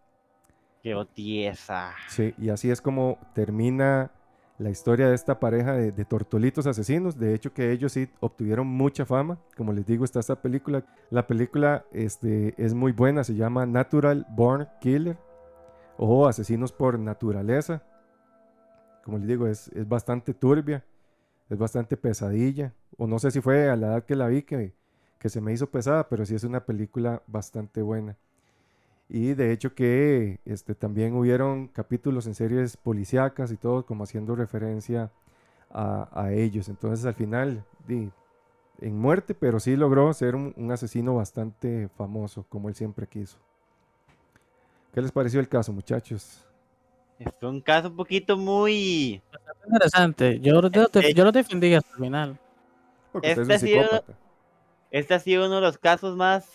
Qué 0.82 0.94
tiesa. 1.12 1.92
Sí, 2.08 2.34
y 2.38 2.48
así 2.50 2.70
es 2.70 2.80
como 2.80 3.18
termina 3.34 4.10
la 4.58 4.70
historia 4.70 5.08
de 5.08 5.14
esta 5.14 5.38
pareja 5.38 5.72
de, 5.72 5.92
de 5.92 6.04
tortolitos 6.04 6.66
asesinos. 6.66 7.18
De 7.18 7.34
hecho, 7.34 7.52
que 7.52 7.70
ellos 7.70 7.92
sí 7.92 8.08
obtuvieron 8.20 8.66
mucha 8.66 9.04
fama. 9.04 9.38
Como 9.56 9.72
les 9.72 9.86
digo, 9.86 10.04
está 10.04 10.20
esta 10.20 10.40
película. 10.40 10.84
La 11.10 11.26
película 11.26 11.84
este, 11.92 12.54
es 12.62 12.74
muy 12.74 12.92
buena, 12.92 13.24
se 13.24 13.34
llama 13.34 13.66
Natural 13.66 14.26
Born 14.30 14.68
Killer 14.80 15.18
o 15.98 16.26
Asesinos 16.26 16.72
por 16.72 16.98
Naturaleza. 16.98 17.82
Como 19.04 19.18
les 19.18 19.26
digo, 19.26 19.46
es, 19.46 19.68
es 19.68 19.88
bastante 19.88 20.34
turbia, 20.34 20.84
es 21.48 21.58
bastante 21.58 21.96
pesadilla. 21.96 22.74
O 22.96 23.06
no 23.06 23.18
sé 23.18 23.30
si 23.30 23.40
fue 23.40 23.70
a 23.70 23.76
la 23.76 23.88
edad 23.88 24.04
que 24.04 24.16
la 24.16 24.28
vi 24.28 24.42
que, 24.42 24.74
que 25.18 25.28
se 25.28 25.40
me 25.40 25.52
hizo 25.52 25.68
pesada, 25.70 26.08
pero 26.08 26.26
sí 26.26 26.34
es 26.34 26.44
una 26.44 26.64
película 26.64 27.22
bastante 27.26 27.82
buena. 27.82 28.16
Y 29.08 29.34
de 29.34 29.52
hecho 29.52 29.74
que 29.74 30.40
este, 30.44 30.74
también 30.74 31.14
hubieron 31.14 31.68
capítulos 31.68 32.26
en 32.26 32.34
series 32.34 32.76
policíacas 32.76 33.50
y 33.52 33.56
todo 33.56 33.86
como 33.86 34.04
haciendo 34.04 34.36
referencia 34.36 35.10
a, 35.70 36.08
a 36.12 36.32
ellos. 36.32 36.68
Entonces 36.68 37.06
al 37.06 37.14
final, 37.14 37.64
di, 37.86 38.10
en 38.80 38.98
muerte, 38.98 39.34
pero 39.34 39.60
sí 39.60 39.76
logró 39.76 40.12
ser 40.12 40.34
un, 40.34 40.52
un 40.56 40.70
asesino 40.72 41.14
bastante 41.14 41.88
famoso, 41.96 42.44
como 42.48 42.68
él 42.68 42.74
siempre 42.74 43.06
quiso. 43.06 43.38
¿Qué 44.92 45.00
les 45.00 45.12
pareció 45.12 45.40
el 45.40 45.48
caso, 45.48 45.72
muchachos? 45.72 46.47
Es 47.18 47.32
un 47.42 47.60
caso 47.60 47.88
un 47.88 47.96
poquito 47.96 48.36
muy... 48.36 49.20
Interesante. 49.66 50.38
Yo, 50.40 50.60
yo, 50.70 50.86
yo 51.14 51.24
lo 51.24 51.32
defendí 51.32 51.74
hasta 51.74 51.90
el 51.90 52.04
final. 52.04 52.38
Porque 53.12 53.28
usted 53.30 53.42
es 53.42 53.46
un 53.48 53.50
Este 53.50 53.54
ha 53.54 53.58
sido- 53.68 53.82
psicópata. 53.84 54.12
Este 54.90 55.14
ha 55.14 55.18
sido 55.18 55.46
uno 55.46 55.56
de 55.56 55.60
los 55.62 55.78
casos 55.78 56.16
más 56.16 56.46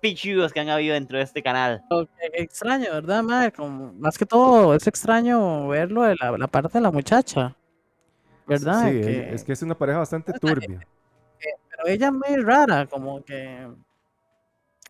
pichudos 0.00 0.52
que 0.52 0.58
han 0.60 0.68
habido 0.68 0.94
dentro 0.94 1.18
de 1.18 1.24
este 1.24 1.42
canal. 1.42 1.84
Que- 1.88 2.42
extraño, 2.42 2.86
¿verdad, 2.92 3.22
madre? 3.22 3.52
Como, 3.52 3.92
más 3.92 4.18
que 4.18 4.26
todo, 4.26 4.74
es 4.74 4.86
extraño 4.86 5.68
verlo 5.68 6.02
de 6.02 6.16
la, 6.20 6.36
la 6.36 6.46
parte 6.48 6.78
de 6.78 6.80
la 6.82 6.90
muchacha. 6.90 7.54
¿Verdad? 8.46 8.86
Sí, 8.90 9.00
Que- 9.00 9.34
es 9.34 9.44
que 9.44 9.52
es 9.52 9.62
una 9.62 9.76
pareja 9.76 9.98
bastante 9.98 10.32
turbia. 10.32 10.80
Pero 11.38 11.86
ella 11.86 12.06
es 12.08 12.12
muy 12.12 12.36
rara, 12.42 12.86
como 12.86 13.22
que. 13.24 13.68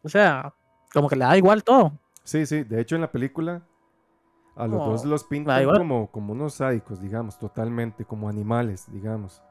O 0.03 0.09
sea, 0.09 0.55
como 0.93 1.09
que 1.09 1.17
le 1.17 1.25
da 1.25 1.37
igual 1.37 1.63
todo. 1.63 1.93
Sí, 2.25 2.47
sí, 2.47 2.63
de 2.65 2.81
hecho 2.81 2.95
en 2.95 3.03
la 3.03 3.11
película 3.13 3.63
a 4.57 4.67
los 4.69 4.83
dos 4.83 5.05
los 5.05 5.25
pintan 5.25 5.71
como, 5.73 6.11
como 6.11 6.33
unos 6.33 6.55
sádicos, 6.55 7.01
digamos, 7.01 7.39
totalmente, 7.39 8.05
como 8.05 8.29
animales, 8.29 8.87
digamos. 8.93 9.43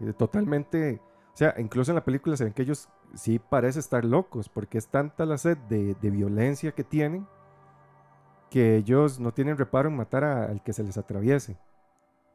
Eh, 0.00 0.12
Totalmente, 0.14 1.00
o 1.34 1.36
sea, 1.36 1.54
incluso 1.58 1.92
en 1.92 1.96
la 1.96 2.04
película 2.04 2.36
se 2.36 2.44
ven 2.44 2.52
que 2.54 2.62
ellos 2.62 2.88
sí 3.14 3.38
parecen 3.38 3.80
estar 3.80 4.04
locos, 4.04 4.48
porque 4.48 4.78
es 4.78 4.88
tanta 4.88 5.26
la 5.26 5.38
sed 5.38 5.58
de, 5.68 5.94
de 6.00 6.10
violencia 6.10 6.72
que 6.72 6.84
tienen 6.84 7.26
que 8.50 8.76
ellos 8.76 9.18
no 9.18 9.32
tienen 9.32 9.56
reparo 9.56 9.88
en 9.88 9.96
matar 9.96 10.24
a- 10.24 10.44
al 10.44 10.62
que 10.62 10.72
se 10.72 10.82
les 10.84 10.98
atraviese. 10.98 11.56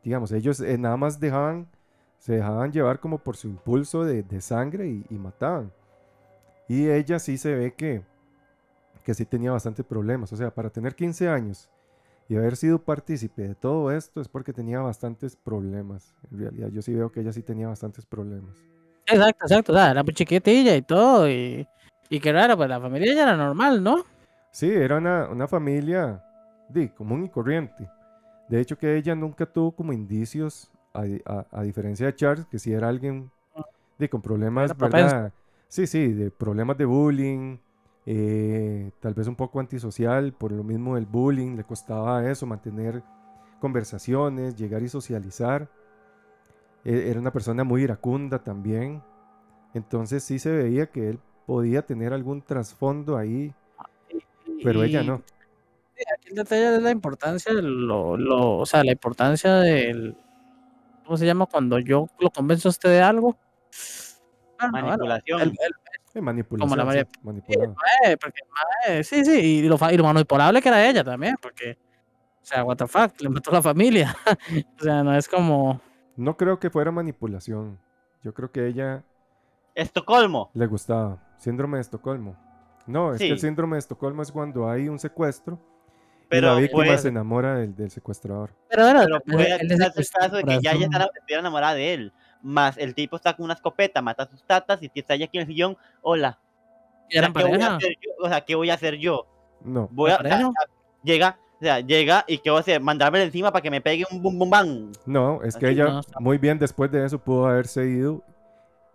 Digamos, 0.03 0.31
ellos 0.31 0.59
eh, 0.61 0.77
nada 0.77 0.97
más 0.97 1.19
dejaban, 1.19 1.67
se 2.19 2.33
dejaban 2.35 2.71
llevar 2.73 2.99
como 2.99 3.19
por 3.19 3.37
su 3.37 3.47
impulso 3.49 4.05
de, 4.05 4.23
de 4.23 4.41
sangre 4.41 4.87
y, 4.89 5.05
y 5.09 5.19
mataban. 5.19 5.71
Y 6.67 6.89
ella 6.89 7.19
sí 7.19 7.37
se 7.37 7.55
ve 7.55 7.73
que, 7.75 8.03
que 9.03 9.13
sí 9.13 9.25
tenía 9.25 9.51
bastantes 9.51 9.85
problemas. 9.85 10.31
O 10.33 10.37
sea, 10.37 10.53
para 10.53 10.69
tener 10.69 10.95
15 10.95 11.29
años 11.29 11.69
y 12.29 12.35
haber 12.35 12.55
sido 12.57 12.79
partícipe 12.79 13.47
de 13.47 13.55
todo 13.55 13.91
esto 13.91 14.21
es 14.21 14.27
porque 14.27 14.53
tenía 14.53 14.79
bastantes 14.79 15.35
problemas. 15.35 16.13
En 16.31 16.39
realidad, 16.39 16.69
yo 16.69 16.81
sí 16.81 16.93
veo 16.93 17.11
que 17.11 17.21
ella 17.21 17.31
sí 17.33 17.41
tenía 17.41 17.67
bastantes 17.67 18.05
problemas. 18.05 18.57
Exacto, 19.05 19.45
exacto. 19.45 19.71
O 19.71 19.75
sea, 19.75 19.91
era 19.91 20.03
muy 20.03 20.13
chiquitilla 20.13 20.75
y 20.75 20.81
todo. 20.81 21.29
Y, 21.29 21.67
y 22.09 22.19
qué 22.19 22.33
raro, 22.33 22.57
pues 22.57 22.69
la 22.69 22.81
familia 22.81 23.13
ya 23.13 23.23
era 23.23 23.37
normal, 23.37 23.81
¿no? 23.81 24.03
Sí, 24.51 24.69
era 24.69 24.97
una, 24.97 25.29
una 25.29 25.47
familia 25.47 26.23
común 26.95 27.23
y 27.23 27.29
corriente. 27.29 27.89
De 28.49 28.59
hecho, 28.59 28.77
que 28.77 28.95
ella 28.97 29.15
nunca 29.15 29.45
tuvo 29.45 29.71
como 29.71 29.93
indicios, 29.93 30.71
a, 30.93 31.03
a- 31.25 31.45
a 31.51 31.63
diferencia 31.63 32.05
de 32.05 32.15
Charles, 32.15 32.45
que 32.45 32.59
sí 32.59 32.73
era 32.73 32.87
alguien 32.89 33.29
di, 33.97 34.07
con 34.07 34.21
problemas. 34.21 34.77
¿verdad? 34.77 35.31
Sí, 35.67 35.85
sí, 35.87 36.13
de 36.13 36.31
problemas 36.31 36.77
de 36.77 36.85
bullying, 36.85 37.57
eh, 38.09 38.91
tal 39.01 39.13
vez 39.13 39.27
un 39.27 39.35
poco 39.35 39.59
antisocial, 39.59 40.31
por 40.31 40.53
lo 40.53 40.63
mismo 40.63 40.95
del 40.95 41.05
bullying, 41.05 41.57
le 41.57 41.65
costaba 41.65 42.25
eso, 42.29 42.45
mantener 42.45 43.03
conversaciones, 43.59 44.55
llegar 44.55 44.81
y 44.81 44.87
socializar. 44.87 45.67
E- 46.85 47.09
Era 47.09 47.19
una 47.19 47.31
persona 47.33 47.65
muy 47.65 47.83
iracunda 47.83 48.39
también. 48.39 49.03
Entonces 49.73 50.23
sí 50.23 50.39
se 50.39 50.51
veía 50.51 50.87
que 50.87 51.09
él 51.09 51.19
podía 51.45 51.81
tener 51.85 52.13
algún 52.13 52.41
trasfondo 52.41 53.17
ahí, 53.17 53.53
pero 54.63 54.83
ella 54.83 55.03
no. 55.03 55.21
Aquí 56.15 56.29
el 56.29 56.35
detalle 56.35 56.75
es 56.77 56.81
la 56.81 56.91
importancia 56.91 57.53
de 57.53 57.61
lo, 57.61 58.15
lo, 58.15 58.57
o 58.57 58.65
sea, 58.65 58.83
la 58.85 58.91
importancia 58.93 59.55
del, 59.55 60.15
¿cómo 61.03 61.17
se 61.17 61.25
llama? 61.25 61.45
Cuando 61.45 61.77
yo 61.79 62.07
lo 62.19 62.29
convenzo 62.29 62.69
a 62.69 62.71
usted 62.71 62.89
de 62.89 63.01
algo. 63.01 63.35
Bueno, 64.59 64.71
bueno, 64.71 64.87
Manipulación. 64.87 65.41
el- 65.41 65.49
el- 65.49 65.73
Manipulación, 66.21 66.77
la 66.77 66.83
sí, 66.83 66.87
María- 66.87 67.07
manipulado. 67.23 67.75
eh, 68.05 68.17
porque, 68.17 69.03
sí, 69.03 69.23
sí, 69.25 69.39
y 69.39 69.61
lo, 69.67 69.77
fa- 69.77 69.91
y 69.93 69.97
lo 69.97 70.03
manipulable 70.03 70.61
que 70.61 70.69
era 70.69 70.87
ella 70.89 71.03
también, 71.03 71.35
porque, 71.41 71.77
o 72.41 72.45
sea, 72.45 72.63
what 72.63 72.77
the 72.77 72.87
fuck, 72.87 73.19
le 73.21 73.29
mató 73.29 73.51
a 73.51 73.55
la 73.55 73.61
familia. 73.61 74.15
o 74.79 74.83
sea, 74.83 75.03
no 75.03 75.15
es 75.15 75.27
como, 75.27 75.79
No 76.15 76.35
creo 76.37 76.59
que 76.59 76.69
fuera 76.69 76.91
manipulación. 76.91 77.77
Yo 78.23 78.33
creo 78.33 78.51
que 78.51 78.67
ella 78.67 79.03
Estocolmo. 79.75 80.49
le 80.53 80.65
gustaba. 80.65 81.17
Síndrome 81.37 81.77
de 81.77 81.81
Estocolmo. 81.81 82.35
No, 82.87 83.13
es 83.13 83.19
que 83.19 83.29
el 83.29 83.39
Sí. 83.39 83.45
síndrome 83.47 83.75
de 83.75 83.79
Estocolmo 83.79 84.21
es 84.21 84.31
cuando 84.31 84.69
hay 84.69 84.87
un 84.89 84.97
secuestro 84.97 85.59
y 86.23 86.27
Pero 86.29 86.53
la 86.55 86.59
víctima 86.59 86.85
pues- 86.85 87.01
se 87.01 87.09
enamora 87.09 87.55
del, 87.55 87.75
del 87.75 87.91
secuestrador. 87.91 88.51
pero 88.69 88.83
bueno, 88.83 89.01
Pero 89.01 89.15
él- 89.17 89.21
puede 89.59 89.73
es 89.73 89.77
darse 89.79 90.01
el 90.01 90.07
caso 90.09 90.35
de 90.37 90.43
que 90.43 90.59
ya 90.61 90.71
ella 90.71 90.85
estuviera 91.15 91.39
enamorada 91.41 91.73
de 91.75 91.93
él. 91.93 92.13
Más 92.41 92.77
el 92.77 92.93
tipo 92.95 93.15
está 93.15 93.35
con 93.35 93.45
una 93.45 93.53
escopeta, 93.55 94.01
mata 94.01 94.23
a 94.23 94.27
sus 94.29 94.43
tatas 94.43 94.81
y 94.81 94.89
está 94.93 95.15
ella 95.15 95.25
aquí 95.25 95.37
en 95.37 95.41
el 95.43 95.47
sillón. 95.47 95.77
Hola. 96.01 96.39
Y 97.09 97.17
eran 97.17 97.31
O 97.35 97.39
sea, 97.39 97.45
¿qué 97.47 97.55
voy 97.55 97.61
a 97.63 97.75
hacer 97.75 97.95
yo? 98.01 98.11
O 98.19 98.27
sea, 98.29 98.41
¿qué 98.41 98.55
voy 98.55 98.69
a 98.69 98.73
hacer 98.73 98.95
yo? 98.97 99.27
No, 99.61 99.87
Voy 99.91 100.11
a, 100.11 100.17
o 100.17 100.21
sea, 100.21 100.49
llega, 101.03 101.39
o 101.59 101.63
sea, 101.63 101.79
llega 101.79 102.23
y 102.27 102.37
¿qué 102.37 102.49
voy 102.51 102.57
a 102.57 102.59
hacer? 102.61 102.79
Mandarme 102.81 103.23
encima 103.23 103.51
para 103.51 103.61
que 103.63 103.71
me 103.71 103.81
pegue 103.81 104.05
un 104.11 104.21
bum 104.21 104.37
bum 104.37 104.49
bam. 104.49 104.91
no, 105.05 105.41
es 105.41 105.55
que 105.55 105.65
Así 105.67 105.75
ella 105.75 105.85
no, 105.85 106.01
muy 106.19 106.37
bien 106.37 106.59
después 106.59 106.91
de 106.91 107.05
eso 107.05 107.17
pudo 107.17 107.47
haberse 107.47 107.85
ido 107.87 108.21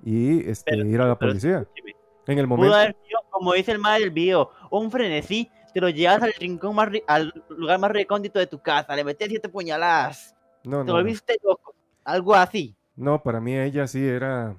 y 0.05 0.49
este, 0.49 0.71
Pero- 0.73 0.87
ir 0.87 1.01
a 1.01 1.07
la 1.07 1.19
pero 1.19 1.31
policía. 1.33 1.59
escúcheme, 1.61 1.97
En 2.27 2.39
el 2.39 2.47
Pudo 2.47 2.57
momento, 2.59 2.77
haber 2.77 2.97
sido, 3.07 3.19
como 3.31 3.53
dice 3.55 3.73
el 3.73 3.79
mal 3.79 4.01
del 4.01 4.11
video, 4.11 4.51
un 4.71 4.91
frenesí, 4.91 5.51
te 5.75 5.81
lo 5.81 5.89
llevas 5.89 6.23
al 6.23 6.33
rincón 6.35 6.75
más 6.77 6.89
ri- 6.91 7.03
al 7.09 7.33
lugar 7.49 7.79
más 7.81 7.91
recóndito 7.91 8.39
de 8.39 8.47
tu 8.47 8.61
casa, 8.61 8.95
le 8.95 9.03
metes 9.05 9.29
siete 9.29 9.49
puñaladas, 9.49 10.35
no, 10.65 10.71
te 10.71 10.77
no, 10.79 10.85
no. 10.85 10.93
volviste 10.93 11.37
loco, 11.43 11.75
algo 12.05 12.35
así. 12.35 12.77
No, 12.97 13.23
para 13.23 13.41
mí 13.41 13.57
ella 13.57 13.87
sí 13.87 14.05
era. 14.07 14.57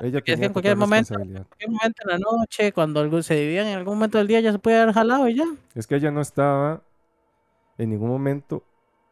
Ella 0.00 0.20
que 0.20 0.32
tenía 0.32 0.46
en 0.46 0.52
cualquier 0.52 0.76
momento-. 0.76 1.14
En 1.14 1.44
cualquier 1.44 1.70
momento 1.70 2.02
en 2.04 2.10
la 2.10 2.18
noche, 2.18 2.72
cuando 2.72 3.22
se 3.22 3.34
dividían 3.34 3.66
en 3.66 3.78
algún 3.78 3.94
momento 3.94 4.18
del 4.18 4.26
día, 4.26 4.40
ya 4.40 4.52
se 4.52 4.58
puede 4.58 4.80
haber 4.80 4.94
jalado 4.94 5.28
y 5.28 5.36
ya. 5.36 5.44
Es 5.74 5.86
que 5.86 5.96
ella 5.96 6.10
no 6.10 6.20
estaba 6.20 6.82
en 7.78 7.90
ningún 7.90 8.08
momento 8.08 8.64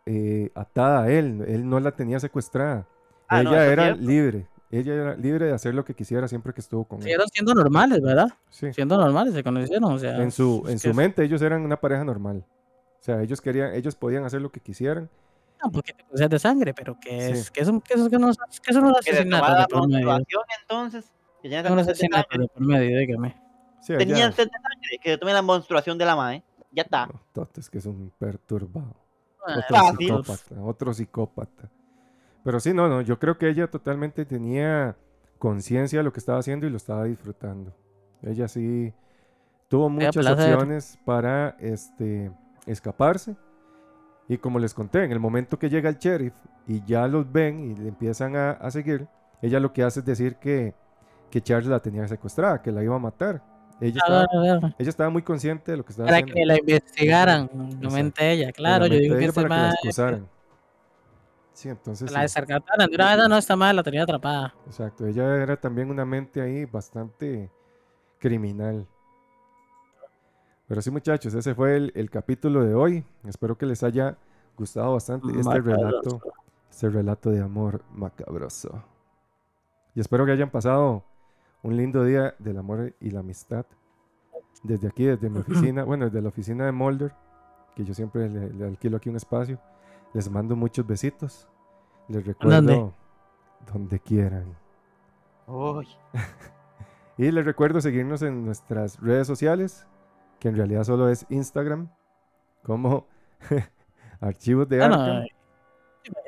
eh, 0.06 0.50
atada 0.54 1.04
a 1.04 1.10
él. 1.10 1.44
Él 1.46 1.68
no 1.68 1.80
la 1.80 1.92
tenía 1.92 2.20
secuestrada. 2.20 2.86
Ah, 3.28 3.42
no, 3.42 3.50
ella 3.50 3.66
es 3.66 3.72
era 3.72 3.84
cierto. 3.84 4.02
libre. 4.02 4.46
Ella 4.72 4.94
era 4.94 5.16
libre 5.16 5.46
de 5.46 5.52
hacer 5.52 5.74
lo 5.74 5.84
que 5.84 5.94
quisiera 5.94 6.28
siempre 6.28 6.52
que 6.52 6.60
estuvo 6.60 6.84
con 6.84 6.98
él. 6.98 7.02
Siguieron 7.02 7.28
siendo 7.28 7.54
normales, 7.54 8.00
¿verdad? 8.00 8.28
Sí. 8.50 8.72
Siendo 8.72 8.96
normales, 8.96 9.34
se 9.34 9.42
conocieron, 9.42 9.92
o 9.92 9.98
sea. 9.98 10.22
En 10.22 10.30
su, 10.30 10.62
es 10.66 10.72
en 10.72 10.78
que 10.78 10.88
su 10.88 10.94
mente 10.94 11.24
ellos 11.24 11.42
eran 11.42 11.62
una 11.62 11.80
pareja 11.80 12.04
normal. 12.04 12.44
O 13.00 13.02
sea, 13.02 13.22
ellos 13.22 13.40
querían, 13.40 13.74
ellos 13.74 13.96
podían 13.96 14.24
hacer 14.24 14.40
lo 14.40 14.50
que 14.50 14.60
quisieran. 14.60 15.08
Un 15.62 15.72
poquito 15.72 16.04
de 16.12 16.28
de 16.28 16.38
sangre, 16.38 16.72
pero 16.74 16.98
que 16.98 17.10
Sí. 17.10 17.32
es, 17.32 17.50
que 17.50 17.60
es, 17.60 17.68
un- 17.68 17.80
que 17.80 17.94
es, 17.94 18.08
que 18.08 18.18
no, 18.18 18.28
que 18.62 18.72
son 18.72 18.84
unos 18.84 19.00
Que 19.04 19.12
se 19.12 19.18
asesinatos 19.18 19.58
de 19.58 19.66
por 19.74 19.88
medio. 19.88 20.16
entonces. 20.62 21.12
Que 21.42 21.48
ya 21.48 21.62
Son 21.62 21.68
sangre. 21.76 21.82
asesinatos 21.92 22.38
de 22.38 22.48
por 22.48 22.62
medio, 22.66 22.98
dígame. 22.98 23.36
Sí, 23.82 23.94
Tenían 23.96 24.32
sed 24.32 24.44
de 24.46 24.50
sangre, 24.52 24.98
que 25.02 25.10
se 25.10 25.18
tome 25.18 25.32
la 25.32 25.42
menstruación 25.42 25.96
de 25.98 26.04
la 26.04 26.16
madre. 26.16 26.42
Ya 26.72 26.82
está. 26.82 27.06
No, 27.06 27.20
Toto, 27.32 27.60
es 27.60 27.68
que 27.70 27.78
es 27.78 27.86
un 27.86 28.12
perturbado. 28.18 28.94
Ah, 29.46 29.56
Otro 29.58 29.76
fácil. 29.76 30.06
psicópata, 30.08 30.62
otro 30.62 30.94
psicópata. 30.94 31.70
Pero 32.44 32.60
sí, 32.60 32.72
no, 32.74 32.88
no, 32.88 33.00
yo 33.00 33.18
creo 33.18 33.36
que 33.38 33.48
ella 33.48 33.66
totalmente 33.70 34.24
tenía 34.24 34.96
conciencia 35.38 35.98
de 35.98 36.04
lo 36.04 36.12
que 36.12 36.20
estaba 36.20 36.38
haciendo 36.38 36.66
y 36.66 36.70
lo 36.70 36.76
estaba 36.76 37.04
disfrutando. 37.04 37.74
Ella 38.22 38.48
sí 38.48 38.92
tuvo 39.68 39.88
muchas 39.88 40.26
opciones 40.26 40.98
para 41.04 41.56
este, 41.58 42.30
escaparse. 42.66 43.34
Y 44.30 44.38
como 44.38 44.60
les 44.60 44.74
conté, 44.74 45.02
en 45.02 45.10
el 45.10 45.18
momento 45.18 45.58
que 45.58 45.68
llega 45.68 45.88
el 45.90 45.98
sheriff 45.98 46.34
y 46.68 46.84
ya 46.84 47.08
los 47.08 47.30
ven 47.32 47.58
y 47.58 47.74
le 47.74 47.88
empiezan 47.88 48.36
a, 48.36 48.52
a 48.52 48.70
seguir, 48.70 49.08
ella 49.42 49.58
lo 49.58 49.72
que 49.72 49.82
hace 49.82 49.98
es 50.00 50.06
decir 50.06 50.36
que, 50.36 50.72
que 51.32 51.40
Charles 51.42 51.66
la 51.68 51.80
tenía 51.80 52.06
secuestrada, 52.06 52.62
que 52.62 52.70
la 52.70 52.84
iba 52.84 52.94
a 52.94 53.00
matar. 53.00 53.42
Ella 53.80 54.00
Claro, 54.06 54.22
estaba, 54.22 54.42
claro. 54.60 54.74
ella 54.78 54.88
estaba 54.90 55.10
muy 55.10 55.22
consciente 55.22 55.72
de 55.72 55.78
lo 55.78 55.84
que 55.84 55.90
estaba 55.90 56.06
Para 56.06 56.18
haciendo. 56.18 56.34
que 56.34 56.46
la 56.46 56.58
investigaran, 56.60 57.42
Exacto. 57.46 57.76
nuevamente 57.80 58.30
ella, 58.30 58.52
claro. 58.52 58.84
la 58.84 58.86
Yo 58.86 58.90
mente 58.92 59.02
digo 59.02 59.16
que 59.16 59.24
ella 59.24 59.32
para 59.32 59.48
que 59.48 59.54
la 59.54 59.70
esposaran. 59.70 60.28
Sí, 61.52 61.68
entonces 61.68 62.02
la 62.12 62.28
sí. 62.28 62.40
De 62.40 62.44
una 62.54 62.60
vez, 62.86 63.18
"Ah, 63.20 63.28
no 63.28 63.36
está 63.36 63.56
mal, 63.56 63.74
la 63.74 63.82
tenía 63.82 64.04
atrapada. 64.04 64.54
exacto. 64.66 65.06
Ella 65.08 65.42
era 65.42 65.56
también 65.56 65.90
una 65.90 66.04
mente 66.04 66.40
ahí 66.40 66.66
bastante 66.66 67.50
criminal. 68.20 68.86
Pero 70.70 70.82
sí, 70.82 70.92
muchachos, 70.92 71.34
ese 71.34 71.52
fue 71.52 71.76
el, 71.76 71.92
el 71.96 72.08
capítulo 72.10 72.62
de 72.62 72.76
hoy. 72.76 73.04
Espero 73.24 73.58
que 73.58 73.66
les 73.66 73.82
haya 73.82 74.16
gustado 74.56 74.92
bastante 74.92 75.26
este 75.36 75.60
relato, 75.60 76.20
este 76.70 76.88
relato 76.88 77.30
de 77.30 77.40
amor 77.40 77.82
macabroso. 77.92 78.80
Y 79.96 80.00
espero 80.00 80.24
que 80.24 80.30
hayan 80.30 80.48
pasado 80.48 81.02
un 81.64 81.76
lindo 81.76 82.04
día 82.04 82.36
del 82.38 82.56
amor 82.56 82.94
y 83.00 83.10
la 83.10 83.18
amistad. 83.18 83.66
Desde 84.62 84.86
aquí, 84.86 85.06
desde 85.06 85.28
mi 85.28 85.38
oficina, 85.40 85.82
bueno, 85.82 86.04
desde 86.04 86.22
la 86.22 86.28
oficina 86.28 86.66
de 86.66 86.70
Molder, 86.70 87.16
que 87.74 87.82
yo 87.82 87.92
siempre 87.92 88.28
le, 88.28 88.52
le 88.52 88.64
alquilo 88.64 88.96
aquí 88.96 89.08
un 89.08 89.16
espacio. 89.16 89.58
Les 90.14 90.30
mando 90.30 90.54
muchos 90.54 90.86
besitos. 90.86 91.48
Les 92.06 92.24
recuerdo 92.24 92.54
¿Dónde? 92.54 92.92
donde 93.72 93.98
quieran. 93.98 94.56
Y 97.18 97.30
les 97.32 97.44
recuerdo 97.44 97.80
seguirnos 97.80 98.22
en 98.22 98.46
nuestras 98.46 98.98
redes 99.00 99.26
sociales, 99.26 99.84
que 100.40 100.48
en 100.48 100.56
realidad 100.56 100.82
solo 100.82 101.08
es 101.08 101.24
Instagram, 101.28 101.88
como 102.64 103.06
Archivos 104.20 104.68
de 104.68 104.78
Bueno, 104.78 104.94
Arkham. 104.96 105.26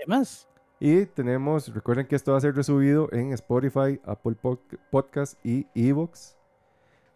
más. 0.07 0.49
Y 0.79 1.07
tenemos, 1.07 1.73
recuerden 1.75 2.07
que 2.07 2.17
esto 2.17 2.33
va 2.33 2.39
a 2.39 2.41
ser 2.41 2.55
resubido 2.55 3.09
en 3.13 3.33
Spotify, 3.33 4.01
Apple 4.05 4.37
Pod- 4.41 4.61
Podcast 4.91 5.39
y 5.45 5.67
Evox. 5.75 6.37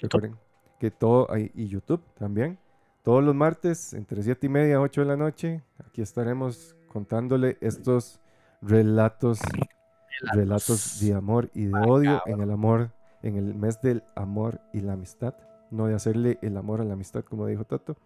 Recuerden 0.01 0.37
que 0.79 0.91
todo, 0.91 1.27
y 1.37 1.67
YouTube 1.69 2.03
también. 2.19 2.59
Todos 3.03 3.23
los 3.25 3.35
martes, 3.35 3.93
entre 3.95 4.23
7 4.23 4.47
y 4.47 4.51
media, 4.51 4.81
8 4.81 5.01
de 5.03 5.07
la 5.07 5.17
noche, 5.17 5.63
aquí 5.85 6.03
estaremos 6.03 6.77
contándole 6.89 7.57
estos 7.61 8.21
relatos, 8.63 9.41
relatos 10.33 11.01
de 11.01 11.15
amor 11.15 11.51
y 11.55 11.67
de 11.67 11.75
odio 11.79 12.23
en 12.27 12.41
el 12.41 12.51
amor, 12.51 12.91
en 13.23 13.37
el 13.37 13.55
mes 13.55 13.81
del 13.81 14.03
amor 14.15 14.61
y 14.73 14.81
la 14.81 14.93
amistad. 14.95 15.35
No 15.71 15.87
de 15.87 15.95
hacerle 15.95 16.39
el 16.43 16.57
amor 16.57 16.81
a 16.81 16.85
la 16.85 16.95
amistad, 16.95 17.25
como 17.25 17.47
dijo 17.47 17.65
Tato. 17.65 17.97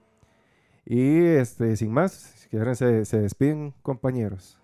Y 0.86 1.24
este, 1.24 1.76
sin 1.76 1.92
más, 1.92 2.12
si 2.12 2.48
quieren, 2.48 2.74
se, 2.74 3.04
se 3.04 3.20
despiden, 3.20 3.74
compañeros. 3.82 4.58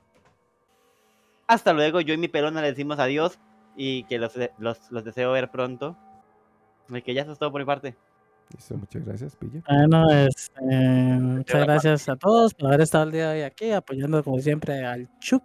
Hasta 1.47 1.73
luego, 1.73 2.01
yo 2.01 2.15
y 2.15 2.19
mi 2.19 2.29
pelona 2.29 2.61
le 2.61 2.69
decimos 2.69 2.99
adiós 2.99 3.39
y 3.77 4.05
que 4.05 4.19
los, 4.19 4.33
los, 4.59 4.91
los 4.91 5.05
deseo 5.05 5.33
ver 5.33 5.51
pronto. 5.51 5.97
Y 6.89 7.03
que 7.03 7.15
ya 7.15 7.23
eso 7.23 7.33
es 7.33 7.39
todo 7.39 7.53
por 7.53 7.61
mi 7.61 7.67
parte. 7.67 7.95
Listo, 8.55 8.77
muchas 8.77 9.05
gracias, 9.05 9.37
Pilla. 9.37 9.63
Bueno, 9.69 10.09
este, 10.11 10.63
muchas 10.63 11.61
la 11.61 11.67
gracias 11.67 12.09
a 12.09 12.17
todos 12.17 12.55
por 12.55 12.69
haber 12.69 12.83
estado 12.83 13.05
el 13.05 13.13
día 13.13 13.31
de 13.31 13.39
hoy 13.39 13.43
aquí, 13.43 13.73
apoyando 13.73 14.23
como 14.23 14.39
siempre 14.39 14.85
al 14.85 15.09
Chuk. 15.19 15.45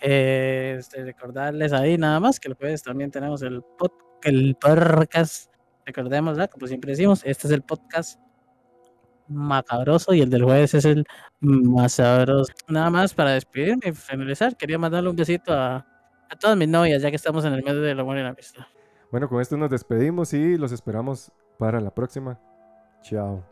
Eh, 0.00 0.76
este, 0.78 1.04
recordarles 1.04 1.72
ahí 1.72 1.96
nada 1.96 2.18
más 2.18 2.40
que 2.40 2.52
pues 2.54 2.82
también 2.82 3.10
tenemos 3.10 3.42
el, 3.42 3.62
pod, 3.78 3.92
el 4.22 4.56
podcast. 4.56 5.51
Recordemos, 5.84 6.38
como 6.50 6.66
siempre 6.66 6.92
decimos, 6.92 7.22
este 7.24 7.48
es 7.48 7.52
el 7.52 7.62
podcast 7.62 8.20
macabroso 9.28 10.12
y 10.14 10.20
el 10.20 10.30
del 10.30 10.44
jueves 10.44 10.74
es 10.74 10.84
el 10.84 11.06
más 11.40 11.94
sabroso. 11.94 12.52
Nada 12.68 12.90
más 12.90 13.14
para 13.14 13.32
despedirme 13.32 13.88
y 13.88 13.92
finalizar, 13.92 14.56
quería 14.56 14.78
mandarle 14.78 15.10
un 15.10 15.16
besito 15.16 15.52
a, 15.52 15.86
a 16.28 16.36
todas 16.38 16.56
mis 16.56 16.68
novias, 16.68 17.02
ya 17.02 17.10
que 17.10 17.16
estamos 17.16 17.44
en 17.44 17.54
el 17.54 17.62
mes 17.62 17.74
del 17.74 17.98
amor 17.98 18.16
y 18.18 18.22
la 18.22 18.30
amistad. 18.30 18.64
Bueno, 19.10 19.28
con 19.28 19.40
esto 19.40 19.56
nos 19.56 19.70
despedimos 19.70 20.32
y 20.32 20.56
los 20.56 20.72
esperamos 20.72 21.30
para 21.58 21.80
la 21.80 21.92
próxima. 21.92 22.38
Chao. 23.02 23.44